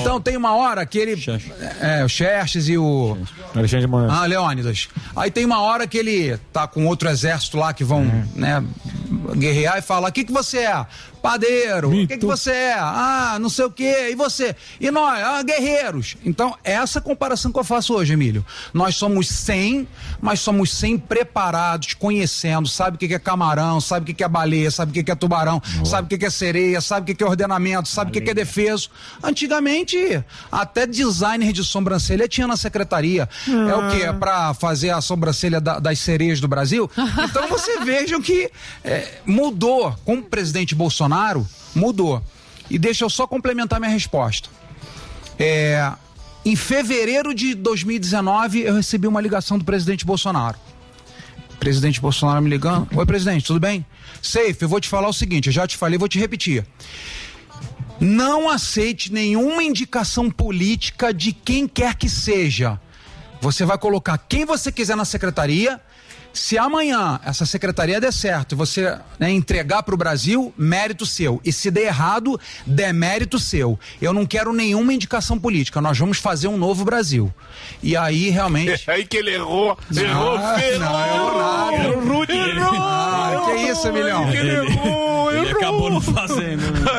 [0.01, 1.15] Então tem uma hora que ele.
[1.81, 3.17] É, o Xerxes e o.
[3.55, 4.13] Alexandre de Moraes.
[4.13, 4.89] Ah, Leônidas.
[5.15, 8.05] Aí tem uma hora que ele tá com outro exército lá que vão,
[8.35, 8.65] né,
[9.37, 10.85] guerrear e fala: O que, que você é?
[11.31, 11.89] Padeiro.
[11.89, 12.75] O que, que você é?
[12.79, 14.09] Ah, não sei o quê.
[14.11, 14.55] E você?
[14.81, 15.21] E nós?
[15.23, 16.17] Ah, guerreiros.
[16.25, 18.45] Então, essa comparação que eu faço hoje, Emílio.
[18.73, 19.89] Nós somos 100,
[20.21, 24.25] mas somos 100 preparados, conhecendo, sabe o que que é camarão, sabe o que que
[24.25, 27.03] é baleia, sabe o que que é tubarão, sabe o que que é sereia, sabe
[27.03, 28.89] o que que é ordenamento, sabe o que que é defeso.
[29.23, 33.29] Antigamente, até designer de sobrancelha tinha na secretaria.
[33.49, 34.03] É o que?
[34.03, 36.91] É pra fazer a sobrancelha da- das sereias do Brasil?
[37.37, 38.51] Então você vejam que
[38.85, 39.95] é, mudou.
[40.05, 41.07] Com o presidente Bolsonaro,
[41.75, 42.23] mudou.
[42.69, 44.49] E deixa eu só complementar minha resposta.
[45.39, 45.93] É,
[46.45, 50.59] em fevereiro de 2019, eu recebi uma ligação do presidente Bolsonaro.
[51.59, 52.89] Presidente Bolsonaro me ligando.
[52.95, 53.85] Oi, presidente, tudo bem?
[54.23, 56.65] Safe, eu vou te falar o seguinte, eu já te falei, vou te repetir.
[57.99, 62.79] Não aceite nenhuma indicação política de quem quer que seja.
[63.41, 65.81] Você vai colocar quem você quiser na secretaria.
[66.37, 71.41] Se amanhã essa secretaria der certo e você né, entregar para o Brasil, mérito seu.
[71.45, 73.79] E se der errado, demérito seu.
[74.03, 75.81] Eu não quero nenhuma indicação política.
[75.81, 77.33] Nós vamos fazer um novo Brasil.
[77.83, 78.85] E aí, realmente.
[78.87, 79.79] É aí que ele errou.
[79.97, 80.79] Errou Ah, feio.
[80.79, 81.77] não, errou nada.
[81.77, 82.33] Errou rude.
[82.71, 84.29] Ah, que isso, Emilhão?
[84.33, 85.06] Ele errou,
[85.39, 86.63] Ele acabou não fazendo.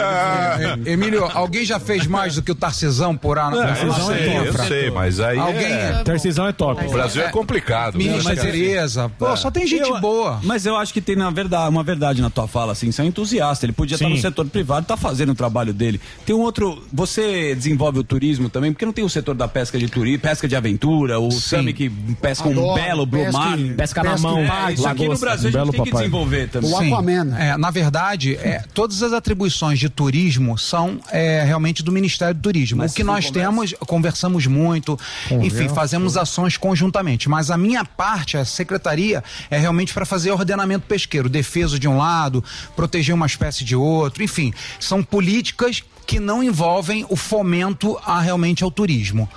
[0.87, 3.57] É, Emílio, alguém já fez mais do que o Tarcisão por ano?
[3.57, 6.01] Eu sei, eu sei, mas aí Alguém é...
[6.03, 6.85] Tarcisão é top.
[6.85, 7.97] O Brasil é complicado.
[7.97, 8.03] né?
[8.05, 9.09] Ministra Mas- Tereza.
[9.17, 10.39] Pô, só tem gente Eu- boa.
[10.43, 13.05] Mas eu acho que tem na verdade, uma verdade na tua fala, assim, você é
[13.05, 13.65] um entusiasta.
[13.65, 14.13] Ele podia estar Sim.
[14.13, 15.99] no setor privado, tá fazendo o trabalho dele.
[16.25, 16.83] Tem um outro.
[16.93, 20.47] Você desenvolve o turismo também, porque não tem o setor da pesca de turismo, pesca
[20.47, 21.89] de aventura, o Sami que
[22.21, 23.59] pesca um Adoro, belo pesca brumar.
[23.59, 25.17] e- Pesca na pesca mão, É, isso aqui no.
[25.17, 26.71] Brasil a gente Belo tem que desenvolver também.
[26.71, 26.77] O.
[26.77, 27.35] Aquaman.
[27.37, 32.41] É, na verdade, é, todas as atribuições de turismo são é, realmente do Ministério do
[32.41, 32.79] Turismo.
[32.79, 34.99] Mas o que nós temos, conversamos muito,
[35.41, 37.29] enfim, fazemos ações conjuntamente.
[37.29, 41.97] Mas a minha parte, a secretaria, é realmente para fazer ordenamento pesqueiro, defesa de um
[41.97, 42.43] lado,
[42.75, 48.63] proteger uma espécie de outro, enfim, são políticas que não envolvem o fomento a realmente
[48.63, 49.29] ao turismo.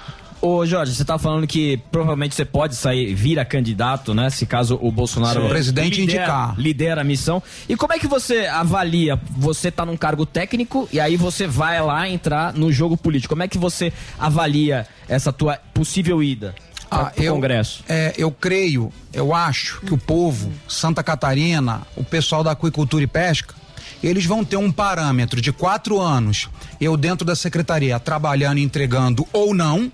[0.43, 4.31] Ô Jorge, você tá falando que provavelmente você pode sair, vira candidato, né?
[4.31, 6.55] Se caso o Bolsonaro Se o presidente lidera, indicar.
[6.59, 7.43] lidera a missão.
[7.69, 9.21] E como é que você avalia?
[9.37, 13.35] Você tá num cargo técnico e aí você vai lá entrar no jogo político.
[13.35, 16.55] Como é que você avalia essa tua possível ida
[16.89, 17.85] para Ah, eu, Congresso?
[17.87, 23.07] É, eu creio, eu acho que o povo, Santa Catarina, o pessoal da aquicultura e
[23.07, 23.55] pesca,
[24.03, 26.49] eles vão ter um parâmetro de quatro anos,
[26.81, 29.93] eu dentro da secretaria, trabalhando e entregando ou não.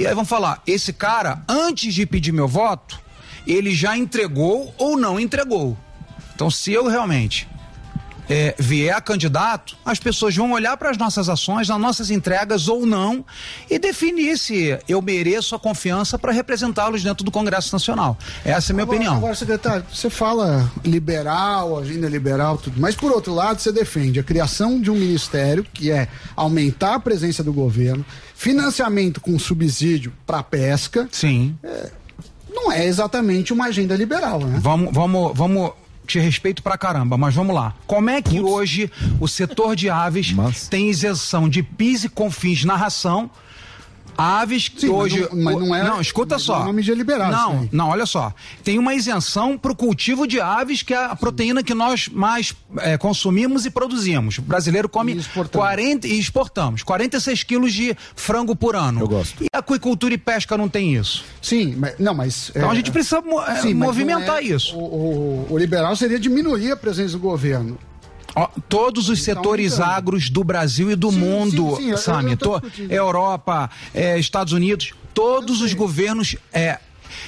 [0.00, 2.98] E aí vão falar, esse cara, antes de pedir meu voto,
[3.46, 5.76] ele já entregou ou não entregou.
[6.34, 7.46] Então, se eu realmente
[8.30, 12.68] é, vier a candidato, as pessoas vão olhar para as nossas ações, nas nossas entregas
[12.68, 13.24] ou não,
[13.68, 18.16] e definir se eu mereço a confiança para representá-los dentro do Congresso Nacional.
[18.44, 19.16] Essa é a minha Agora- opinião.
[19.16, 24.22] Agora, secretário, você fala liberal, agenda liberal, tudo, mas por outro lado, você defende a
[24.22, 30.42] criação de um ministério que é aumentar a presença do governo, financiamento com subsídio para
[30.42, 31.08] pesca.
[31.10, 31.56] Sim.
[32.48, 34.58] não é exatamente uma agenda liberal, né?
[34.60, 35.72] Vamos, vamos, vamos.
[36.10, 37.72] Te respeito pra caramba, mas vamos lá.
[37.86, 40.34] Como é que hoje o setor de aves
[40.68, 43.30] tem isenção de PIS e CONFINS na ração?
[44.20, 45.20] Aves que Sim, mas hoje.
[45.32, 46.64] não- mas não é- Não, escuta só.
[46.64, 46.94] não é isso
[47.30, 48.32] Não, não, olha só.
[48.62, 52.54] Tem uma isenção para o cultivo de aves, que é a proteína que nós mais
[52.78, 54.38] eh, consumimos e produzimos.
[54.38, 55.18] O brasileiro come
[55.50, 59.00] 40 e exportamos 46 quilos de frango por ano.
[59.00, 59.42] Eu gosto.
[59.42, 61.24] E a aquicultura e pesca não tem isso?
[61.40, 62.50] Sim, mas, não, mas.
[62.54, 64.76] Então a gente precisa mo- eh, Sim, movimentar é- isso.
[64.76, 67.78] O, o- o liberal seria diminuir a presença do governo.
[68.68, 69.96] Todos os setores aumentando.
[69.96, 72.38] agros do Brasil e do mundo, sim, sim, Sami,
[72.78, 72.88] eu.
[72.88, 76.78] Europa, eh, Estados Unidos, todos os governos eh,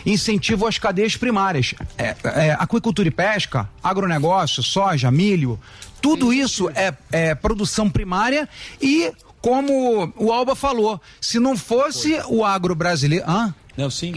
[0.07, 1.74] incentivam as cadeias primárias.
[1.99, 5.59] Eh, eh, aquicultura e pesca, agronegócio, soja, milho,
[6.01, 8.49] tudo isso é, é produção primária
[8.81, 13.24] e, como o Alba falou, se não fosse o agro brasileiro.
[13.29, 13.55] Hã?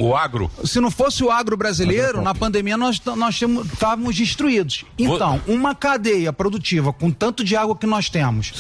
[0.03, 0.51] O agro.
[0.63, 3.39] Se não fosse o agro brasileiro, na pandemia nós nós
[3.71, 4.85] estávamos destruídos.
[4.97, 8.51] Então, uma cadeia produtiva com tanto de água que nós temos,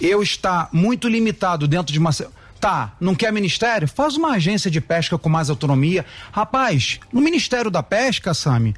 [0.00, 2.10] eu estar muito limitado dentro de uma.
[2.60, 3.86] Tá, não quer ministério?
[3.86, 6.06] Faz uma agência de pesca com mais autonomia.
[6.32, 8.74] Rapaz, no Ministério da Pesca, Sami,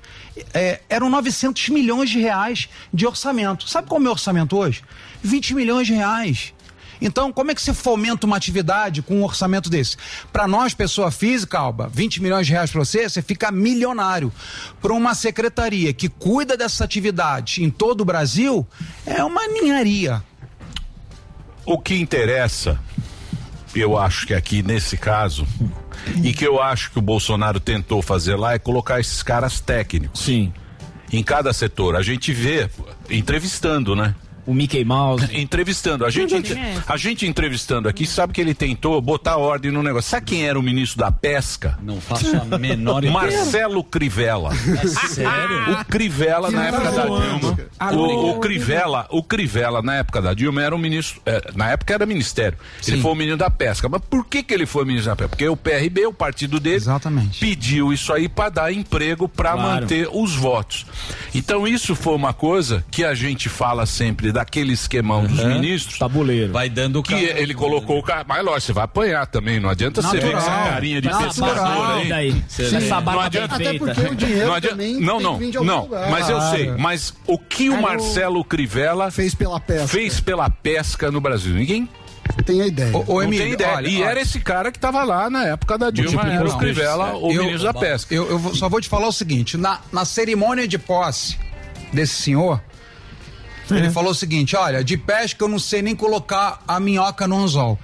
[0.53, 3.69] é, eram 900 milhões de reais de orçamento.
[3.69, 4.83] Sabe qual é o meu orçamento hoje?
[5.23, 6.53] 20 milhões de reais.
[7.01, 9.97] Então, como é que você fomenta uma atividade com um orçamento desse?
[10.33, 14.33] Para nós, pessoa física, Alba, 20 milhões de reais para você, você fica milionário.
[14.81, 18.67] Para uma secretaria que cuida dessa atividade em todo o Brasil,
[19.05, 20.23] é uma ninharia.
[21.65, 22.79] O que interessa,
[23.75, 25.47] eu acho que aqui nesse caso,
[26.23, 30.21] e que eu acho que o Bolsonaro tentou fazer lá é colocar esses caras técnicos.
[30.21, 30.53] Sim.
[31.13, 31.97] Em cada setor.
[31.97, 32.69] A gente vê
[33.11, 34.15] entrevistando, né?
[34.47, 35.27] O Mickey Mouse.
[35.37, 36.05] Entrevistando.
[36.05, 40.11] A gente, é a gente entrevistando aqui sabe que ele tentou botar ordem no negócio.
[40.11, 41.79] Sabe quem era o ministro da pesca?
[41.83, 43.13] Não faço a menor ideia.
[43.13, 44.51] Marcelo Crivella.
[44.53, 45.81] É sério?
[45.81, 47.59] O Crivella na época da Dilma.
[47.93, 51.95] O, o Crivella, o Crivella na época da Dilma era o ministro, é, na época
[51.95, 52.59] era ministério.
[52.87, 53.89] Ele foi o ministro da pesca.
[53.89, 55.29] Mas por que que ele foi ministro da pesca?
[55.31, 56.85] Porque o PRB, o partido dele,
[57.41, 59.81] pediu isso aí para dar emprego para Claro.
[59.81, 60.87] manter os votos.
[61.35, 65.99] Então isso foi uma coisa que a gente fala sempre daquele esquemão dos ministros.
[65.99, 66.53] Tabuleiro.
[66.53, 70.03] Vai dando que ele colocou o cara, mas lógico, você vai apanhar também, não adianta
[70.03, 70.69] você ver com essa Natural.
[70.73, 71.29] carinha de Natural.
[71.31, 72.09] pescador aí.
[72.09, 72.45] Daí.
[72.47, 75.41] Você- Essa barba não adianta, bem Até porque o dinheiro não adianta, também não, não,
[75.65, 76.11] não, lugar.
[76.11, 77.81] mas eu sei, mas o que o.
[77.81, 81.55] Marcelo Crivella fez pela pesca, fez pela pesca no Brasil?
[81.55, 81.89] Ninguém
[82.45, 82.95] tem a ideia.
[82.95, 83.75] Ô, ô, não Emílio, tem ideia.
[83.77, 84.11] olha, e olha.
[84.11, 87.33] era esse cara que estava lá na época da Dilma, Multiplica era o Crivella, o
[87.33, 88.15] Eu- ministro da pesca.
[88.15, 91.39] Eu, eu só vou te falar o seguinte: na, na cerimônia de posse
[91.93, 92.61] desse senhor,
[93.71, 97.37] ele falou o seguinte: olha, de pesca eu não sei nem colocar a minhoca no
[97.37, 97.79] anzol.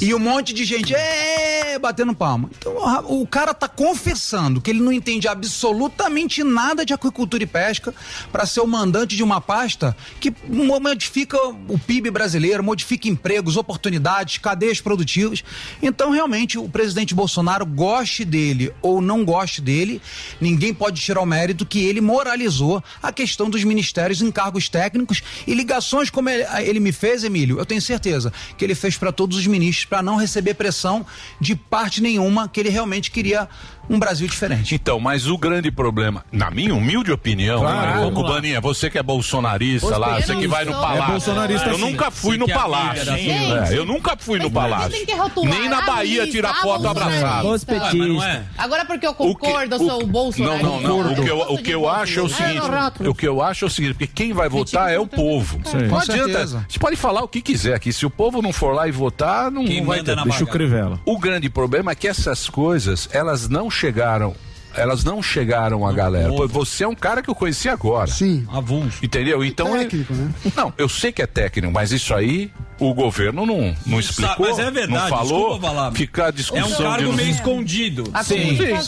[0.00, 2.50] E um monte de gente, "Ê", batendo palma.
[2.58, 2.74] Então
[3.08, 7.94] o cara tá confessando que ele não entende absolutamente nada de aquicultura e pesca
[8.30, 11.36] para ser o mandante de uma pasta que modifica
[11.68, 15.42] o PIB brasileiro, modifica empregos, oportunidades, cadeias produtivas.
[15.82, 20.00] Então, realmente, o presidente Bolsonaro, goste dele ou não goste dele,
[20.40, 25.21] ninguém pode tirar o mérito que ele moralizou a questão dos ministérios em cargos técnicos
[25.46, 27.58] e ligações como ele, ele me fez, Emílio.
[27.58, 31.04] Eu tenho certeza que ele fez para todos os ministros para não receber pressão
[31.40, 33.48] de parte nenhuma, que ele realmente queria
[33.88, 34.74] um Brasil diferente.
[34.74, 38.12] Então, mas o grande problema, na minha humilde opinião, Claro, lá.
[38.12, 41.02] Cubaninha, você que é bolsonarista Você lá, você não que vai no palácio.
[41.02, 41.80] É bolsonarista eu sim.
[41.80, 43.12] nunca fui no que é palácio.
[43.12, 45.06] É, eu nunca fui no Mas que palácio.
[45.06, 45.46] que?
[45.46, 47.26] Nem na Bahia Ah, tirar ah, foto bolsonarista.
[47.28, 47.96] abraçado.
[48.08, 48.42] Não é?
[48.56, 50.62] Agora porque eu concordo, eu sou o Não, Bolsonaro.
[50.62, 51.12] não, não.
[51.12, 52.60] O que eu, o que eu acho é o seguinte:
[53.08, 55.60] o que eu acho é o seguinte, porque quem vai votar é o povo.
[55.64, 55.78] Sim.
[55.78, 56.24] Não Com adianta.
[56.24, 56.66] certeza.
[56.68, 57.92] Você pode falar o que quiser aqui.
[57.92, 60.14] Se o povo não for lá e votar, não, Quem não vai ter.
[60.16, 60.46] na Deixa o.
[60.46, 61.00] Crivella.
[61.04, 64.34] O grande problema é que essas coisas, elas não chegaram.
[64.74, 66.30] Elas não chegaram à galera.
[66.32, 68.06] Pô, Você é um cara que eu conheci agora.
[68.10, 68.46] Sim.
[68.50, 69.04] Avulso.
[69.04, 69.44] Entendeu?
[69.44, 69.70] Então.
[69.70, 70.32] Técnico, né?
[70.56, 72.50] Não, eu sei que é técnico, mas isso aí
[72.80, 74.48] o governo não, não explicou.
[74.48, 75.40] mas é verdade, Não falou.
[75.50, 75.92] desculpa falar.
[75.92, 78.04] Ficar a É discussão um cargo de meio escondido.
[78.14, 78.82] A Sim, comunicação,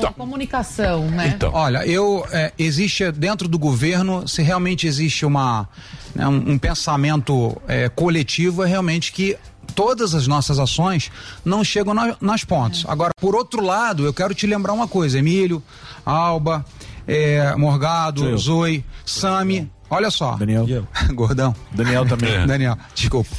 [0.00, 0.06] sim.
[0.06, 1.38] a comunicação, né?
[1.52, 5.66] Olha, eu é, existe dentro do governo, se realmente existe uma
[6.14, 9.36] né, um, um pensamento é, coletivo, é realmente que
[9.70, 11.10] todas as nossas ações
[11.44, 12.84] não chegam na- nas pontas.
[12.88, 15.62] Agora, por outro lado, eu quero te lembrar uma coisa, Emílio,
[16.04, 16.64] Alba,
[17.06, 18.38] é, Morgado, Eu.
[18.38, 19.70] Zoe, Sami.
[19.88, 20.36] Olha só.
[20.36, 20.66] Daniel.
[21.14, 21.54] Gordão.
[21.72, 22.30] Daniel também.
[22.46, 23.30] Daniel, desculpa.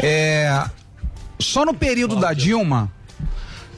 [0.00, 0.64] É,
[1.38, 2.90] só no período da Dilma,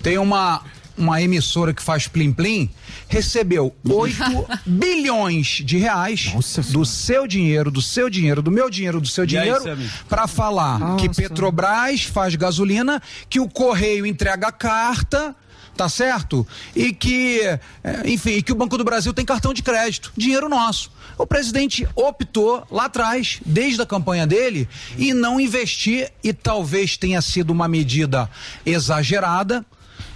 [0.02, 0.62] tem uma,
[0.97, 2.71] uma emissora que faz Plim Plim,
[3.09, 4.16] recebeu 8
[4.65, 6.33] bilhões de reais
[6.71, 9.65] do seu dinheiro, do seu dinheiro, do meu dinheiro, do seu E dinheiro,
[10.09, 15.35] para falar que Petrobras faz gasolina, que o Correio entrega carta.
[15.77, 16.47] Tá certo?
[16.77, 17.59] E que, é,
[18.05, 20.89] enfim, que o Banco do Brasil tem cartão de crédito, dinheiro nosso.
[21.19, 27.21] O presidente optou lá atrás, desde a campanha dele, em não investir, e talvez tenha
[27.21, 28.31] sido uma medida
[28.65, 29.66] exagerada,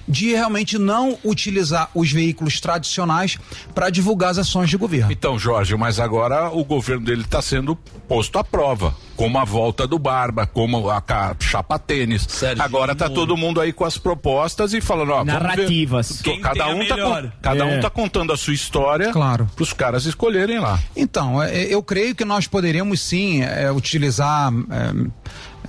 [0.09, 3.37] de realmente não utilizar os veículos tradicionais
[3.75, 5.13] para divulgar as ações de governo.
[5.13, 7.77] Então, Jorge, mas agora o governo dele está sendo
[8.09, 8.95] posto à prova.
[9.17, 11.03] Como a volta do Barba, como a
[11.41, 12.27] chapa tênis.
[12.61, 15.25] agora tá todo mundo aí com as propostas e falando, ó.
[15.25, 16.23] Narrativas.
[16.23, 17.77] Quem Cada um, tá, con- cada É.
[17.77, 19.51] um tá contando a sua história Claro.
[19.57, 20.79] para os caras escolherem lá.
[20.97, 25.09] Então, é, eu creio que nós poderíamos sim é, utilizar é,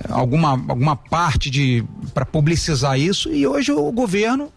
[0.08, 4.52] alguma, alguma parte de para publicizar isso e hoje o governo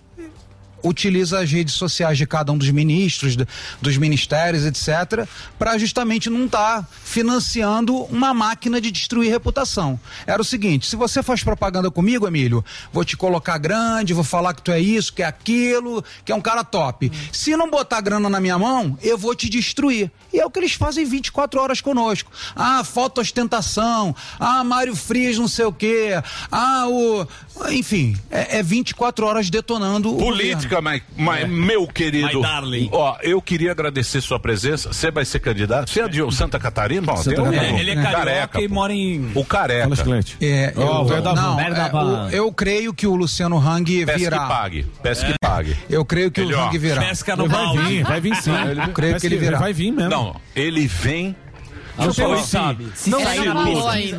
[0.83, 3.35] utiliza as redes sociais de cada um dos ministros,
[3.81, 5.27] dos ministérios, etc.,
[5.57, 9.99] para justamente não estar financiando uma máquina de destruir reputação.
[10.27, 14.53] Era o seguinte: se você faz propaganda comigo, Emílio, vou te colocar grande, vou falar
[14.53, 17.11] que tu é isso, que é aquilo, que é um cara top.
[17.31, 20.11] Se não botar grana na minha mão, eu vou te destruir.
[20.33, 22.31] E é o que eles fazem 24 horas conosco.
[22.55, 24.15] Ah, falta ostentação.
[24.39, 26.09] Ah, Mário Frias não sei o quê.
[26.51, 27.27] Ah, o.
[27.69, 32.27] Enfim, é, é 24 horas detonando o Política, mas, mas, meu querido.
[32.37, 32.89] My darling.
[32.91, 34.91] Ó, eu queria agradecer sua presença.
[34.93, 35.89] Você vai ser candidato?
[35.89, 37.01] Você é de Santa Catarina?
[37.01, 37.79] Bom, Santa tem um- Catarina.
[37.79, 39.89] Ele é carioca e mora em- O careca.
[40.41, 44.05] É, eu, Ó, o velho da não, é, o- eu creio que o Luciano Hang
[44.05, 44.39] Peça virá.
[44.39, 44.85] que pague.
[45.01, 45.31] Peça É.
[45.31, 45.77] que pague.
[45.89, 47.01] Eu creio que Ele, o Hang virá.
[47.01, 48.51] pesca no Ele vai vir, vai vir sim.
[48.51, 49.59] Eu creio Parece que ele virá.
[49.59, 50.09] vai vir mesmo.
[50.09, 51.35] Não, ele vem
[51.97, 52.37] Eu falar.
[52.39, 52.87] sabe.
[52.95, 53.53] Se Não, sair pista.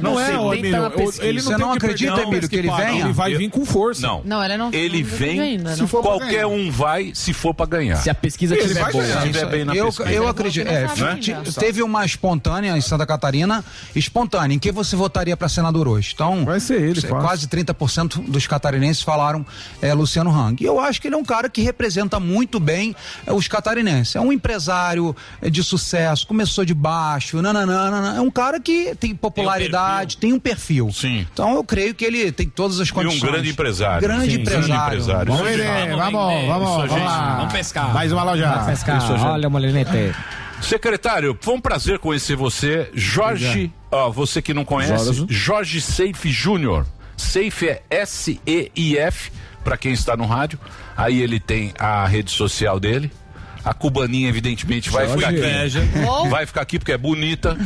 [0.01, 0.93] Não é, na Emílio.
[1.21, 3.05] Ele não Você não acredita, Emílio, que ele venha?
[3.05, 4.07] Ele vai vir com força.
[4.07, 4.23] Não.
[4.25, 4.71] Não, ele não.
[4.73, 5.59] Ele não vem.
[5.59, 5.89] não.
[5.89, 7.97] Qualquer um vai se for pra ganhar.
[7.97, 9.05] Se a pesquisa Ele tiver boa.
[9.05, 10.11] Se tiver bem na pesquisa.
[10.11, 10.69] eu acredito.
[10.69, 13.65] É, não teve uma espontânea em Santa Catarina,
[13.95, 14.55] espontânea.
[14.55, 16.13] Em que você votaria para senador hoje?
[16.15, 19.45] Então, Vai ser ele, quase 30% dos catarinenses falaram
[19.83, 20.63] é, Luciano Hang.
[20.63, 22.95] E eu acho que ele é um cara que representa muito bem
[23.27, 24.17] é, os catarinenses.
[24.17, 28.17] É um empresário é, de sucesso, começou de baixo, nananana.
[28.19, 30.91] É um cara que tem popularidade, tem um perfil.
[30.93, 31.27] Sim.
[31.33, 33.23] Então eu creio que ele tem todas as E condições.
[33.23, 34.01] um grande empresário.
[34.01, 34.69] Grande Sim, empresário.
[34.69, 35.33] Grande empresário.
[35.33, 37.13] Vamos ver, vamos, vamos, vamos.
[37.39, 37.93] Vamos pescar.
[37.95, 38.65] Mais uma loja.
[38.67, 40.15] Pescar, Isso, olha, molinete.
[40.61, 42.89] Secretário, foi um prazer conhecer você.
[42.95, 45.27] Jorge, ó, você que não conhece, Jorge.
[45.29, 46.87] Jorge Seife Júnior.
[47.17, 49.31] Seife é S-E-I-F,
[49.63, 50.59] pra quem está no rádio.
[50.97, 53.11] Aí ele tem a rede social dele.
[53.65, 55.25] A cubaninha, evidentemente, vai Jorge.
[55.25, 56.29] ficar aqui.
[56.29, 57.57] Vai ficar aqui porque é bonita.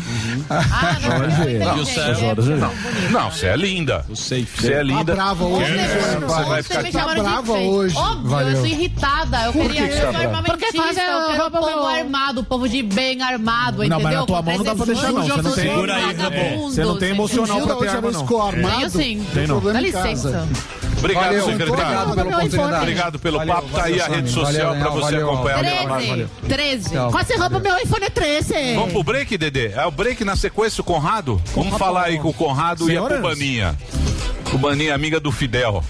[0.49, 1.59] Ah, não, não, Jorge.
[1.59, 2.53] não, E Jorge?
[2.53, 2.73] é Não,
[3.11, 4.05] não, você é linda.
[4.09, 5.15] Você é Tá linda.
[5.15, 6.49] brava hoje, né, Você rapaz?
[6.49, 6.93] vai ficar Você me aqui.
[6.99, 7.97] chamaram de brava hoje.
[7.97, 9.43] Óbvio, eu tô irritada.
[9.47, 12.41] Eu queria que você tá sou armamentista, Porque faz a eu quero o povo armado,
[12.41, 14.01] o povo de bem armado, Não, entendeu?
[14.05, 15.23] mas na tua mão não dá pra deixar, não.
[15.23, 16.15] Você não tem- Segura aí,
[16.63, 18.21] Você não tem emocional pra ter arma, não.
[18.21, 18.77] ficou armado.
[18.77, 19.27] Tenho sim.
[19.35, 19.61] Tem não.
[19.61, 20.47] Dá licença.
[20.99, 21.73] Obrigado, Valeu, secretário.
[21.73, 22.83] obrigado pela oportunidade.
[22.83, 23.69] Obrigado pelo Valeu, papo.
[23.69, 25.31] Tá aí valeu, a rede social Valeu, pra você valeu.
[25.33, 25.59] acompanhar.
[25.61, 26.27] 13.
[26.49, 26.91] 13.
[26.91, 27.11] Tchau.
[27.11, 28.75] Quase rouba meu iPhone é 13.
[28.75, 29.69] Vamos pro break, Dedê?
[29.69, 31.41] É o break na sequência, o Conrado?
[31.55, 33.13] Vamos falar aí com o Conrado Senhoras?
[33.13, 33.79] e a Cubaninha.
[34.51, 35.85] Cubaninha, amiga do Fidel.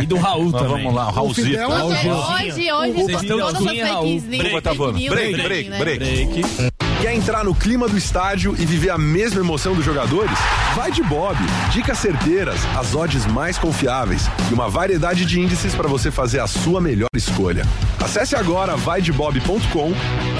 [0.00, 0.84] E do Raul Mas também.
[0.84, 1.48] vamos lá, o Raulzito.
[1.48, 4.02] Fidel- Hoje, hoje, hoje, Vocês estão todas as assim, Raul.
[4.20, 4.42] fake news.
[4.48, 4.94] Como tá falando?
[4.94, 5.78] fake news Break, tem, break, né?
[5.78, 6.82] break.
[7.00, 10.38] Quer entrar no clima do estádio e viver a mesma emoção dos jogadores?
[10.74, 11.36] Vai de Bob.
[11.70, 16.46] Dicas certeiras, as odds mais confiáveis e uma variedade de índices para você fazer a
[16.46, 17.64] sua melhor escolha.
[18.00, 19.92] Acesse agora vaidebob.com,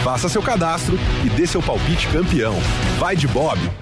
[0.05, 2.55] faça seu cadastro e dê seu palpite campeão.
[2.99, 3.82] Vai de Bob.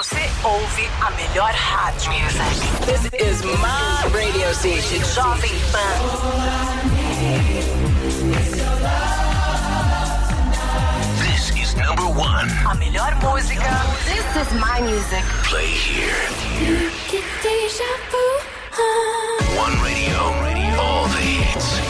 [0.00, 2.10] Você ouve a melhor rádio.
[2.86, 6.00] This is my radio station, Jovem Pan.
[11.18, 12.48] This is number one.
[12.64, 13.60] A melhor música.
[14.06, 15.22] This is my music.
[15.44, 16.16] Play here.
[19.54, 21.89] One radio, radio, all the hits.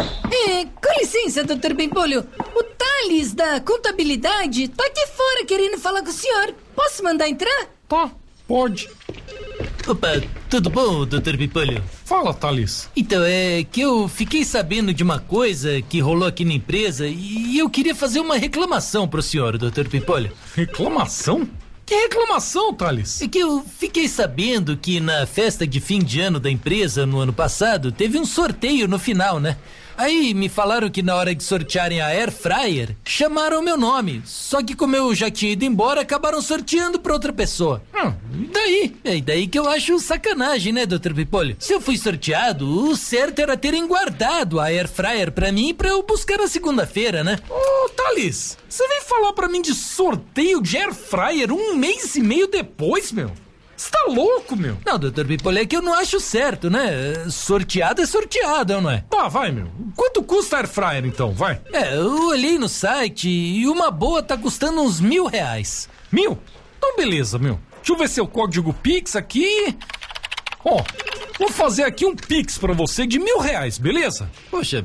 [0.00, 2.26] É, com licença, doutor Bempolho.
[2.54, 6.54] O Thales da contabilidade tá aqui fora querendo falar com o senhor.
[6.74, 7.66] Posso mandar entrar?
[7.88, 8.10] Tá,
[8.46, 8.88] pode.
[9.86, 11.82] Opa, tudo bom, doutor Pipolho?
[12.04, 12.88] Fala, Thales.
[12.94, 17.58] Então, é que eu fiquei sabendo de uma coisa que rolou aqui na empresa e
[17.58, 20.30] eu queria fazer uma reclamação pro senhor, doutor Pipolho.
[20.54, 21.48] Reclamação?
[21.86, 23.20] Que reclamação, Thales?
[23.20, 27.18] É que eu fiquei sabendo que na festa de fim de ano da empresa no
[27.18, 29.56] ano passado teve um sorteio no final, né?
[30.00, 34.22] Aí me falaram que na hora de sortearem a Air Fryer, chamaram meu nome.
[34.24, 37.82] Só que como eu já tinha ido embora, acabaram sorteando pra outra pessoa.
[37.94, 38.96] Hum, daí?
[39.04, 41.12] É daí que eu acho sacanagem, né, Dr.
[41.12, 41.54] Pipolho?
[41.58, 45.90] Se eu fui sorteado, o certo era terem guardado a Air Fryer pra mim pra
[45.90, 47.38] eu buscar na segunda-feira, né?
[47.50, 52.22] Ô, Thales, você vem falar pra mim de sorteio de Air Fryer um mês e
[52.22, 53.30] meio depois, meu?
[53.80, 54.76] Você tá louco, meu?
[54.84, 57.26] Não, doutor Pipolho, é que eu não acho certo, né?
[57.30, 59.02] Sorteado é sorteado, não é?
[59.08, 59.68] Tá, vai, meu.
[59.96, 61.32] Quanto custa a Air Fryer, então?
[61.32, 61.62] Vai.
[61.72, 65.88] É, eu olhei no site e uma boa tá custando uns mil reais.
[66.12, 66.38] Mil?
[66.76, 67.58] Então beleza, meu.
[67.76, 69.74] Deixa eu ver seu código Pix aqui.
[70.62, 70.84] Ó,
[71.38, 74.30] vou fazer aqui um Pix pra você de mil reais, beleza?
[74.50, 74.84] Poxa,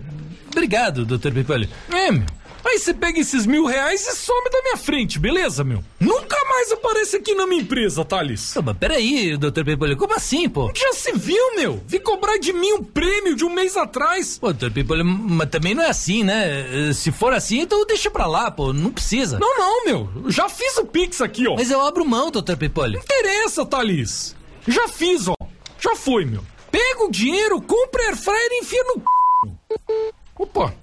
[0.50, 1.68] obrigado, doutor Pipolho.
[1.92, 2.24] É, meu.
[2.66, 5.84] Aí você pega esses mil reais e some da minha frente, beleza, meu?
[6.00, 8.54] Nunca mais aparece aqui na minha empresa, Thales.
[8.56, 10.72] Não, mas peraí, doutor Pipolho, como assim, pô?
[10.76, 11.82] Já se viu, meu?
[11.88, 14.40] Vim cobrar de mim um prêmio de um mês atrás.
[14.40, 16.92] Pô, doutor Pipolho, mas também não é assim, né?
[16.94, 19.38] Se for assim, então deixa pra lá, pô, não precisa.
[19.38, 20.10] Não, não, meu.
[20.26, 21.56] Eu já fiz o Pix aqui, ó.
[21.56, 22.98] Mas eu abro mão, doutor Pipolho.
[22.98, 24.36] Interessa, Thales.
[24.68, 25.36] Já fiz, ó.
[25.80, 26.44] Já foi, meu.
[26.72, 30.14] Pega o dinheiro, compra air fryer e enfia no c...
[30.38, 30.74] Opa.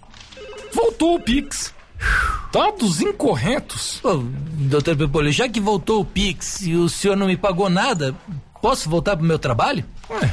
[0.73, 1.73] Voltou o Pix.
[2.53, 4.05] Dados incorretos.
[4.05, 4.23] Ô,
[4.69, 8.15] doutor Pipolho, já que voltou o Pix e o senhor não me pagou nada,
[8.61, 9.85] posso voltar pro meu trabalho?
[10.11, 10.29] É,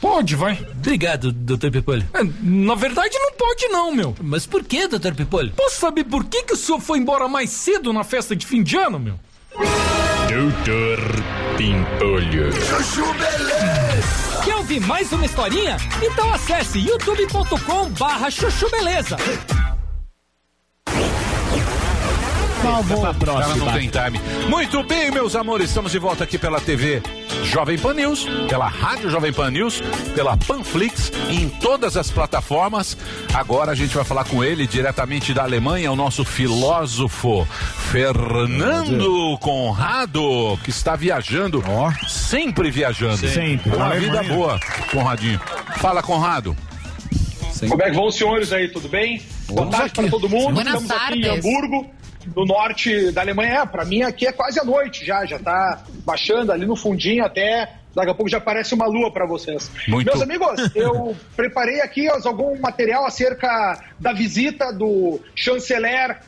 [0.00, 0.64] pode, vai.
[0.72, 2.06] Obrigado, doutor Pipolho.
[2.14, 4.14] É, na verdade, não pode não, meu.
[4.20, 5.52] Mas por que, doutor Pipolho?
[5.56, 8.62] Posso saber por que, que o senhor foi embora mais cedo na festa de fim
[8.62, 9.18] de ano, meu?
[10.28, 10.98] Doutor
[11.56, 12.52] Pimpolho.
[12.52, 14.42] Chuchu Beleza.
[14.44, 15.76] Quer ouvir mais uma historinha?
[16.02, 19.16] Então acesse youtube.com barra chuchu beleza.
[22.64, 24.20] O cara não tem time.
[24.48, 27.02] Muito bem, meus amores, estamos de volta aqui pela TV
[27.44, 29.82] Jovem Pan News, pela Rádio Jovem Pan News,
[30.14, 32.96] pela Panflix e em todas as plataformas.
[33.34, 37.46] Agora a gente vai falar com ele diretamente da Alemanha, o nosso filósofo
[37.92, 41.62] Fernando Conrado, que está viajando,
[42.08, 43.28] sempre viajando.
[43.28, 43.76] Sempre.
[43.76, 44.58] Uma vida boa,
[44.90, 45.40] Conradinho.
[45.76, 46.56] Fala, Conrado.
[47.68, 49.20] Como é que vão os senhores aí, tudo bem?
[49.48, 50.54] Boa tarde para todo mundo.
[50.54, 51.44] Buenas Estamos aqui em tardes.
[51.44, 51.90] Hamburgo,
[52.34, 53.60] no norte da Alemanha.
[53.60, 57.24] É, para mim aqui é quase a noite já, já tá baixando ali no fundinho
[57.24, 59.70] até daqui a pouco já aparece uma lua para vocês.
[59.86, 60.06] Muito.
[60.06, 66.18] Meus amigos, eu preparei aqui algum material acerca da visita do chanceler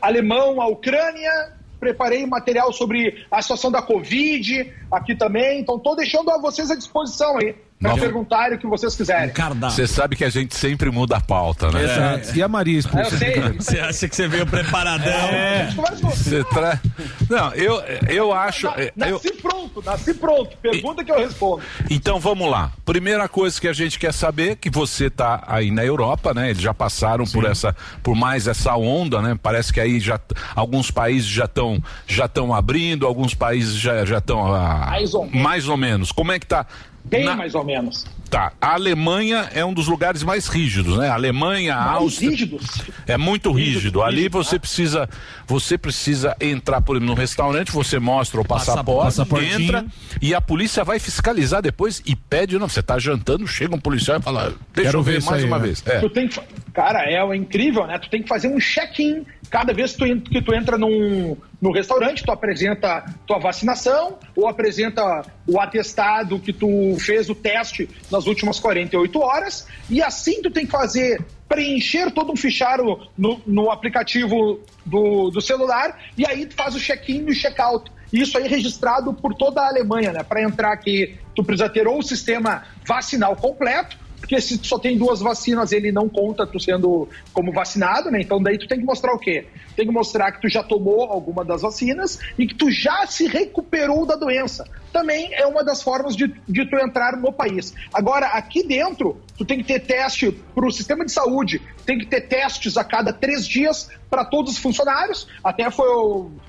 [0.00, 1.54] alemão à Ucrânia.
[1.78, 5.60] Preparei material sobre a situação da Covid aqui também.
[5.60, 9.32] Então, estou deixando a vocês à disposição aí para Nova- perguntarem o que vocês quiserem.
[9.60, 11.84] Você sabe que a gente sempre muda a pauta, né?
[11.84, 12.38] Exato.
[12.38, 13.14] E a Maria expulsa?
[13.14, 13.40] Eu sei.
[13.58, 15.12] Você acha que você veio preparadão?
[15.12, 15.68] É.
[16.02, 16.80] Você tra...
[17.28, 18.66] Não, eu, eu acho.
[18.68, 19.12] é, Eu...
[19.16, 20.56] Nasci pronto, nasci pronto.
[20.58, 21.62] Pergunta que eu respondo.
[21.90, 22.72] Então vamos lá.
[22.84, 26.50] Primeira coisa que a gente quer saber é que você tá aí na Europa, né?
[26.50, 29.38] Eles já passaram por essa, por mais essa onda, né?
[29.42, 30.18] Parece que aí já
[30.54, 35.24] alguns países já estão já estão abrindo, alguns países já já estão ah, Mais ou
[35.26, 35.42] menos.
[35.42, 36.12] mais ou menos.
[36.12, 36.66] Como é que tá?
[37.08, 38.04] Bem Na- mais ou menos.
[38.28, 38.52] Tá.
[38.60, 41.08] A Alemanha é um dos lugares mais rígidos, né?
[41.08, 42.30] A Alemanha, a Mais Áustria.
[42.30, 42.66] rígidos.
[43.06, 44.02] É muito rígido.
[44.02, 45.08] Ali você precisa,
[45.46, 49.20] você precisa entrar por exemplo, no restaurante, você mostra o passaporte,
[49.62, 49.86] entra
[50.20, 54.18] e a polícia vai fiscalizar depois e pede, não, você tá jantando, chega um policial
[54.18, 55.64] e fala, deixa Quero eu ver mais aí, uma né?
[55.66, 55.82] vez.
[55.86, 56.00] É.
[56.00, 56.40] Tu tem que,
[56.74, 57.96] cara, é incrível, né?
[57.98, 61.36] Tu tem que fazer um check-in cada vez que tu, que tu entra num,
[61.66, 67.90] no restaurante, tu apresenta tua vacinação ou apresenta o atestado que tu fez o teste
[68.08, 73.42] nas últimas 48 horas e assim tu tem que fazer preencher todo um fichário no,
[73.44, 77.90] no aplicativo do, do celular e aí tu faz o check-in e o check-out.
[78.12, 80.22] Isso aí é registrado por toda a Alemanha, né?
[80.22, 84.78] Para entrar aqui, tu precisa ter ou o sistema vacinal completo, porque se tu só
[84.78, 88.20] tem duas vacinas, ele não conta tu sendo como vacinado, né?
[88.20, 89.46] Então daí tu tem que mostrar o quê?
[89.76, 93.26] Tem que mostrar que tu já tomou alguma das vacinas e que tu já se
[93.26, 94.64] recuperou da doença.
[94.96, 97.74] Também é uma das formas de, de tu entrar no país.
[97.92, 102.06] Agora, aqui dentro, tu tem que ter teste para o sistema de saúde, tem que
[102.06, 105.28] ter testes a cada três dias para todos os funcionários.
[105.44, 105.86] Até foi.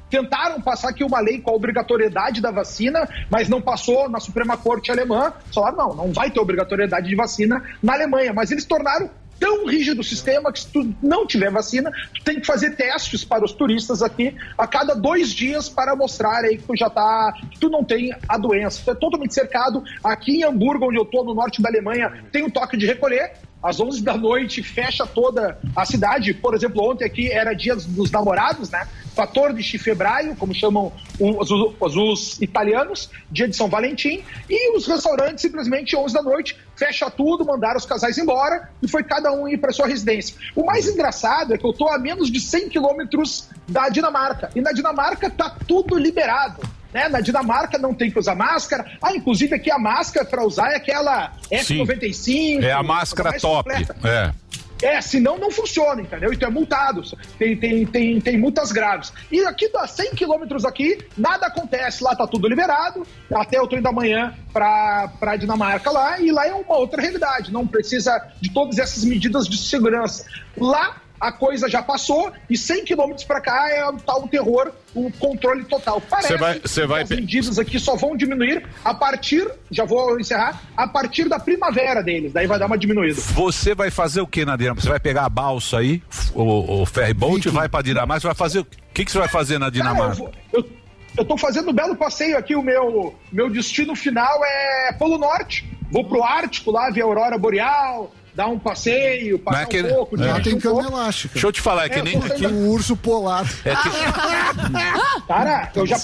[0.10, 4.56] Tentaram passar aqui uma lei com a obrigatoriedade da vacina, mas não passou na Suprema
[4.56, 5.34] Corte alemã.
[5.54, 8.32] Falaram, não, não vai ter obrigatoriedade de vacina na Alemanha.
[8.34, 9.10] Mas eles tornaram
[9.40, 13.24] tão rígido o sistema que se tu não tiver vacina, tu tem que fazer testes
[13.24, 17.34] para os turistas aqui a cada dois dias para mostrar aí que tu já tá,
[17.52, 18.82] que tu não tem a doença.
[18.84, 19.84] Tu é totalmente cercado.
[20.04, 23.34] Aqui em Hamburgo, onde eu tô, no norte da Alemanha, tem um toque de recolher.
[23.62, 26.34] Às 11 da noite fecha toda a cidade.
[26.34, 28.88] Por exemplo, ontem aqui era dia dos namorados, né?
[29.16, 34.86] fator de chifebraio, como chamam os, os- os italianos, dia de São Valentim, e os
[34.86, 39.48] restaurantes simplesmente 11 da noite fecha tudo, mandaram os casais embora e foi cada um
[39.48, 40.36] ir para sua residência.
[40.56, 44.62] O mais engraçado é que eu tô a menos de 100 quilômetros da Dinamarca e
[44.62, 46.62] na Dinamarca tá tudo liberado.
[46.98, 47.08] Né?
[47.08, 48.98] Na Dinamarca não tem que usar máscara.
[49.00, 52.64] Ah, inclusive aqui a máscara para usar é aquela F95.
[52.64, 53.70] É a máscara top.
[53.70, 53.96] completa.
[54.04, 54.34] É.
[54.82, 56.34] É, senão não funciona, entendeu?
[56.34, 57.02] Então é multado.
[57.38, 59.14] Tem, tem, tem, tem multas graves.
[59.32, 62.04] E aqui, a 100 quilômetros aqui, nada acontece.
[62.04, 63.06] Lá tá tudo liberado.
[63.34, 66.20] Até eu tô indo amanhã pra, pra Dinamarca lá.
[66.20, 67.52] E lá é uma outra realidade.
[67.52, 70.26] Não precisa de todas essas medidas de segurança.
[70.56, 75.12] Lá a coisa já passou e 100 quilômetros pra cá é o tal terror, o
[75.12, 76.02] controle total.
[76.02, 79.86] Parece Cê vai- cê vai que as medidas aqui só vão diminuir a partir, já
[79.86, 82.32] vou encerrar, a partir da primavera deles.
[82.34, 83.20] Daí vai dar uma diminuída.
[83.20, 84.82] Você vai fazer o que na Dinamarca?
[84.82, 86.02] Você vai pegar a balsa aí,
[86.34, 89.28] o, o ferry boat, vai pra Dinamarca, você vai fazer o que, que você vai
[89.28, 90.16] fazer na Dinamarca?
[90.16, 90.70] Cara, eu, vou- eu,
[91.18, 92.56] eu tô fazendo um belo passeio aqui.
[92.56, 95.68] O meu, meu destino final é Polo Norte.
[95.92, 99.82] Vou pro Ártico lá ver a Aurora Boreal, dar um passeio, passar Mas é que-
[99.82, 100.16] um pouco.
[100.16, 100.20] é.
[100.20, 100.94] dirigir Tem um cama pouco.
[100.96, 101.34] elástica.
[101.34, 102.14] Deixa eu te falar, é que É, nem.
[102.14, 103.46] eu tô é que- Um urso polar.
[103.66, 103.90] é que-
[105.28, 105.96] Cara, eu já,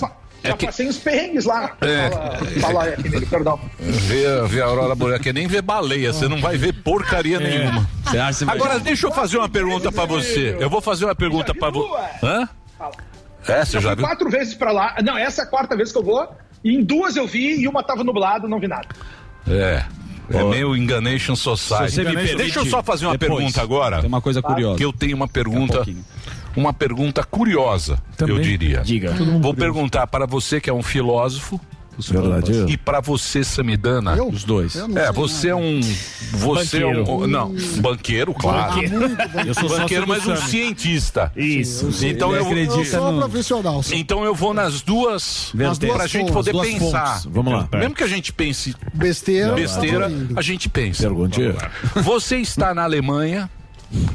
[0.43, 1.77] É já que- passei uns perrengues lá.
[1.81, 2.09] É.
[2.09, 3.59] Fala, fala aí, Aquilino, perdão.
[3.79, 7.39] Ver, ver a aurora boreal, que é nem ver baleia, você não vai ver porcaria
[7.39, 7.87] nenhuma.
[8.03, 10.57] Você acha que você vai- Agora, deixa eu fazer uma pergunta pra você.
[10.59, 12.25] Eu vou fazer uma pergunta pra você.
[12.25, 12.49] Hã?
[13.47, 14.05] É, você Já viu?
[14.05, 14.95] quatro vezes pra lá.
[15.03, 16.27] Não, essa é a quarta vez que eu vou.
[16.63, 18.87] E em duas eu vi e uma tava nublada, não vi nada.
[19.47, 19.83] É.
[20.39, 21.91] É meio Enganation Society.
[21.91, 23.99] Se você me permite, Deixa eu só fazer uma depois, pergunta agora.
[23.99, 24.77] tem uma coisa curiosa.
[24.77, 25.85] Que eu tenho uma pergunta.
[26.55, 28.81] Uma pergunta curiosa, eu diria.
[28.81, 29.11] Diga.
[29.41, 31.59] Vou perguntar para você que é um filósofo.
[31.99, 32.65] Verdade.
[32.71, 34.15] E para você, Samidana.
[34.15, 34.27] Eu?
[34.29, 34.75] Os dois.
[34.75, 35.79] É, sei você é um.
[36.31, 37.27] Você é um.
[37.27, 38.81] Não, banqueiro, claro.
[39.45, 41.31] Eu sou Banqueiro, mas um cientista.
[41.35, 41.89] Isso.
[42.05, 42.45] Então Ele eu,
[42.79, 43.83] Eu sou no- profissional.
[43.83, 43.97] sou.
[43.97, 47.05] então eu vou nas duas duas pra gente poder pensar.
[47.19, 47.25] fontes.
[47.25, 47.67] Vamos lá.
[47.73, 49.53] Mesmo que a gente pense Besteira.
[49.53, 51.03] besteira, a gente pensa.
[51.03, 51.55] Perguntinha.
[51.95, 53.49] Você está na Alemanha,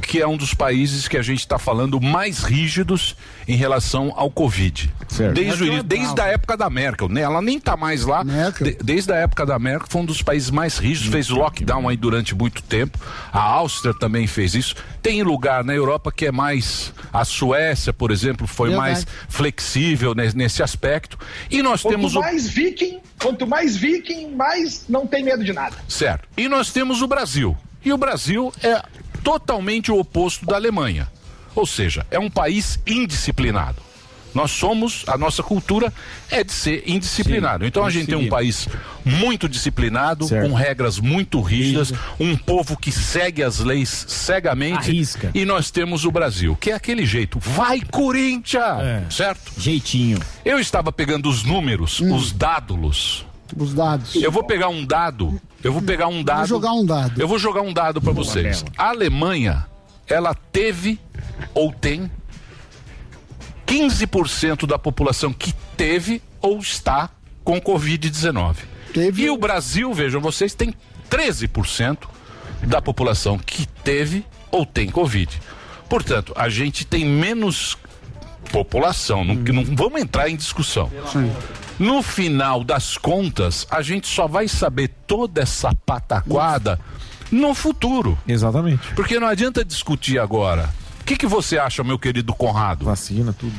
[0.02, 3.14] que é um dos países que a gente está falando mais rígidos
[3.46, 4.92] em relação ao Covid.
[5.08, 5.34] Certo.
[5.34, 7.20] Desde, o início, desde a época da Merkel, né?
[7.22, 8.22] Ela nem está mais lá.
[8.22, 11.96] De- desde a época da Merkel, foi um dos países mais rígidos, fez lockdown aí
[11.96, 12.98] durante muito tempo.
[13.32, 14.74] A Áustria também fez isso.
[15.02, 16.92] Tem lugar na Europa que é mais.
[17.12, 18.90] A Suécia, por exemplo, foi Verdade.
[18.90, 21.18] mais flexível ne- nesse aspecto.
[21.50, 22.20] E nós Quanto temos o.
[22.20, 25.76] mais viking, quanto mais viking, mais não tem medo de nada.
[25.88, 26.28] Certo.
[26.36, 27.56] E nós temos o Brasil.
[27.84, 28.82] E o Brasil é
[29.28, 31.06] totalmente o oposto da Alemanha.
[31.54, 33.82] Ou seja, é um país indisciplinado.
[34.34, 35.92] Nós somos, a nossa cultura
[36.30, 37.64] é de ser indisciplinado.
[37.64, 38.66] Sim, então a gente tem um país
[39.04, 40.48] muito disciplinado, Certo.
[40.48, 44.90] com regras muito rígidas, um povo que segue as leis cegamente.
[44.90, 45.30] Arrisca.
[45.34, 47.38] E nós temos o Brasil, que é aquele jeito.
[47.38, 49.12] Vai, Corinthians!
[49.12, 49.52] Certo?
[49.58, 50.18] Jeitinho.
[50.42, 53.26] Eu estava pegando os números, os dádulos.
[53.54, 54.14] Os dados.
[54.14, 55.38] Eu vou pegar um dado.
[55.62, 56.46] Eu vou pegar um dado.
[56.46, 57.20] jogar um dado.
[57.20, 58.64] Eu vou jogar um dado para vocês.
[58.76, 59.66] A Alemanha,
[60.06, 61.00] ela teve
[61.52, 62.10] ou tem
[63.66, 67.10] 15% da população que teve ou está
[67.42, 68.56] com Covid-19.
[68.92, 69.22] Teve.
[69.22, 70.74] E o Brasil, vejam vocês, tem
[71.10, 71.98] 13%
[72.62, 75.40] da população que teve ou tem Covid.
[75.88, 77.76] Portanto, a gente tem menos
[78.52, 80.90] população, não, que não vamos entrar em discussão.
[81.78, 86.80] No final das contas, a gente só vai saber toda essa pataquada
[87.30, 88.18] no futuro.
[88.26, 88.94] Exatamente.
[88.94, 90.68] Porque não adianta discutir agora.
[91.00, 92.84] O que, que você acha, meu querido Conrado?
[92.84, 93.54] Vacina, tudo.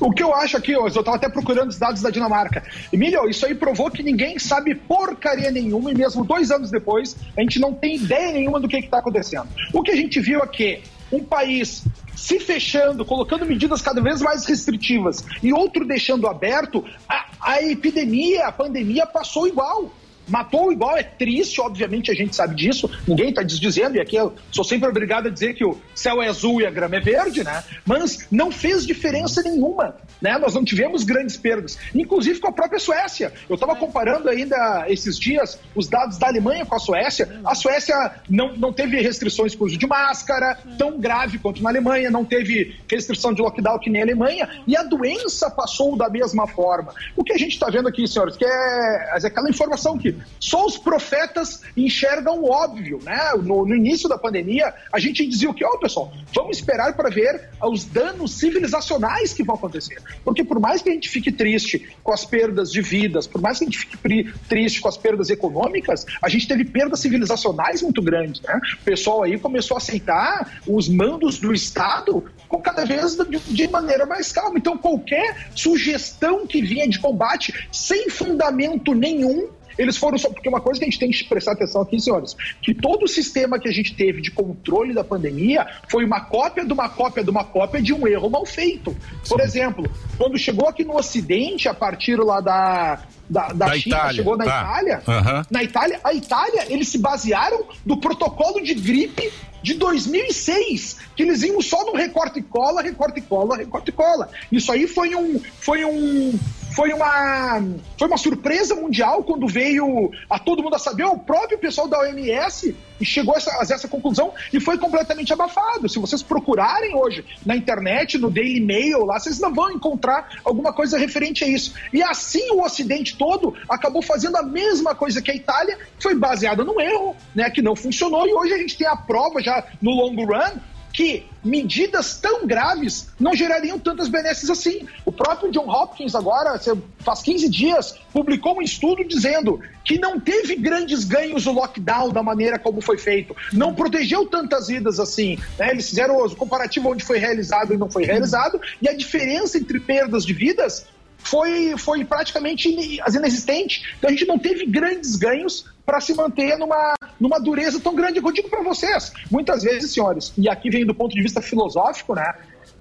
[0.00, 2.62] O que eu acho aqui, eu estava até procurando os dados da Dinamarca.
[2.92, 7.40] Emílio, isso aí provou que ninguém sabe porcaria nenhuma, e mesmo dois anos depois, a
[7.40, 9.48] gente não tem ideia nenhuma do que está acontecendo.
[9.72, 10.82] O que a gente viu é que
[11.12, 11.84] um país
[12.14, 18.46] se fechando, colocando medidas cada vez mais restritivas e outro deixando aberto, a, a epidemia,
[18.46, 19.92] a pandemia passou igual.
[20.28, 24.34] Matou igual, é triste, obviamente a gente sabe disso, ninguém está desdizendo, e aqui eu
[24.50, 27.44] sou sempre obrigado a dizer que o céu é azul e a grama é verde,
[27.44, 27.62] né?
[27.84, 30.36] Mas não fez diferença nenhuma, né?
[30.38, 33.32] Nós não tivemos grandes perdas, inclusive com a própria Suécia.
[33.48, 37.40] Eu estava comparando ainda esses dias os dados da Alemanha com a Suécia.
[37.44, 42.10] A Suécia não, não teve restrições para uso de máscara, tão grave quanto na Alemanha,
[42.10, 46.46] não teve restrição de lockdown que nem a Alemanha, e a doença passou da mesma
[46.46, 46.92] forma.
[47.14, 50.64] O que a gente está vendo aqui, senhores, que é é aquela informação que só
[50.64, 53.32] os profetas enxergam o óbvio, né?
[53.42, 57.10] No, no início da pandemia, a gente dizia o que, ó, pessoal, vamos esperar para
[57.10, 60.00] ver os danos civilizacionais que vão acontecer.
[60.24, 63.58] Porque por mais que a gente fique triste com as perdas de vidas, por mais
[63.58, 68.02] que a gente fique triste com as perdas econômicas, a gente teve perdas civilizacionais muito
[68.02, 68.60] grandes, né?
[68.80, 73.68] O pessoal aí começou a aceitar os mandos do Estado com cada vez de, de
[73.68, 74.58] maneira mais calma.
[74.58, 79.48] Então, qualquer sugestão que vinha de combate sem fundamento nenhum.
[79.78, 80.28] Eles foram só.
[80.28, 83.08] Porque uma coisa que a gente tem que prestar atenção aqui, senhores, que todo o
[83.08, 87.22] sistema que a gente teve de controle da pandemia foi uma cópia de uma cópia
[87.22, 88.96] de uma cópia de um erro mal feito.
[89.28, 93.96] Por exemplo, quando chegou aqui no Ocidente, a partir lá da, da, da Da China,
[93.96, 94.60] Itália, chegou na tá.
[94.62, 95.46] Itália, Aham.
[95.50, 99.32] na Itália, a Itália, eles se basearam do protocolo de gripe
[99.66, 103.92] de 2006, que eles iam só no recorte e cola, recorte e cola, recorte e
[103.92, 104.30] cola.
[104.52, 106.38] Isso aí foi um, foi um,
[106.76, 107.60] foi uma,
[107.98, 111.98] foi uma surpresa mundial quando veio a todo mundo a saber, o próprio pessoal da
[111.98, 115.88] OMS chegou a essa, a essa conclusão e foi completamente abafado.
[115.88, 120.72] Se vocês procurarem hoje na internet, no Daily Mail, lá, vocês não vão encontrar alguma
[120.72, 121.74] coisa referente a isso.
[121.92, 126.14] E assim o Ocidente todo acabou fazendo a mesma coisa que a Itália, que foi
[126.14, 128.26] baseada num erro, né, que não funcionou.
[128.26, 130.60] E hoje a gente tem a prova já no long run
[130.96, 134.88] que medidas tão graves não gerariam tantas benesses assim.
[135.04, 136.58] O próprio John Hopkins agora,
[137.00, 142.22] faz 15 dias, publicou um estudo dizendo que não teve grandes ganhos o lockdown da
[142.22, 143.36] maneira como foi feito.
[143.52, 145.38] Não protegeu tantas vidas assim.
[145.58, 145.70] né?
[145.70, 149.78] Eles fizeram o comparativo onde foi realizado e não foi realizado, e a diferença entre
[149.78, 150.86] perdas de vidas
[151.26, 153.82] foi, foi praticamente ine- inexistente.
[153.98, 158.18] Então a gente não teve grandes ganhos para se manter numa, numa dureza tão grande.
[158.18, 162.14] Eu digo para vocês, muitas vezes, senhores, e aqui vem do ponto de vista filosófico,
[162.14, 162.34] né?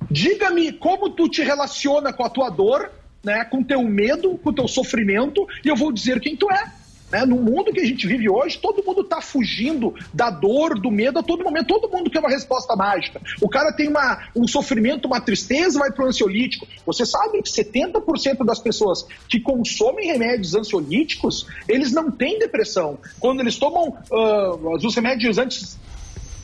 [0.10, 2.92] Diga-me como tu te relaciona com a tua dor,
[3.24, 3.44] né?
[3.46, 6.72] Com teu medo, com teu sofrimento, e eu vou dizer quem tu é.
[7.16, 7.26] Né?
[7.26, 11.20] No mundo que a gente vive hoje, todo mundo está fugindo da dor, do medo
[11.20, 11.68] a todo momento.
[11.68, 13.22] Todo mundo quer uma resposta mágica.
[13.42, 16.68] O cara tem uma, um sofrimento, uma tristeza, vai para o ansiolítico.
[16.86, 23.00] Você sabe que 70% das pessoas que consomem remédios ansiolíticos, eles não têm depressão.
[23.18, 25.78] Quando eles tomam ah, os remédios antes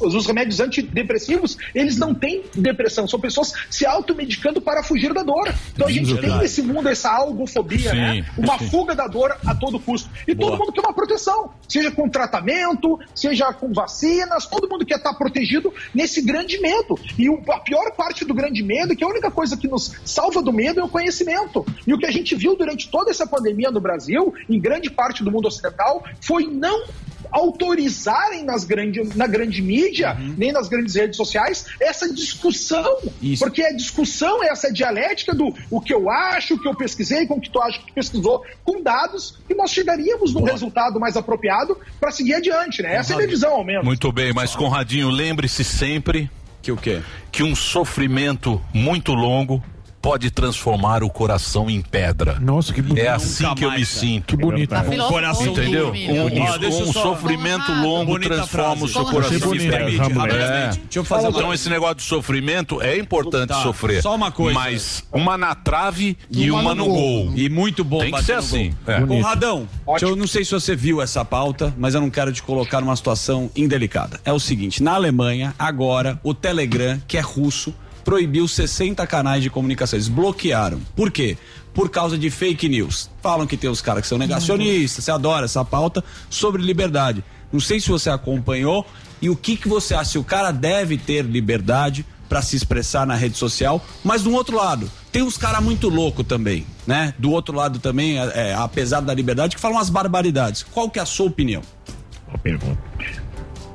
[0.02, 5.53] os remédios antidepressivos, eles não têm depressão, são pessoas se automedicando para fugir da dor.
[5.73, 8.26] Então a gente tem nesse mundo essa algofobia, Sim, né?
[8.38, 8.69] Uma sim.
[8.69, 10.10] fuga da dor a todo custo.
[10.28, 14.98] E todo mundo quer uma proteção, seja com tratamento, seja com vacinas, todo mundo quer
[14.98, 16.99] estar protegido nesse grande medo.
[17.18, 20.41] E a pior parte do grande medo é que a única coisa que nos salva
[20.41, 21.65] do medo é o conhecimento.
[21.86, 25.23] E o que a gente viu durante toda essa pandemia no Brasil, em grande parte
[25.23, 26.86] do mundo ocidental, foi não
[27.32, 29.90] autorizarem nas grande, na grande mídia,
[30.38, 32.97] nem nas grandes redes sociais, essa discussão.
[33.39, 37.26] Porque a discussão é essa dialética do o que eu acho, o que eu pesquisei,
[37.26, 40.99] com o que tu acha que tu pesquisou, com dados, e nós chegaríamos num resultado
[40.99, 42.95] mais apropriado para seguir adiante, né?
[42.95, 43.85] Essa é a minha visão, ao menos.
[43.85, 46.30] Muito bem, mas Conradinho, lembre-se sempre
[46.61, 47.01] que o quê?
[47.31, 49.63] Que um sofrimento muito longo
[50.02, 52.40] pode transformar o coração em pedra.
[52.40, 53.03] Nossa, que bonito.
[53.03, 53.99] É assim Nunca que eu mais, me cara.
[53.99, 54.26] sinto.
[54.26, 54.69] Que bonito.
[54.69, 55.91] Tá Um filosófico, coração, entendeu?
[55.94, 58.48] Um, um sofrimento longo transforma
[58.78, 58.84] frase.
[58.84, 59.78] o seu Conrado, coração se em me pedra.
[59.78, 60.03] permite, É.
[60.14, 60.80] rapidamente.
[60.80, 64.02] Deixa eu fazer uma- Então esse negócio de sofrimento é importante Tá, sofrer.
[64.02, 64.57] só uma coisa.
[64.60, 67.32] Mas uma na trave e, uma, no gol.
[67.36, 68.73] E muito bom Tem que ser assim.
[68.88, 69.02] É.
[69.02, 72.41] Conradão, deixa eu não sei se você viu essa pauta, mas eu não quero te
[72.41, 74.19] colocar numa situação indelicada.
[74.26, 77.73] É o seguinte, na Alemanha, agora, o Telegram, que é russo,
[78.03, 79.98] proibiu 60 canais de comunicação.
[79.98, 80.82] Eles bloquearam.
[80.95, 81.38] Por quê?
[81.73, 83.10] Por causa de fake news.
[83.22, 87.23] Falam que tem os caras que são negacionistas, você adora essa pauta, sobre liberdade.
[87.52, 88.86] Não sei se você acompanhou
[89.22, 93.06] e o que, que você acha, se o cara deve ter liberdade para se expressar
[93.06, 97.14] na rede social, mas do outro lado, tem uns caras muito loucos também, né?
[97.19, 100.64] Do outro lado também, é, é, apesar da liberdade, que falam umas barbaridades.
[100.64, 101.61] Qual que é a sua opinião?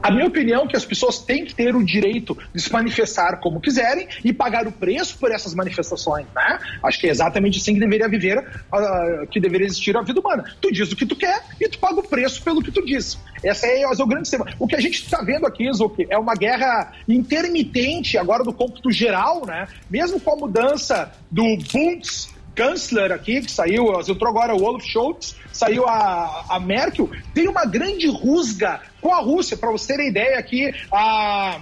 [0.06, 3.40] A minha opinião é que as pessoas têm que ter o direito de se manifestar
[3.40, 6.60] como quiserem e pagar o preço por essas manifestações, né?
[6.80, 8.38] Acho que é exatamente assim que deveria viver,
[8.72, 10.44] ah, que deveria existir a vida humana.
[10.60, 13.18] Tu diz o que tu quer e tu paga o preço pelo que tu diz.
[13.42, 14.46] Esse é, é o grande tema.
[14.60, 18.92] O que a gente está vendo aqui, Zuki, é uma guerra intermitente agora do cômputo
[18.92, 19.66] geral, né?
[19.90, 21.42] Mesmo com a mudança do
[21.72, 27.46] Bundes Kanzler aqui, que saiu, entrou agora o Olaf Scholz, saiu a, a Merkel, tem
[27.46, 31.60] uma grande rusga com a Rússia, para vocês terem ideia aqui, a,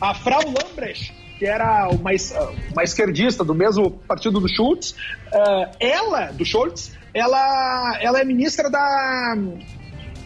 [0.00, 2.10] a Frau Lambrecht, que era uma,
[2.72, 4.94] uma esquerdista do mesmo partido do Schultz,
[5.32, 9.36] eh, ela, do Scholz, ela, ela é ministra da,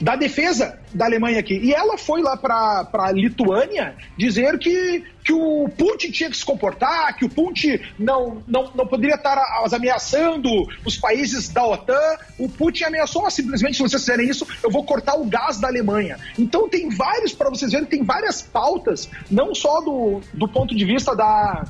[0.00, 1.54] da defesa da Alemanha aqui.
[1.54, 6.44] E ela foi lá para a Lituânia dizer que, que o Putin tinha que se
[6.44, 9.38] comportar, que o Putin não, não, não poderia estar
[9.72, 10.48] ameaçando
[10.84, 12.16] os países da OTAN.
[12.38, 15.68] O Putin ameaçou, "Ah, simplesmente, se vocês fizerem isso, eu vou cortar o gás da
[15.68, 16.18] Alemanha.
[16.38, 20.84] Então tem vários, para vocês verem, tem várias pautas, não só do, do ponto de
[20.84, 21.64] vista da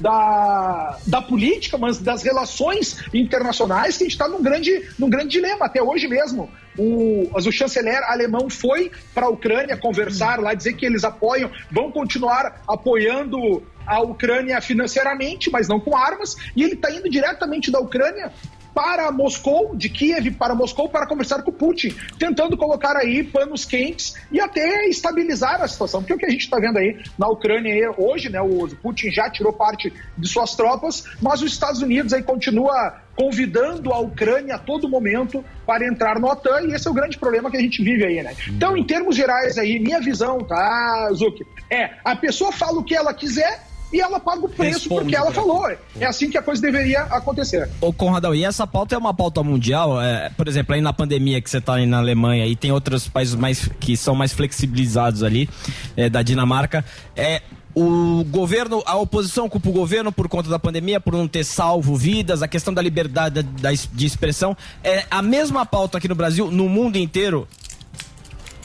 [0.00, 5.28] da, da política, mas das relações internacionais, que a gente está num grande, num grande
[5.28, 5.66] dilema.
[5.66, 10.86] Até hoje mesmo, o, o chanceler alemão foi para a Ucrânia conversar lá, dizer que
[10.86, 16.90] eles apoiam, vão continuar apoiando a Ucrânia financeiramente, mas não com armas, e ele está
[16.90, 18.32] indo diretamente da Ucrânia
[18.78, 24.14] para Moscou, de Kiev para Moscou, para conversar com Putin, tentando colocar aí panos quentes
[24.30, 26.00] e até estabilizar a situação.
[26.00, 29.28] Porque o que a gente está vendo aí na Ucrânia hoje, né, o Putin já
[29.28, 34.58] tirou parte de suas tropas, mas os Estados Unidos aí continua convidando a Ucrânia a
[34.60, 37.82] todo momento para entrar no OTAN, e esse é o grande problema que a gente
[37.82, 38.36] vive aí, né?
[38.46, 42.94] Então, em termos gerais aí, minha visão, tá, Zuki, é, a pessoa fala o que
[42.94, 45.66] ela quiser e ela paga o preço Responde, porque ela falou.
[45.98, 47.68] É assim que a coisa deveria acontecer.
[47.80, 50.00] Ô, Conradão, e essa pauta é uma pauta mundial?
[50.00, 53.08] É, por exemplo, aí na pandemia que você está aí na Alemanha e tem outros
[53.08, 55.48] países mais que são mais flexibilizados ali,
[55.96, 56.84] é, da Dinamarca.
[57.16, 57.40] É,
[57.74, 61.94] o governo, a oposição culpa o governo por conta da pandemia, por não ter salvo
[61.94, 64.56] vidas, a questão da liberdade da- de expressão.
[64.82, 67.46] É a mesma pauta aqui no Brasil, no mundo inteiro?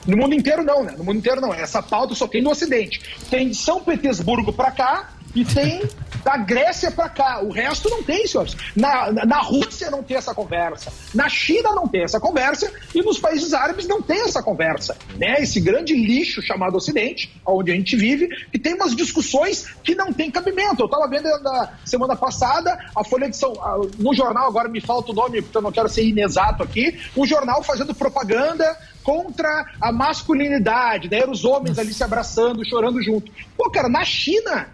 [0.05, 0.95] No mundo inteiro não, né?
[0.97, 1.53] No mundo inteiro não.
[1.53, 3.01] Essa pauta só tem no Ocidente.
[3.29, 5.81] Tem de São Petersburgo pra cá e tem
[6.23, 7.41] da Grécia pra cá.
[7.41, 8.55] O resto não tem, senhores.
[8.75, 10.91] Na, na, Rússia não tem essa conversa.
[11.13, 12.71] Na China não tem essa conversa.
[12.95, 14.97] E nos países árabes não tem essa conversa.
[15.17, 15.41] Né?
[15.41, 20.13] Esse grande lixo chamado Ocidente, onde a gente vive, que tem umas discussões que não
[20.13, 20.81] tem cabimento.
[20.81, 23.53] Eu estava vendo na semana passada a Folha de São...
[23.99, 27.25] No jornal, agora me falta o nome, porque eu não quero ser inexato aqui, o
[27.25, 33.31] jornal fazendo propaganda contra a masculinidade, daí eram os homens ali se abraçando, chorando junto.
[33.57, 34.67] Pô, cara, na China,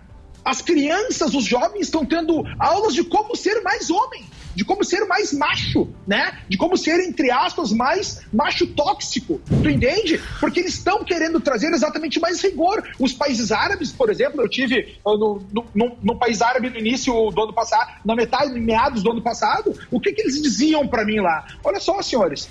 [0.49, 4.23] as crianças, os jovens estão tendo aulas de como ser mais homem,
[4.55, 6.39] de como ser mais macho, né?
[6.49, 9.39] De como ser, entre aspas, mais macho tóxico.
[9.61, 10.19] Tu entende?
[10.39, 12.81] Porque eles estão querendo trazer exatamente mais rigor.
[12.99, 17.13] Os países árabes, por exemplo, eu tive no, no, no- no país árabe no início
[17.31, 21.05] do ano passado, na metade, meados do ano passado, o que, que eles diziam pra
[21.05, 21.45] mim lá?
[21.63, 22.49] Olha só, senhores,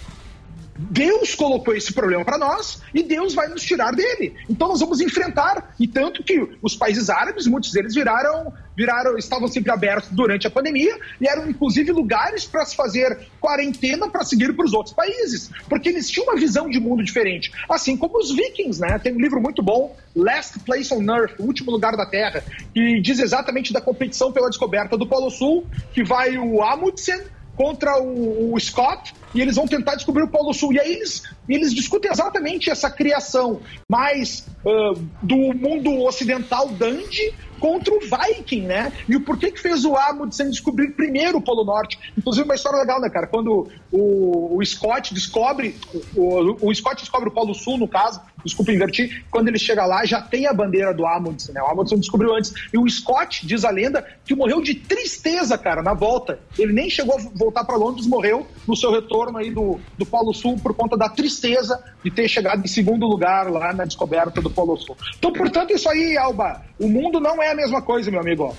[0.79, 4.37] Deus colocou esse problema para nós e Deus vai nos tirar dele.
[4.49, 5.75] Então nós vamos enfrentar.
[5.79, 10.51] E tanto que os países árabes, muitos deles viraram, viraram, estavam sempre abertos durante a
[10.51, 15.51] pandemia e eram inclusive lugares para se fazer quarentena para seguir para os outros países,
[15.69, 18.99] porque eles tinham uma visão de mundo diferente, assim como os vikings, né?
[18.99, 22.43] Tem um livro muito bom, Last Place on Earth, o último lugar da Terra,
[22.73, 27.21] que diz exatamente da competição pela descoberta do Polo Sul, que vai o Amundsen
[27.59, 30.73] contra o, o Scott e eles vão tentar descobrir o Polo Sul.
[30.73, 33.61] E aí eles, eles discutem exatamente essa criação
[33.91, 38.93] mais ah, do mundo ocidental Dandy contra o Viking, né?
[39.09, 41.99] E o porquê que fez o Amundsen descobrir primeiro o Polo Norte.
[42.17, 43.27] Inclusive, uma história legal, né, cara?
[43.27, 45.77] Quando o, o Scott descobre,
[46.15, 50.05] o, o Scott descobre o Polo Sul, no caso, desculpa invertir, quando ele chega lá
[50.05, 51.63] já tem a bandeira do Amundsen, né?
[51.63, 52.53] O Amundsen descobriu antes.
[52.73, 56.39] E o Scott, diz a lenda, que morreu de tristeza, cara, na volta.
[56.59, 60.33] Ele nem chegou a voltar para Londres, morreu no seu retorno aí do, do Polo
[60.33, 64.51] Sul por conta da tristeza de ter chegado em segundo lugar lá na descoberta do
[64.51, 64.97] Polo Sul.
[65.19, 68.57] Então, portanto, isso aí, Alba, o mundo não é a mesma coisa, meu amigo.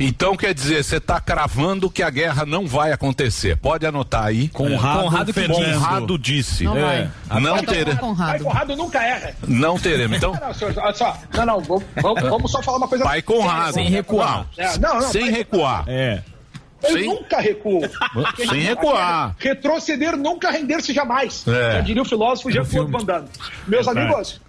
[0.00, 3.56] Então quer dizer, você está cravando que a guerra não vai acontecer.
[3.56, 4.48] Pode anotar aí.
[4.48, 5.74] Conrado Conrado, que Fernando.
[5.74, 6.64] Conrado disse.
[6.64, 7.02] Não vai.
[7.30, 7.40] É.
[7.40, 7.94] Não, Vai tere...
[7.96, 8.44] tomar Pai Conrado.
[8.44, 9.34] Conrado nunca erra.
[9.46, 10.16] não teremos.
[10.16, 11.16] Então, Não, senhor, olha só.
[11.34, 11.84] Não, não, vamos,
[12.22, 13.04] vamos- só falar uma coisa.
[13.04, 13.74] Pai Conrado.
[13.74, 14.46] Sem recuar.
[14.56, 15.84] É, não, não, Sem pai- recuar.
[15.86, 16.22] É.
[16.82, 17.80] Eu Sem- nunca recuo.
[18.36, 19.36] Sem recuar.
[19.38, 21.44] Retroceder nunca render-se jamais.
[21.46, 21.74] É.
[21.74, 23.28] Já diria o filósofo Jean-Claude Van Damme.
[23.68, 24.40] Meus amigos,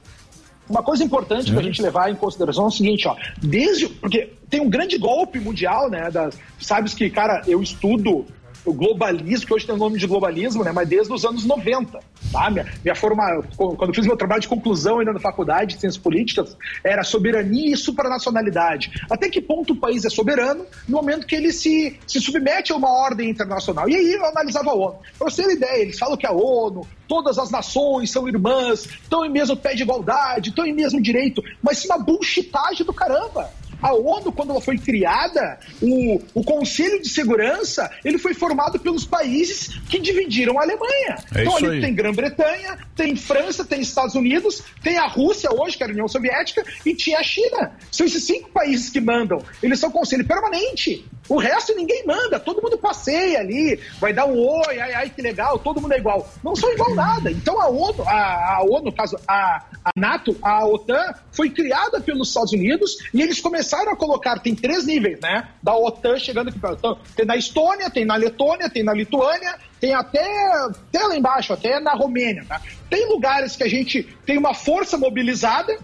[0.73, 3.15] uma coisa importante para a gente levar em consideração é o seguinte, ó.
[3.37, 3.87] Desde.
[3.87, 6.09] Porque tem um grande golpe mundial, né?
[6.09, 8.25] Das, sabes que, cara, eu estudo
[8.65, 10.71] o globalismo, que hoje tem o nome de globalismo, né?
[10.71, 11.99] Mas desde os anos 90,
[12.31, 12.49] tá?
[12.49, 16.01] Minha, minha forma, quando eu fiz meu trabalho de conclusão ainda na faculdade de ciências
[16.01, 18.91] políticas, era soberania e supranacionalidade.
[19.09, 22.75] Até que ponto o país é soberano no momento que ele se, se submete a
[22.75, 23.89] uma ordem internacional?
[23.89, 24.95] E aí eu analisava a ONU.
[25.17, 29.25] Pra você ter ideia, eles falam que a ONU, todas as nações são irmãs, estão
[29.25, 32.93] em mesmo pé de igualdade, estão em mesmo direito, mas isso é uma bullshitagem do
[32.93, 33.49] caramba.
[33.83, 39.05] A ONU, quando ela foi criada, o, o Conselho de Segurança, ele foi formado pelos
[39.05, 41.17] países que dividiram a Alemanha.
[41.35, 41.81] É então ali aí.
[41.81, 46.07] tem Grã-Bretanha, tem França, tem Estados Unidos, tem a Rússia hoje, que era a União
[46.07, 47.73] Soviética, e tinha a China.
[47.91, 49.43] São esses cinco países que mandam.
[49.61, 51.05] Eles são conselho permanente.
[51.29, 55.21] O resto ninguém manda, todo mundo passeia ali, vai dar um oi, ai, ai, que
[55.21, 56.29] legal, todo mundo é igual.
[56.43, 57.31] Não são igual nada.
[57.31, 62.01] Então a ONU, a, a ONU, no caso, a, a NATO, a OTAN, foi criada
[62.01, 65.47] pelos Estados Unidos e eles começaram a colocar, tem três níveis, né?
[65.61, 69.55] Da OTAN chegando aqui pra então, Tem na Estônia, tem na Letônia, tem na Lituânia,
[69.79, 70.25] tem até,
[70.69, 72.61] até lá embaixo, até na Romênia, tá?
[72.89, 75.77] Tem lugares que a gente tem uma força mobilizada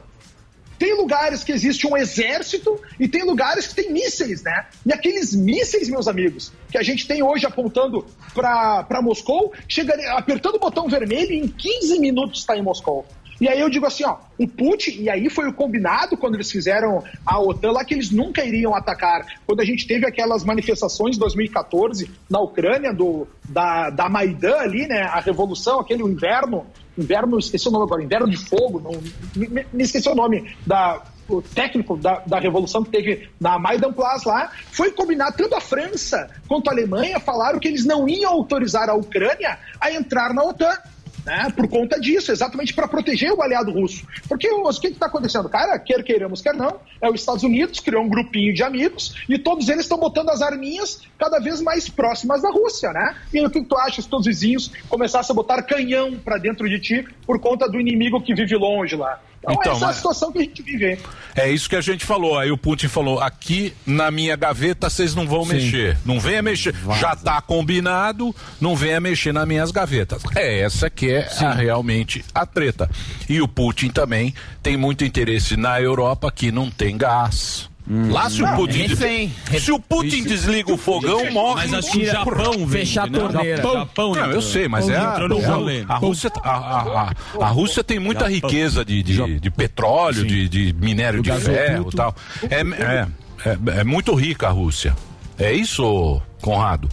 [0.80, 4.66] Tem lugares que existe um exército e tem lugares que tem mísseis, né?
[4.86, 10.56] E aqueles mísseis, meus amigos, que a gente tem hoje apontando para Moscou, chega apertando
[10.56, 13.06] o botão vermelho e em 15 minutos está em Moscou.
[13.42, 16.52] E aí eu digo assim, ó, o Putin, e aí foi o combinado quando eles
[16.52, 19.26] fizeram a OTAN lá, que eles nunca iriam atacar.
[19.46, 24.88] Quando a gente teve aquelas manifestações em 2014 na Ucrânia, do, da, da Maidan ali,
[24.88, 26.66] né, a revolução, aquele inverno,
[27.00, 28.92] inverno, esqueci o nome agora, inverno de fogo, não,
[29.36, 33.94] me, me esqueci o nome da, o técnico da, da revolução que teve na Maidan
[33.94, 38.32] Place lá, foi combinado, tanto a França quanto a Alemanha falaram que eles não iam
[38.32, 40.76] autorizar a Ucrânia a entrar na OTAN
[41.30, 44.04] né, por conta disso, exatamente para proteger o aliado russo.
[44.28, 45.48] Porque o que está acontecendo?
[45.48, 49.38] Cara, quer queiramos, quer não, é os Estados Unidos, criou um grupinho de amigos e
[49.38, 53.16] todos eles estão botando as arminhas cada vez mais próximas da Rússia, né?
[53.32, 56.80] E o que, tu acha se teus vizinhos começassem a botar canhão para dentro de
[56.80, 59.22] ti por conta do inimigo que vive longe lá?
[59.42, 60.92] Então, Então, essa é a situação que a gente vive.
[60.92, 60.98] hein?
[61.36, 62.38] É isso que a gente falou.
[62.38, 65.54] Aí o Putin falou: aqui na minha gaveta vocês não vão Sim.
[65.54, 65.98] mexer.
[66.06, 66.76] Não venha mexer.
[67.00, 70.22] Já tá combinado, não venha mexer nas minhas gavetas.
[70.36, 72.90] É essa que é a- realmente a treta.
[73.30, 77.69] E o Putin também tem muito interesse na Europa que não tem gás.
[77.90, 78.86] Lá se o Não, Putin.
[78.88, 79.34] refém.
[79.60, 81.68] Se o Putin desliga o fogão, morre.
[81.68, 83.58] Mas acho que o Japão Fechar a torneira.
[83.58, 87.12] Japão, Japão Não, eu sei, mas é a, Rússia, a,
[87.42, 91.96] a- Rússia tem muita riqueza de, de, de petróleo, de, de minério de ferro e
[91.96, 92.16] tal.
[92.50, 93.08] É, é,
[93.50, 94.96] é, é muito rica a Rússia.
[95.38, 96.88] É isso, Conrado?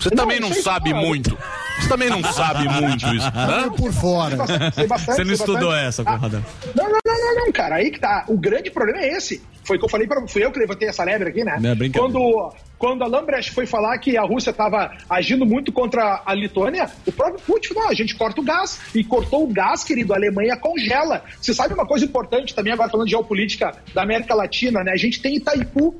[0.00, 1.36] Você também não aí, sabe muito.
[1.80, 3.26] Você também não sabe muito isso.
[3.34, 3.70] Hã?
[3.70, 4.36] por fora.
[4.36, 5.86] Bastante, Você não estudou bastante.
[5.86, 6.44] essa, Ah, Conradão?
[6.74, 7.76] Não, não, não, não, não, cara.
[7.76, 8.24] Aí que tá.
[8.28, 9.42] O grande problema é esse.
[9.62, 11.58] Foi o que eu falei para fui eu que levantei essa lebre aqui, né?
[11.60, 16.22] Não, é quando quando a Lambrecht foi falar que a Rússia estava agindo muito contra
[16.24, 18.80] a Lituânia, o próprio Putin falou: "Ah, a gente corta o gás.
[18.94, 21.22] E cortou o gás, querido, a Alemanha congela.
[21.40, 24.92] Você sabe uma coisa importante também, agora falando de geopolítica da América Latina, né?
[24.92, 25.94] A gente tem Itaipu,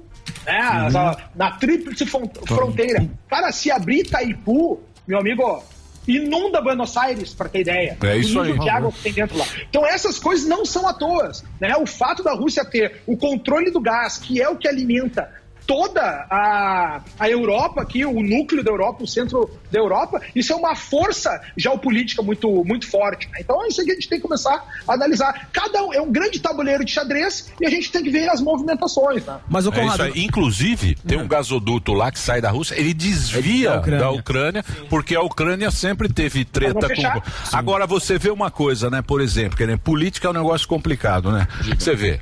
[0.46, 0.86] né?
[0.86, 3.06] Essa- na tríplice fron- fronteira.
[3.28, 5.62] Cara, se abrir Itaipu, meu amigo,
[6.08, 7.96] inunda Buenos Aires, para ter ideia.
[8.02, 8.58] É isso aí.
[8.58, 9.44] de água que tem dentro lá.
[9.68, 11.30] Então essas coisas não são à toa.
[11.60, 11.76] Né?
[11.76, 15.30] O fato da Rússia ter o controle do gás, que é o que alimenta
[15.70, 20.56] toda a, a Europa aqui, o núcleo da Europa, o centro da Europa, isso é
[20.56, 23.28] uma força geopolítica muito, muito forte.
[23.28, 23.38] né?
[23.38, 25.48] Então é isso que a gente tem que começar a analisar.
[25.52, 28.40] Cada um é um grande tabuleiro de xadrez e a gente tem que ver as
[28.40, 29.24] movimentações.
[29.24, 29.38] Né?
[29.48, 30.24] Mas o É isso Conrado, aí.
[30.24, 34.00] Inclusive, tem um gasoduto lá que sai da Rússia, ele desvia Da Ucrânia.
[34.00, 37.56] da Ucrânia, porque a Ucrânia sempre teve treta com.
[37.56, 39.02] Agora você vê uma coisa, né?
[39.02, 41.46] Por exemplo, que, né, política é um negócio complicado, né?
[41.78, 42.18] Você vê,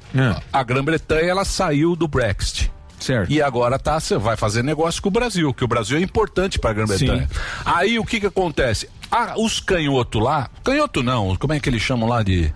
[0.53, 2.71] a Grã-Bretanha ela saiu do Brexit.
[2.99, 3.31] Certo.
[3.31, 6.59] E agora tá, você vai fazer negócio com o Brasil, que o Brasil é importante
[6.59, 7.29] para a Grã-Bretanha.
[7.65, 8.89] Aí o que que acontece?
[9.11, 12.53] Ah, os canhotos lá, canhoto não, como é que eles chamam lá de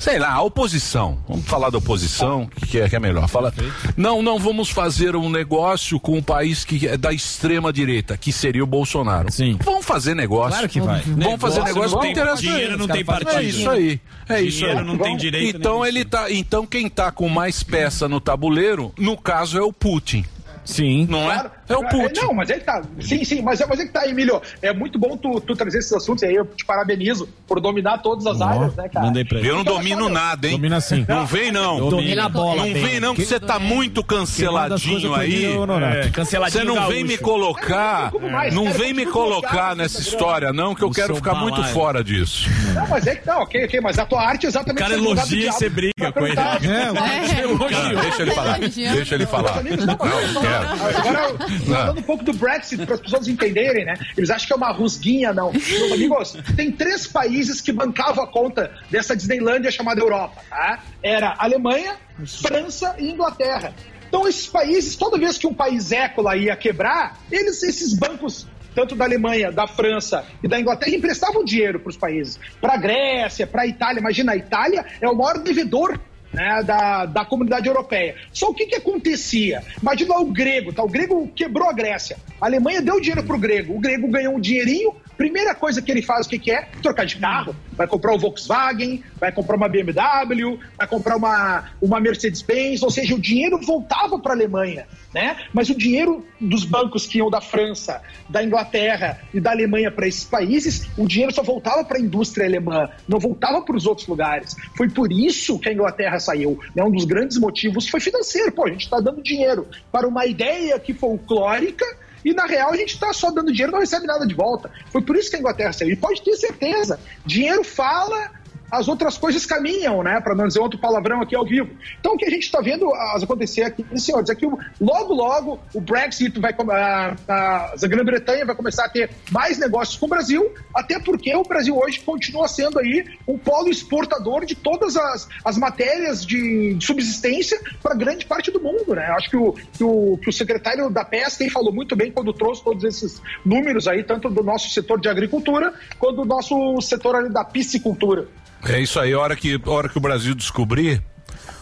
[0.00, 1.18] Sei lá, a oposição.
[1.28, 3.28] Vamos falar da oposição, que é, que é melhor.
[3.28, 3.52] Fala,
[3.94, 8.32] não, não vamos fazer um negócio com um país que é da extrema direita, que
[8.32, 9.30] seria o Bolsonaro.
[9.30, 9.58] Sim.
[9.62, 10.52] Vamos fazer negócio.
[10.52, 11.02] Claro que vai.
[11.02, 12.40] Vamos fazer negócio não tem- interessa.
[12.40, 13.30] dinheiro não tem partido.
[13.36, 14.00] É isso aí.
[14.26, 14.82] É isso aí.
[14.82, 19.18] não tem direito, Então ele tá, então quem tá com mais peça no tabuleiro, no
[19.18, 20.24] caso é o Putin.
[20.64, 21.06] Sim.
[21.10, 21.50] Não Claro.
[21.70, 21.74] É?
[21.74, 22.20] É o Putin.
[22.22, 22.82] Não, mas é que tá.
[23.00, 24.40] Sim, sim, mas é, mas é que tá, Emílio.
[24.60, 27.98] É muito bom tu, tu trazer esses assuntos e aí eu te parabenizo por dominar
[27.98, 29.06] todas as áreas, né, cara?
[29.06, 29.48] mandei pra ele.
[29.48, 30.56] Eu não Então, domino nada, hein?
[30.56, 31.04] Domina sim.
[31.08, 31.88] Não vem não.
[31.88, 35.46] Domina a bola, Não vem não que você tá muito canceladinho aí.
[35.46, 40.52] É, canceladinho Você não vem me colocar, mais, não cara, vem me colocar nessa história
[40.52, 42.48] não, que eu quero ficar muito fora disso.
[42.74, 44.94] Não, mas é que tá, ok, ok, mas a tua arte é exatamente O cara
[44.94, 46.38] elogia e você briga com ele.
[46.40, 48.58] É, Cara, deixa ele falar.
[48.58, 49.62] Deixa ele falar.
[49.62, 51.59] Não, quero.
[51.62, 53.94] Agora, falando um pouco do Brexit, para as pessoas entenderem, né?
[54.16, 55.52] Eles acham que é uma rusguinha, não.
[55.52, 60.82] Meus amigos, tem três países que bancavam a conta dessa Disneylândia chamada Europa, tá?
[61.02, 61.96] Era Alemanha,
[62.26, 63.74] França e Inglaterra.
[64.08, 68.94] Então, esses países, toda vez que um país écola ia quebrar, eles, esses bancos tanto
[68.94, 72.38] da Alemanha, da França e da Inglaterra emprestavam dinheiro para os países.
[72.60, 74.00] Para a Grécia, para a Itália.
[74.00, 75.98] Imagina, a Itália é o maior devedor
[76.32, 78.14] né, da, da comunidade europeia.
[78.32, 79.62] Só o que, que acontecia?
[79.80, 80.82] Imagina o grego, tá?
[80.82, 82.16] O grego quebrou a Grécia.
[82.40, 83.74] A Alemanha deu dinheiro pro grego.
[83.74, 84.94] O grego ganhou um dinheirinho.
[85.20, 86.62] Primeira coisa que ele faz, o que, que é?
[86.82, 87.54] Trocar de carro.
[87.72, 92.82] Vai comprar o Volkswagen, vai comprar uma BMW, vai comprar uma, uma Mercedes-Benz.
[92.82, 94.86] Ou seja, o dinheiro voltava para a Alemanha.
[95.14, 95.36] Né?
[95.52, 100.08] Mas o dinheiro dos bancos que iam da França, da Inglaterra e da Alemanha para
[100.08, 104.06] esses países, o dinheiro só voltava para a indústria alemã, não voltava para os outros
[104.06, 104.56] lugares.
[104.74, 106.58] Foi por isso que a Inglaterra saiu.
[106.74, 106.82] Né?
[106.82, 108.52] Um dos grandes motivos foi financeiro.
[108.52, 111.84] Pô, a gente está dando dinheiro para uma ideia que folclórica
[112.24, 114.70] e na real a gente está só dando dinheiro não recebe nada de volta.
[114.90, 115.92] Foi por isso que a Inglaterra saiu.
[115.92, 118.30] E pode ter certeza, dinheiro fala,
[118.70, 120.20] as outras coisas caminham, né?
[120.20, 121.70] Para não dizer outro palavrão aqui ao vivo.
[121.98, 124.46] Então, o que a gente está vendo acontecer aqui, senhores, é que
[124.80, 126.54] logo, logo o Brexit vai.
[126.70, 131.34] A, a, a Grã-Bretanha vai começar a ter mais negócios com o Brasil, até porque
[131.34, 136.74] o Brasil hoje continua sendo aí um polo exportador de todas as, as matérias de,
[136.74, 139.06] de subsistência para grande parte do mundo, né?
[139.16, 142.62] Acho que o, que, o, que o secretário da aí falou muito bem quando trouxe
[142.62, 147.44] todos esses números aí, tanto do nosso setor de agricultura quanto do nosso setor da
[147.44, 148.28] piscicultura.
[148.64, 151.02] É isso aí, hora que, hora que o Brasil descobrir,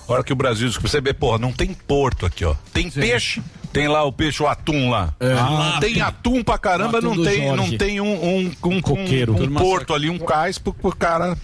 [0.06, 2.54] hora que o Brasil descobrir, você vê, porra, não tem porto aqui, ó.
[2.72, 3.42] Tem peixe,
[3.72, 5.14] tem lá o peixe, o atum lá.
[5.20, 9.34] Ah, tem atum pra caramba, atum não tem, não tem um, um, um, coqueiro.
[9.34, 11.36] um, um porto ali, um cais pro, pro cara.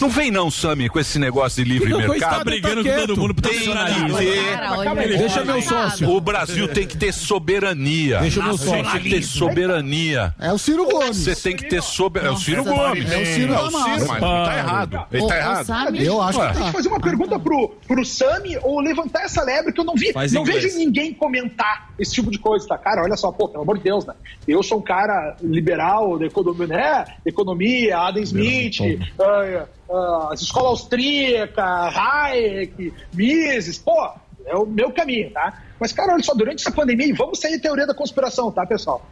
[0.00, 2.38] Não vem não, Sami, com esse negócio de livre Não, mercado.
[2.38, 5.18] tá brigando com todo mundo pro Tem que Cara, aí.
[5.18, 6.08] Deixa meu sócio.
[6.10, 8.20] O Brasil tem que ter soberania.
[8.20, 8.72] Deixa meu sócio.
[8.72, 10.34] tem que ter soberania.
[10.38, 11.16] É o Ciro Gomes.
[11.16, 12.30] Você tem que ter soberania.
[12.30, 13.12] É o Ciro Nossa, Gomes.
[13.12, 15.06] é o Ciro É da o Ciro, ele tá errado.
[15.12, 15.96] Ele tá errado.
[15.96, 16.66] Eu acho que Tem tá.
[16.66, 20.12] que fazer uma pergunta pro, pro Sami ou levantar essa lebre que eu não vi.
[20.12, 20.64] Faz não inglês.
[20.64, 22.76] vejo ninguém comentar esse tipo de coisa, tá?
[22.78, 24.14] Cara, olha só, pô, pelo amor de Deus, né?
[24.46, 27.04] Eu sou um cara liberal da economia, né?
[27.24, 28.78] Economia, Adam Smith,
[29.18, 34.10] ah, ah, as escolas austríacas, Hayek, Mises, pô,
[34.44, 35.62] é o meu caminho, tá?
[35.78, 38.64] Mas, cara, olha só, durante essa pandemia, e vamos sair da teoria da conspiração, tá,
[38.64, 39.04] pessoal?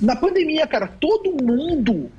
[0.00, 2.10] Na pandemia, cara, todo mundo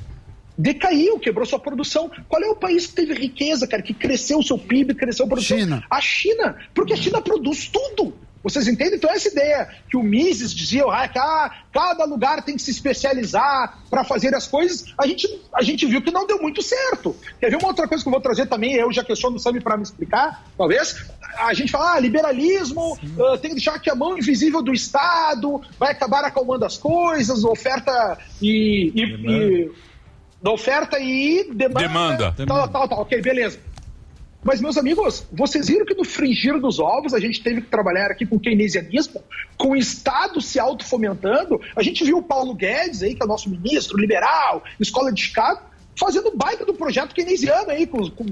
[0.57, 2.09] decaiu, quebrou sua produção.
[2.27, 5.29] Qual é o país que teve riqueza, cara, que cresceu o seu PIB, cresceu a
[5.29, 5.57] produção?
[5.57, 5.83] China.
[5.89, 8.13] A China, porque a China produz tudo.
[8.43, 8.95] Vocês entendem?
[8.95, 13.79] Então, essa ideia que o Mises dizia, que, ah, cada lugar tem que se especializar
[13.89, 17.15] para fazer as coisas, a gente, a gente viu que não deu muito certo.
[17.39, 18.73] Quer ver uma outra coisa que eu vou trazer também?
[18.73, 21.05] Eu já questiono o Sami para me explicar, talvez.
[21.37, 25.61] A gente fala, ah, liberalismo, ah, tem que deixar que a mão invisível do Estado
[25.79, 29.71] vai acabar acalmando as coisas, oferta e- e- e
[30.41, 31.79] da oferta e demanda.
[31.79, 32.35] Demanda.
[32.45, 32.99] Tal, tal, tal.
[33.01, 33.57] Ok, beleza.
[34.43, 38.11] Mas, meus amigos, vocês viram que no fringir dos ovos a gente teve que trabalhar
[38.11, 39.23] aqui com keynesianismo,
[39.57, 41.61] com o Estado se autofomentando.
[41.75, 45.21] A gente viu o Paulo Guedes aí, que é o nosso ministro liberal, escola de
[45.21, 45.61] Chicago,
[45.97, 48.25] fazendo baita do projeto keynesiano aí, com, com,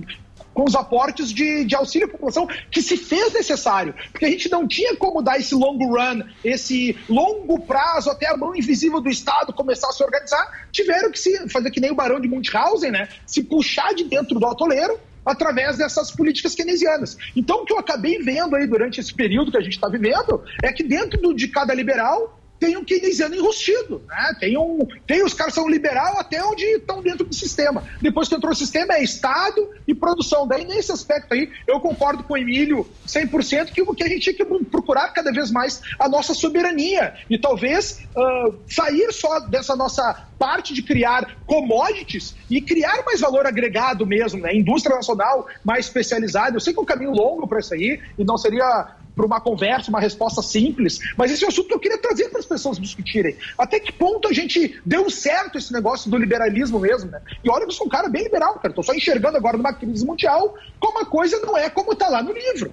[0.53, 3.95] com os aportes de, de auxílio à população, que se fez necessário.
[4.11, 8.35] Porque a gente não tinha como dar esse long run, esse longo prazo até a
[8.35, 10.67] mão invisível do Estado começar a se organizar.
[10.73, 13.07] Tiveram que se fazer que nem o Barão de Munchausen, né?
[13.25, 17.18] Se puxar de dentro do atoleiro através dessas políticas keynesianas.
[17.35, 20.43] Então, o que eu acabei vendo aí durante esse período que a gente está vivendo
[20.64, 24.35] é que dentro de cada liberal tem um keynesiano enrustido, né?
[24.39, 27.83] Tem, um, tem os caras são liberal até onde estão dentro do sistema.
[27.99, 30.47] Depois que entrou o sistema é Estado e produção.
[30.47, 34.21] Daí, nesse aspecto aí, eu concordo com o Emílio 100% que o que a gente
[34.21, 39.75] tinha que procurar cada vez mais a nossa soberania e talvez ah, sair só dessa
[39.75, 44.55] nossa parte de criar commodities e criar mais valor agregado mesmo, né?
[44.55, 46.55] Indústria nacional mais especializada.
[46.55, 49.41] Eu sei que é um caminho longo para isso aí e não seria para uma
[49.41, 52.45] conversa, uma resposta simples, mas esse é um assunto que eu queria trazer para as
[52.45, 53.35] pessoas discutirem.
[53.57, 57.21] Até que ponto a gente deu certo esse negócio do liberalismo mesmo, né?
[57.43, 58.73] E olha que eu sou um cara bem liberal, cara.
[58.73, 62.23] Tô só enxergando agora numa crise mundial como a coisa não é como tá lá
[62.23, 62.71] no livro.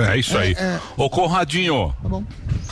[0.00, 0.56] É isso aí.
[0.96, 1.94] Ô, Conradinho.
[2.02, 2.24] Tá bom.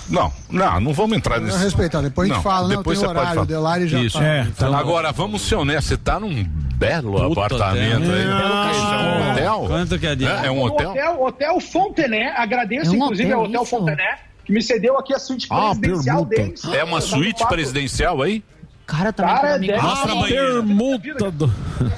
[0.08, 1.56] Não, não, não vamos entrar nesse.
[1.58, 2.76] respeitar, depois a gente fala, né?
[2.76, 3.44] depois Tem você pode horário, falar.
[3.44, 4.18] o Delari já Isso.
[4.18, 4.76] tá- É, tá.
[4.78, 8.22] Agora, vamos ser honestos, você tá num belo apartamento aí.
[8.22, 9.64] É um hotel?
[9.68, 10.90] Quanto que é de É, é um hotel?
[10.90, 13.70] hotel, hotel Fontené, agradeço É um inclusive hotel, ao Hotel isso?
[13.70, 16.62] Fontené, que me cedeu aqui a suíte Ah, presidencial permuta.
[16.62, 16.78] deles.
[16.78, 18.44] É uma suíte presidencial aí?
[18.92, 19.72] Cara, também Cara, amigo.
[19.72, 20.52] deve- Mostra a Ah, banheira.
[20.52, 21.46] Permuta do...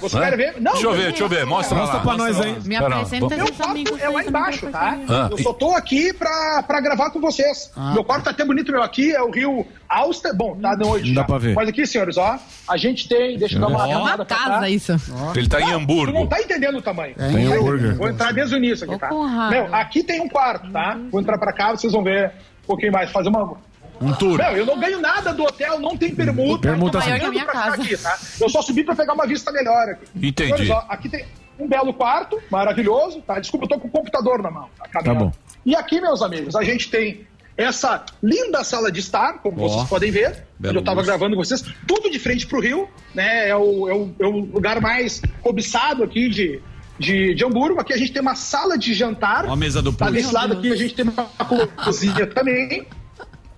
[0.01, 0.55] Você quer ver?
[0.61, 1.45] Não, deixa eu não, ver, deixa eu ver.
[1.45, 2.03] Mostra, Mostra lá.
[2.05, 2.57] pra nós aí.
[2.65, 4.99] Me apresenta Meu quarto é lá embaixo, tá?
[5.09, 7.71] Ah, eu só tô aqui pra, pra gravar com vocês.
[7.93, 8.83] Meu quarto tá até bonito, meu.
[8.83, 10.35] Aqui é o rio Auster.
[10.37, 11.13] Bom, tá de noite.
[11.15, 11.27] Dá já.
[11.27, 11.55] pra ver.
[11.55, 12.39] Mas aqui, senhores, ó,
[12.69, 13.37] a gente tem.
[13.39, 14.93] Deixa eu dar uma É uma casa isso.
[15.35, 16.27] Ele tá em Tu não Hamburgo.
[16.29, 17.15] tá entendendo o tamanho.
[17.19, 17.75] É, Tem Tá hambúrguer.
[17.81, 17.99] entendendo?
[17.99, 19.11] Vou entrar desde o início aqui, tá?
[19.51, 20.97] Meu, aqui tem um quarto, tá?
[21.11, 22.29] Vou entrar pra cá, vocês vão ver
[22.63, 23.11] um pouquinho mais.
[23.11, 23.57] Fazer uma.
[24.05, 24.39] Um tour.
[24.39, 26.69] Meu, eu não ganho nada do hotel, não tem permuta.
[26.69, 27.83] Permuta eu tô maior que a minha pra ficar casa.
[27.83, 28.19] Aqui, tá?
[28.41, 30.07] Eu só subi pra pegar uma vista melhor aqui.
[30.15, 30.53] Entendi.
[30.53, 31.25] Olha só, aqui tem
[31.59, 33.39] um belo quarto, maravilhoso, tá?
[33.39, 34.69] Desculpa, eu tô com o computador na mão.
[34.79, 35.27] Tá, caminhando.
[35.27, 35.33] bom.
[35.65, 37.27] E aqui, meus amigos, a gente tem
[37.57, 41.07] essa linda sala de estar, como vocês podem ver, onde eu tava moço.
[41.07, 43.49] gravando com vocês, tudo de frente pro rio, né?
[43.49, 46.61] É o, é o, é o lugar mais cobiçado aqui de,
[46.99, 47.81] de, de Hamburgo.
[47.81, 49.45] Aqui a gente tem uma sala de jantar.
[49.45, 52.87] Uma mesa do Tá desse lado aqui a gente tem uma cozinha também.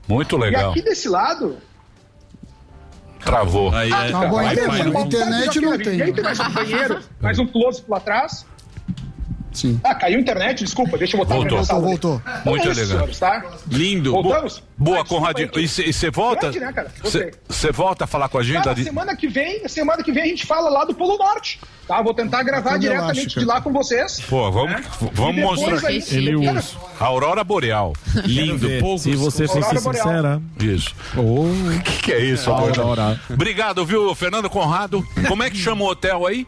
[0.09, 0.71] Muito E legal.
[0.71, 1.57] aqui desse lado.
[3.21, 3.75] Travou.
[3.75, 4.11] Aí é.
[4.13, 6.13] Tá bom, Aí, internet, mais um- internet não E tem.
[6.15, 8.47] tem mais um banheiro, mais um close lá atrás.
[9.57, 9.81] Sim.
[9.83, 10.63] Ah, caiu a internet?
[10.65, 11.59] Desculpa, deixa eu botar Voltou.
[11.59, 11.83] mensagem.
[11.83, 12.87] Voltou, Muito é isso, legal.
[12.97, 13.45] senhores, tá?
[13.71, 14.13] Lindo.
[14.13, 14.63] Voltamos?
[14.77, 15.51] Boa, Conradinho.
[15.57, 16.51] E você volta?
[16.51, 16.93] Grande, né, cara?
[17.49, 18.63] Você volta a falar com a gente?
[18.63, 21.59] Cara, semana que vem, semana que vem a gente fala lá do Polo Norte.
[21.89, 22.03] Tá?
[22.03, 24.21] Vou tentar gravar Quando eu diretamente acho, de lá com vocês.
[24.29, 24.85] Pô, vamos, né?
[25.13, 25.89] vamos mostrar.
[25.89, 26.03] aí-
[26.45, 26.63] Cara,
[27.01, 27.93] A Aurora Boreal.
[28.25, 28.67] Lindo.
[28.69, 28.81] ver.
[28.83, 29.03] Poucos.
[29.03, 30.05] Se você for Aurora ser Boreal.
[30.05, 30.43] sincera.
[30.61, 30.95] Isso.
[31.17, 31.47] O
[31.83, 32.83] que, que é isso, Aurora.
[32.83, 33.21] Aurora?
[33.31, 35.03] Obrigado, viu, Fernando Conrado.
[35.29, 36.47] Como é que chama o hotel aí?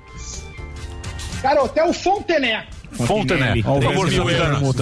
[1.40, 2.66] Cara, Hotel Fontené.
[2.92, 3.62] Fontenay.
[3.62, 4.32] Por favor, euros.
[4.32, 4.72] veja no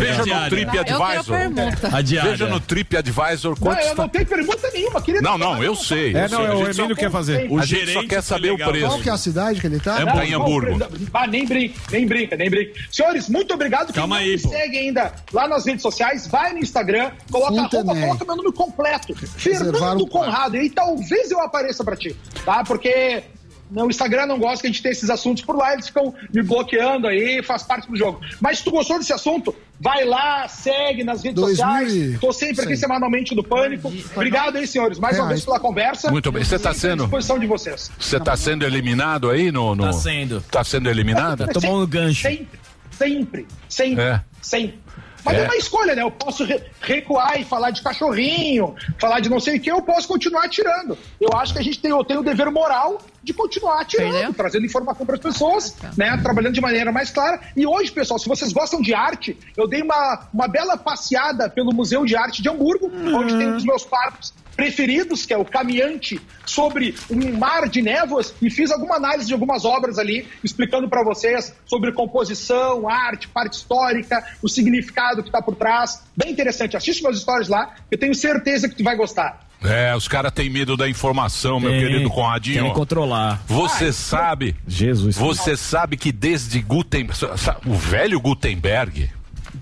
[0.51, 1.37] Trip Eu quero Advisor.
[1.37, 1.97] permuta.
[1.97, 2.31] A diária.
[2.31, 3.95] Veja no Trip Advisor Não, está.
[3.95, 6.15] não tenho pergunta nenhuma, queria Não, não, eu sei.
[6.15, 6.47] É, eu não, sei.
[6.47, 7.49] é o Emílio quer fazer.
[7.59, 8.87] A gente só quer saber o preço.
[8.89, 9.99] Qual que é a cidade que ele tá?
[10.01, 10.79] É em Hamburgo.
[11.13, 12.73] Ah, nem brinca, nem brinca, nem brinca.
[12.91, 13.87] Senhores, muito obrigado.
[13.87, 14.49] Quem Calma não aí, me pô.
[14.49, 19.15] segue ainda lá nas redes sociais, vai no Instagram, coloca coloca meu nome completo.
[19.37, 20.07] Fernando o.
[20.17, 20.57] Conrado.
[20.57, 22.65] E talvez eu apareça pra ti, tá?
[22.65, 23.23] Porque
[23.71, 26.43] no Instagram não gosta que a gente tenha esses assuntos por lá, eles ficam me
[26.43, 28.21] bloqueando aí, faz parte do jogo.
[28.41, 32.21] Mas se tu gostou desse assunto, vai lá, segue nas redes 2000 sociais.
[32.21, 32.81] Tô sempre aqui Sim.
[32.83, 33.93] semanalmente do Pânico.
[34.15, 35.41] Obrigado aí, senhores, mais uma Reais.
[35.41, 36.11] vez pela conversa.
[36.11, 36.45] Muito bem.
[36.45, 37.91] Você tá à sendo- disposição de vocês.
[37.99, 39.75] Você tá sendo eliminado aí no.
[39.75, 39.85] no...
[39.85, 40.41] Tá sendo.
[40.51, 41.45] Tá sendo eliminado?
[41.89, 42.23] gancho.
[42.23, 42.59] Sempre,
[42.91, 44.21] sempre, sempre, É.
[44.41, 44.79] sempre.
[45.25, 45.41] Mas é.
[45.41, 45.45] É.
[45.47, 46.03] uma escolha, né?
[46.03, 49.83] Eu posso re- recuar e falar de cachorrinho, falar de não sei o que, eu
[49.83, 50.97] posso continuar atirando.
[51.21, 54.65] Eu acho que a gente tem, eu tenho o dever moral de continuar atirando, trazendo
[54.65, 56.17] informação para as pessoas, né?
[56.23, 57.41] Trabalhando de maneira mais clara.
[57.57, 61.75] E hoje, pessoal, se vocês gostam de arte, eu dei uma, uma bela passeada pelo
[61.75, 65.45] Museu de Arte de Hamburgo, onde tem um dos meus parques preferidos, que é o
[65.45, 70.89] Caminhante sobre um mar de névoas, e fiz alguma análise de algumas obras ali, explicando
[70.89, 76.03] para vocês sobre composição, arte, parte histórica, o significado que está por trás.
[76.17, 76.77] Bem interessante.
[76.77, 79.47] Assiste meus stories lá, eu tenho certeza que tu vai gostar.
[79.63, 81.81] É, os caras têm medo da informação, meu Tem.
[81.81, 82.57] querido Conradinho.
[82.59, 83.43] Querem controlar.
[83.49, 84.55] Você sabe.
[84.67, 85.17] Jesus.
[85.17, 87.19] Você sabe que desde Gutenberg.
[87.65, 89.11] O velho Gutenberg.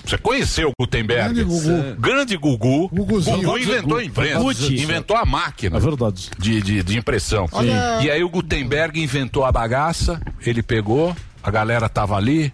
[0.04, 1.32] Você conheceu o Gutenberg?
[1.34, 1.96] Grande Gugu.
[2.00, 2.88] Grande Gugu.
[2.88, 3.36] Guguzinho.
[3.38, 4.72] Gugu inventou a imprensa.
[4.72, 5.76] Inventou a máquina.
[5.76, 6.30] É verdade.
[6.38, 7.48] De, de, de impressão.
[7.52, 12.52] Olha- E aí o Gutenberg inventou a bagaça, ele pegou, a galera tava ali,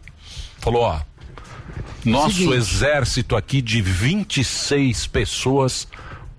[0.61, 1.01] falou, ó.
[2.05, 2.55] Nosso Seguinte.
[2.57, 5.89] exército aqui de 26 pessoas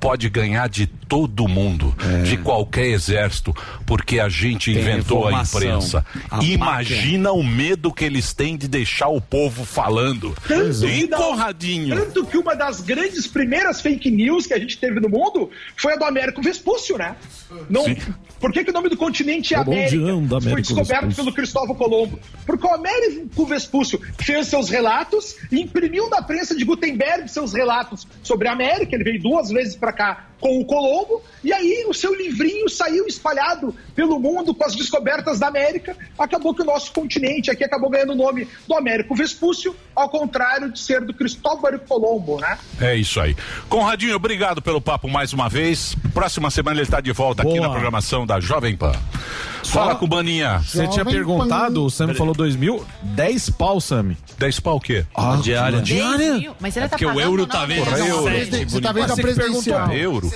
[0.01, 1.93] pode ganhar de todo mundo,
[2.23, 3.53] de qualquer exército,
[3.85, 6.05] porque a gente Tem inventou a imprensa.
[6.29, 10.33] A Imagina o medo que eles têm de deixar o povo falando.
[10.47, 11.93] Tanto E que da- Conradinho?
[11.97, 15.95] Tanto que uma das grandes primeiras fake news que a gente teve no mundo foi
[15.95, 17.13] a do Américo Vespúcio, né?
[17.69, 17.83] Não,
[18.39, 19.97] por que, que o nome do continente é O América?
[20.29, 21.15] Da foi descoberto Vespúcio.
[21.25, 22.17] pelo Cristóvão Colombo.
[22.45, 28.07] Porque o Américo Vespúcio fez seus relatos e imprimiu na prensa de Gutenberg seus relatos
[28.23, 28.95] sobre a América.
[28.95, 31.00] Ele veio duas vezes para cá com o Colombo,
[31.43, 35.95] e aí o seu livrinho saiu espalhado pelo mundo com as descobertas da América.
[36.17, 40.71] Acabou que o nosso continente aqui acabou ganhando o nome do Américo Vespúcio, ao contrário
[40.71, 42.57] de ser do Cristóvão Colombo, né?
[42.79, 43.35] É isso aí.
[43.69, 45.95] Conradinho, obrigado pelo papo mais uma vez.
[46.13, 47.67] Próxima semana ele está de volta aqui Boa.
[47.67, 48.93] na programação da Jovem Pan.
[49.63, 50.59] Fala com o Baninha.
[50.59, 51.81] Você tinha perguntado, Pan.
[51.81, 54.17] o Sammy falou 2 mil, 10 pau, Sammy.
[54.38, 55.05] 10 pau o quê?
[55.15, 55.79] Ah, diária.
[55.81, 56.55] Dez mil?
[56.59, 58.23] Mas ele tá Porque o pagando, euro não, tá vendo Porra, euro.
[58.23, 59.91] Presiden- Você tá vendo a presidencial.
[59.91, 60.31] Euro?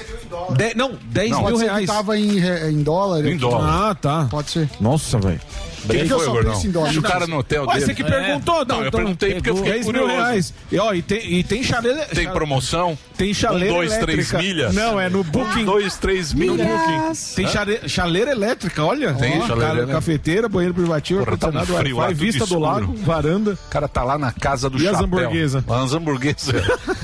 [0.55, 1.45] De- não, 10 Não.
[1.45, 1.87] mil reais.
[1.87, 3.25] tava em, em dólar.
[3.25, 3.89] Em dólar.
[3.91, 4.27] Ah, tá.
[4.29, 4.69] Pode ser.
[4.79, 5.41] Nossa, velho.
[5.87, 6.61] Quem que foi, Gordão?
[6.71, 6.97] dólar?
[6.97, 7.79] O cara no hotel dele.
[7.81, 10.15] você que perguntou, Não, eu então, perguntei porque eu fiquei 10 mil curioso.
[10.21, 10.53] reais.
[10.71, 12.05] E, ó, e tem, e tem chaleira.
[12.05, 12.97] Tem promoção?
[13.17, 14.73] Tem chaleira Um, dois, três milhas?
[14.75, 15.61] Não, é no Booking.
[15.61, 16.57] Um, dois, três milhas.
[16.67, 17.35] Booking.
[17.35, 19.13] Tem chale- chaleira elétrica, olha.
[19.13, 19.87] Tem Ó, chaleira cara.
[19.87, 23.51] Cafeteira, banheiro privativo, Porra, tá um frio vista do lago, varanda.
[23.53, 25.05] O cara tá lá na casa do E as chapéu.
[25.05, 25.63] hamburguesas?
[25.69, 26.55] As hamburguesas.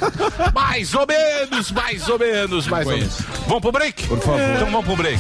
[0.53, 3.17] mais ou menos, mais ou menos, mais ou menos.
[3.47, 4.07] Vamos pro break?
[4.07, 4.39] Por favor.
[4.55, 5.19] Então vamos pro break.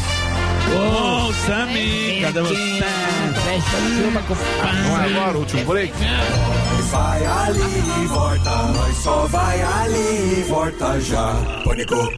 [0.69, 2.81] Ô, Sammy, cadê você?
[4.87, 5.93] Não é agora o último break?
[6.91, 11.33] Vai ali e volta, nós só vai ali e volta já.
[11.63, 12.13] Pânico.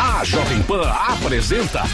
[0.00, 1.84] A Jovem Pan apresenta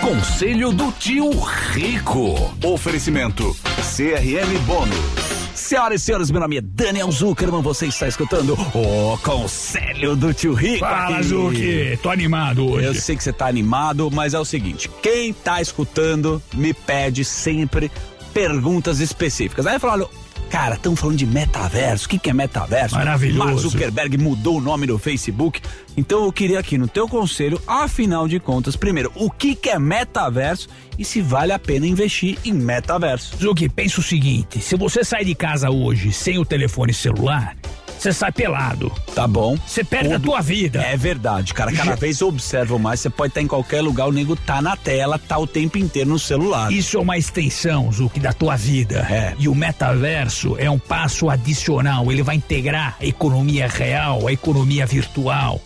[0.00, 1.30] Conselho do Tio
[1.72, 2.52] Rico.
[2.64, 3.56] Oferecimento
[3.96, 5.21] CRM Bônus.
[5.62, 10.54] Senhoras e senhores, meu nome é Daniel Zuckerman, você está escutando o Conselho do Tio
[10.54, 10.80] Rico.
[10.80, 11.22] Fala.
[11.22, 12.86] Zuki, tô animado hoje.
[12.86, 17.24] Eu sei que você tá animado, mas é o seguinte: quem tá escutando me pede
[17.24, 17.90] sempre
[18.34, 19.66] perguntas específicas.
[19.66, 20.21] Aí eu falo, olha,
[20.52, 22.04] cara, estão falando de metaverso.
[22.04, 22.94] O que, que é metaverso?
[22.94, 23.38] Maravilhoso.
[23.38, 25.62] Mark Zuckerberg mudou o nome do Facebook.
[25.96, 29.78] Então eu queria aqui no teu conselho, afinal de contas, primeiro, o que, que é
[29.78, 30.68] metaverso
[30.98, 33.34] e se vale a pena investir em metaverso.
[33.38, 37.56] Zuki, pensa o seguinte: se você sai de casa hoje sem o telefone celular,
[38.02, 38.90] você sai pelado.
[39.14, 39.56] Tá bom.
[39.66, 40.80] Você perde a tua vida.
[40.82, 41.70] É verdade, cara.
[41.72, 44.60] Cada Já- vez eu observo mais, você pode estar em qualquer lugar, o nego tá
[44.60, 46.72] na tela, tá o tempo inteiro no celular.
[46.72, 49.06] Isso é uma extensão, Zuki, da tua vida.
[49.08, 49.34] É.
[49.38, 52.10] E o metaverso é um passo adicional.
[52.10, 55.60] Ele vai integrar a economia real, a economia virtual.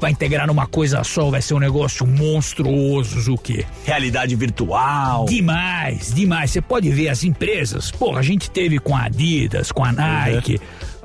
[0.00, 3.66] Vai integrar numa coisa só, vai ser um negócio monstruoso, Zuki.
[3.84, 5.26] Realidade virtual.
[5.26, 6.50] Demais, demais.
[6.52, 7.90] Você pode ver as empresas.
[7.90, 10.58] Pô, a gente teve com a Adidas, com a Nike.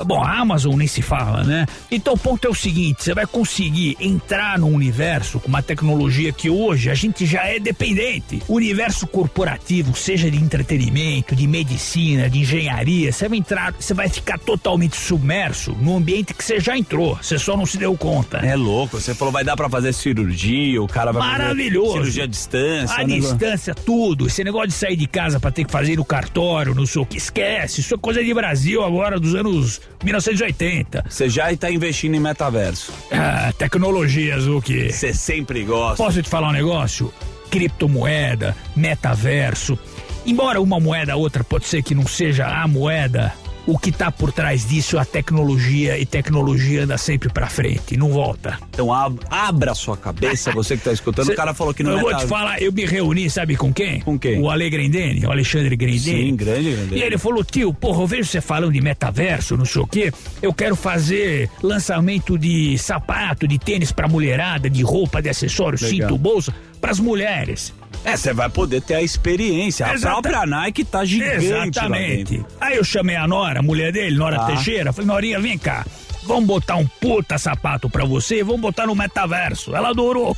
[0.03, 1.65] Bom, a Amazon nem se fala, né?
[1.89, 6.31] Então o ponto é o seguinte: você vai conseguir entrar no universo com uma tecnologia
[6.33, 8.41] que hoje a gente já é dependente.
[8.47, 14.09] O universo corporativo, seja de entretenimento, de medicina, de engenharia, você vai entrar, você vai
[14.09, 17.17] ficar totalmente submerso no ambiente que você já entrou.
[17.21, 18.37] Você só não se deu conta.
[18.39, 21.91] É louco, você falou, vai dar pra fazer cirurgia, o cara vai fazer Maravilhoso.
[21.93, 22.95] cirurgia à distância.
[22.97, 24.27] A um negócio- distância, tudo.
[24.27, 27.05] Esse negócio de sair de casa pra ter que fazer no cartório, não sei o
[27.05, 27.81] que, esquece.
[27.81, 31.05] Isso é coisa de Brasil agora, dos anos 1980.
[31.09, 32.93] Você já tá investindo em metaverso.
[33.11, 34.91] Ah, tecnologias, o que?
[34.91, 36.01] Você sempre gosta.
[36.01, 37.11] Posso te falar um negócio?
[37.49, 39.77] Criptomoeda, metaverso.
[40.25, 43.33] Embora uma moeda outra pode ser que não seja a moeda,
[43.67, 47.97] o que tá por trás disso é a tecnologia e tecnologia anda sempre pra frente,
[47.97, 48.57] não volta.
[48.69, 51.25] Então ab- abra a sua cabeça, você que tá escutando.
[51.27, 53.55] Cê- o cara falou que não Eu é vou te falar, eu me reuni, sabe
[53.55, 54.01] com quem?
[54.01, 54.39] Com quem?
[54.39, 56.29] O Ale Grendene, o Alexandre Grendene.
[56.29, 56.99] Sim, grande Grendene.
[56.99, 60.13] E ele falou, tio, porra, eu vejo você falando de metaverso, não sei o quê.
[60.41, 66.09] Eu quero fazer lançamento de sapato, de tênis pra mulherada, de roupa, de acessórios, Legal.
[66.09, 67.73] cinto, bolsa, pras mulheres.
[68.03, 69.85] É, você vai poder ter a experiência.
[69.87, 72.45] A Exata- própria Nike tá gigante Exatamente.
[72.59, 74.45] Aí eu chamei a Nora, a mulher dele, Nora Tá.
[74.47, 75.85] Teixeira, falei, Norinha, vem cá.
[76.27, 79.75] Vamos botar um puta sapato pra você e vamos botar no metaverso.
[79.75, 80.35] Ela adorou.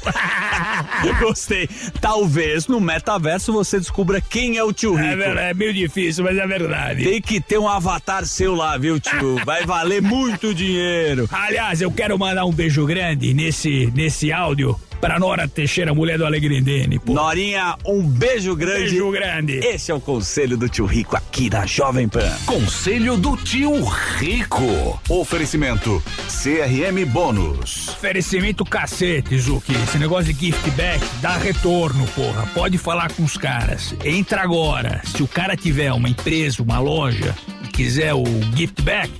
[1.19, 1.69] Gostei.
[2.01, 5.21] Talvez no metaverso você descubra quem é o tio Rico.
[5.21, 7.03] É, é meio difícil, mas é verdade.
[7.05, 9.37] Tem que ter um avatar seu lá, viu, tio?
[9.45, 11.27] Vai valer muito dinheiro.
[11.31, 16.25] Aliás, eu quero mandar um beijo grande nesse, nesse áudio pra Nora Teixeira, mulher do
[16.25, 16.99] Alegrindene.
[16.99, 17.13] Pô.
[17.13, 18.89] Norinha, um beijo grande.
[18.89, 19.53] Beijo grande.
[19.57, 22.31] Esse é o conselho do tio Rico aqui da Jovem Pan.
[22.45, 23.83] Conselho do tio
[24.17, 25.01] Rico.
[25.09, 27.89] Oferecimento CRM Bônus.
[27.89, 29.73] Oferecimento cacete, Zuki.
[29.73, 32.47] Esse negócio de gift back dá retorno, porra.
[32.53, 33.95] Pode falar com os caras.
[34.03, 35.01] Entra agora.
[35.05, 38.23] Se o cara tiver uma empresa, uma loja e quiser o
[38.55, 39.11] gift back,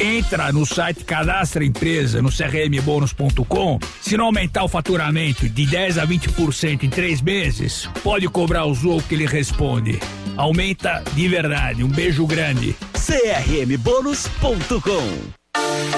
[0.00, 3.78] entra no site cadastra empresa no crmbônus.com.
[4.00, 8.74] Se não aumentar o faturamento de 10 a 20% em três meses, pode cobrar o
[8.74, 9.98] Zou que ele responde.
[10.36, 11.84] Aumenta de verdade.
[11.84, 12.74] Um beijo grande.
[13.46, 15.43] crmbônus.com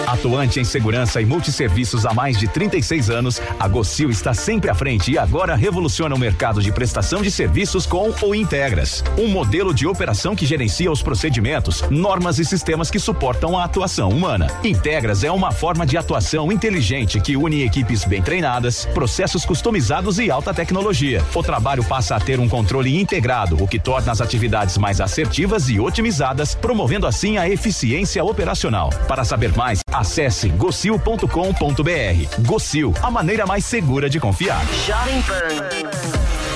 [0.06, 4.74] Atuante em segurança e multisserviços há mais de 36 anos, a Gocil está sempre à
[4.74, 9.74] frente e agora revoluciona o mercado de prestação de serviços com o Integras, um modelo
[9.74, 14.46] de operação que gerencia os procedimentos, normas e sistemas que suportam a atuação humana.
[14.62, 20.30] Integras é uma forma de atuação inteligente que une equipes bem treinadas, processos customizados e
[20.30, 21.24] alta tecnologia.
[21.34, 25.68] O trabalho passa a ter um controle integrado, o que torna as atividades mais assertivas
[25.68, 28.90] e otimizadas, promovendo assim a eficiência operacional.
[29.08, 32.43] Para saber mais, acesse gocil.com.br.
[32.47, 34.64] Gocil, a maneira mais segura de confiar.
[34.86, 36.55] Jovem Pan.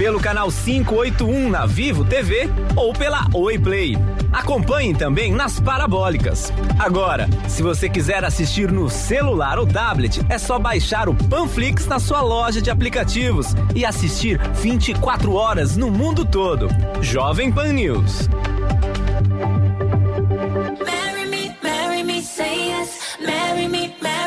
[0.00, 3.98] Pelo canal 581 na Vivo TV ou pela Oi Play.
[4.32, 6.50] Acompanhe também nas parabólicas.
[6.78, 11.98] Agora, se você quiser assistir no celular ou tablet, é só baixar o Panflix na
[11.98, 16.68] sua loja de aplicativos e assistir 24 horas no mundo todo.
[17.02, 18.26] Jovem Pan News.
[20.82, 23.18] Marry me, marry me, say yes.
[23.20, 24.19] Marry me, marry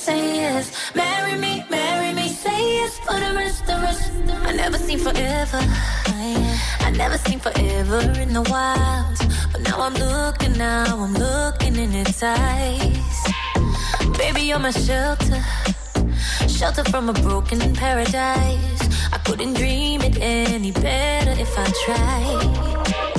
[0.00, 0.72] say yes.
[0.94, 2.98] Marry me, marry me, say yes.
[3.00, 4.10] For the rest, the rest.
[4.48, 5.60] I never seen forever.
[6.86, 9.18] I never seen forever in the wild.
[9.52, 13.18] But now I'm looking, now I'm looking in its eyes.
[14.16, 15.42] Baby, you're my shelter.
[16.48, 18.82] Shelter from a broken paradise.
[19.12, 23.09] I couldn't dream it any better if I tried.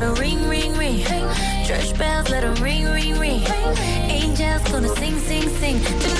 [0.00, 1.04] Got ring, ring, ring.
[1.66, 3.42] Church bells let 'em ring, ring, ring.
[4.08, 6.19] Angels gonna sing, sing, sing.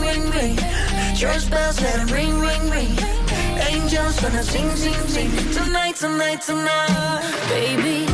[1.21, 2.97] Church bells, let it ring, ring, ring.
[3.69, 5.29] Angels gonna sing, sing, sing.
[5.53, 7.21] Tonight, tonight, tonight.
[7.47, 8.07] Baby,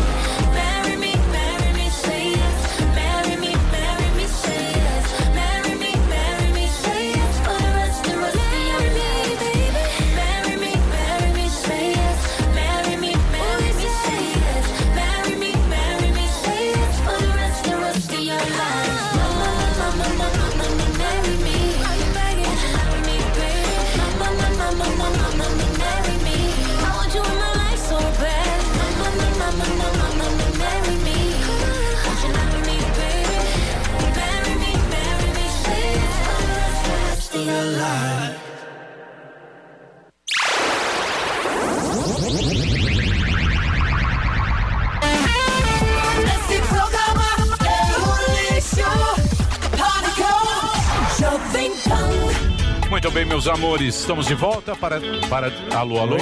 [53.08, 55.00] Muito bem, meus amores, estamos de volta para.
[55.30, 56.18] para alô, alô?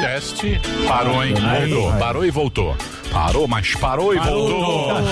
[0.00, 0.58] Teste.
[0.88, 1.34] Parou, hein?
[1.36, 1.92] Aí, Voltou.
[1.92, 1.98] aí.
[1.98, 2.76] Parou e voltou.
[3.12, 4.48] Parou, mas parou e Parou.
[4.48, 4.94] voltou.
[4.94, 5.02] Tá.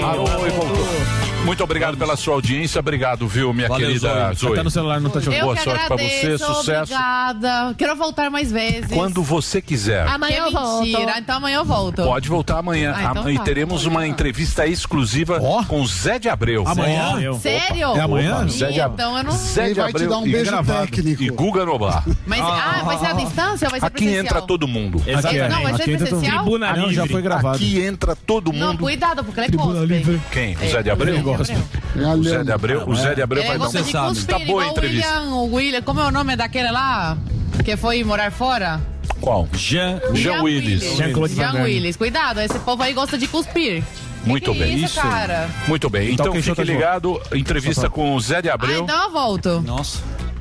[0.00, 1.21] Parou e voltou.
[1.44, 2.78] Muito obrigado pela sua audiência.
[2.78, 4.34] Obrigado, viu, minha Valeu, querida Zoe.
[4.36, 4.56] Zoe.
[4.56, 6.92] Tá no celular, não tá Eu Boa sorte pra você, sucesso.
[6.94, 7.74] Obrigada.
[7.76, 8.86] Quero voltar mais vezes.
[8.92, 10.06] Quando você quiser.
[10.06, 10.84] Amanhã eu volto.
[10.84, 12.04] Mentira, então amanhã eu volto.
[12.04, 12.94] Pode voltar amanhã.
[12.96, 13.42] Ah, então Ah, e tá.
[13.42, 16.62] teremos uma entrevista exclusiva com o Zé de Abreu.
[16.66, 17.18] Amanhã?
[17.40, 17.88] Sério?
[17.90, 17.98] Opa.
[17.98, 18.36] É amanhã?
[18.36, 18.94] Opa, Zé de Ih, Abreu.
[18.94, 20.86] então eu não- Zé Ele de vai te Abreu dar um e beijo gravado.
[20.86, 21.22] técnico.
[21.24, 22.04] E Guga Noblar.
[22.24, 24.24] Mas, ah, vai ser à distância ou vai ser Aqui presencial?
[24.24, 24.98] entra todo mundo.
[25.00, 25.48] Aqui é.
[25.48, 26.20] Não, vai ser Aqui entra todo mundo.
[26.20, 26.42] presencial?
[26.44, 27.08] Tribuna Não, já livre.
[27.08, 27.56] foi gravado.
[27.56, 28.78] Aqui entra todo Não, mundo.
[28.78, 30.20] cuidado, porque ele é cospe.
[30.30, 30.54] Quem?
[30.56, 31.31] O É, Zé de Abreu?
[31.42, 32.18] Zé de Abreu.
[32.18, 34.62] O Zé de Abreu, o Zé de Abreu Ele vai dar um cuspir, Tá boa
[34.64, 35.20] a entrevista.
[35.20, 37.16] William, o William, como é o nome daquele lá
[37.64, 38.80] que foi morar fora?
[39.20, 39.48] Qual?
[39.54, 40.96] Jean, Jean Willis.
[40.96, 41.96] Jean-Claude Willis.
[41.96, 43.82] Cuidado, esse povo aí gosta de cuspir.
[44.24, 44.84] Muito que bem.
[44.84, 45.48] isso, cara?
[45.66, 46.12] Muito bem.
[46.12, 47.20] Então show fique tá ligado.
[47.34, 48.82] Entrevista com o Zé de Ah, Abreu.
[48.84, 49.60] então eu volto.
[49.62, 49.98] Nossa.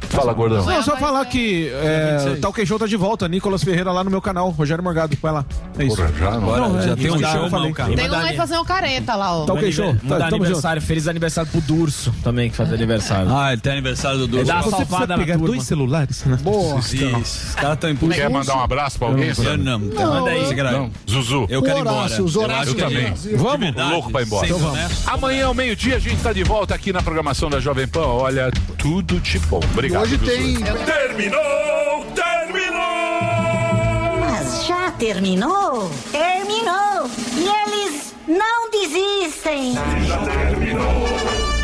[0.10, 0.66] Fala, gordão.
[0.66, 3.28] Não, só falar que é, o Talk Show tá de volta.
[3.28, 4.50] Nicolas Ferreira lá no meu canal.
[4.50, 5.18] Rogério Morgado.
[5.22, 5.46] Vai lá.
[5.78, 5.96] É isso.
[5.96, 7.68] Porra, já, Agora Não, já é, tem um show, eu falei.
[7.68, 7.96] não, cara.
[7.96, 9.46] Tem um aí fazer um careta lá, ó.
[9.46, 9.96] Talk Show.
[10.04, 13.34] Mudar Tá, aniversário, feliz aniversário pro Durso também, que faz aniversário.
[13.34, 14.46] Ah, ele tem aniversário do É Durso.
[14.48, 15.48] da Você precisa salvada na pegar turma.
[15.48, 16.38] dois celulares, né?
[16.42, 16.80] Boa.
[16.80, 16.96] Isso.
[17.18, 19.32] Os caras estão em Quer mandar um abraço pra alguém?
[19.38, 19.80] Eu não.
[19.80, 20.92] Não, Manda aí.
[21.10, 21.46] Zuzu.
[21.50, 21.98] Eu quero ir embora.
[21.98, 23.06] Horácio, os Horácio acho que também.
[23.08, 23.76] é Vamos?
[23.92, 24.48] Louco pra ir embora.
[24.48, 25.10] Então honesto.
[25.10, 28.06] Amanhã ao meio-dia a gente tá de volta aqui na programação da Jovem Pan.
[28.06, 29.60] Olha, tudo de bom.
[29.72, 29.91] Obrigado.
[30.00, 30.56] Hoje viu, tem.
[30.86, 32.06] Terminou!
[32.16, 32.80] Terminou!
[34.20, 35.92] Mas já terminou?
[36.12, 37.10] Terminou!
[37.36, 39.74] E eles não desistem!
[39.74, 41.08] Já terminou,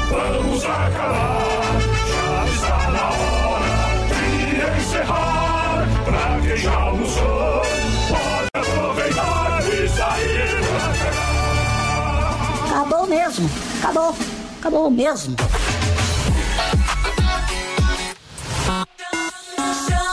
[0.09, 1.79] vamos acabar.
[2.09, 3.71] Já está na hora
[4.07, 5.87] de encerrar.
[6.03, 7.61] Pra quem já almoçou,
[8.09, 12.75] pode aproveitar e sair pra cá.
[12.75, 13.49] Acabou mesmo!
[13.81, 14.15] Acabou!
[14.59, 15.35] Acabou mesmo!
[18.67, 20.06] Show.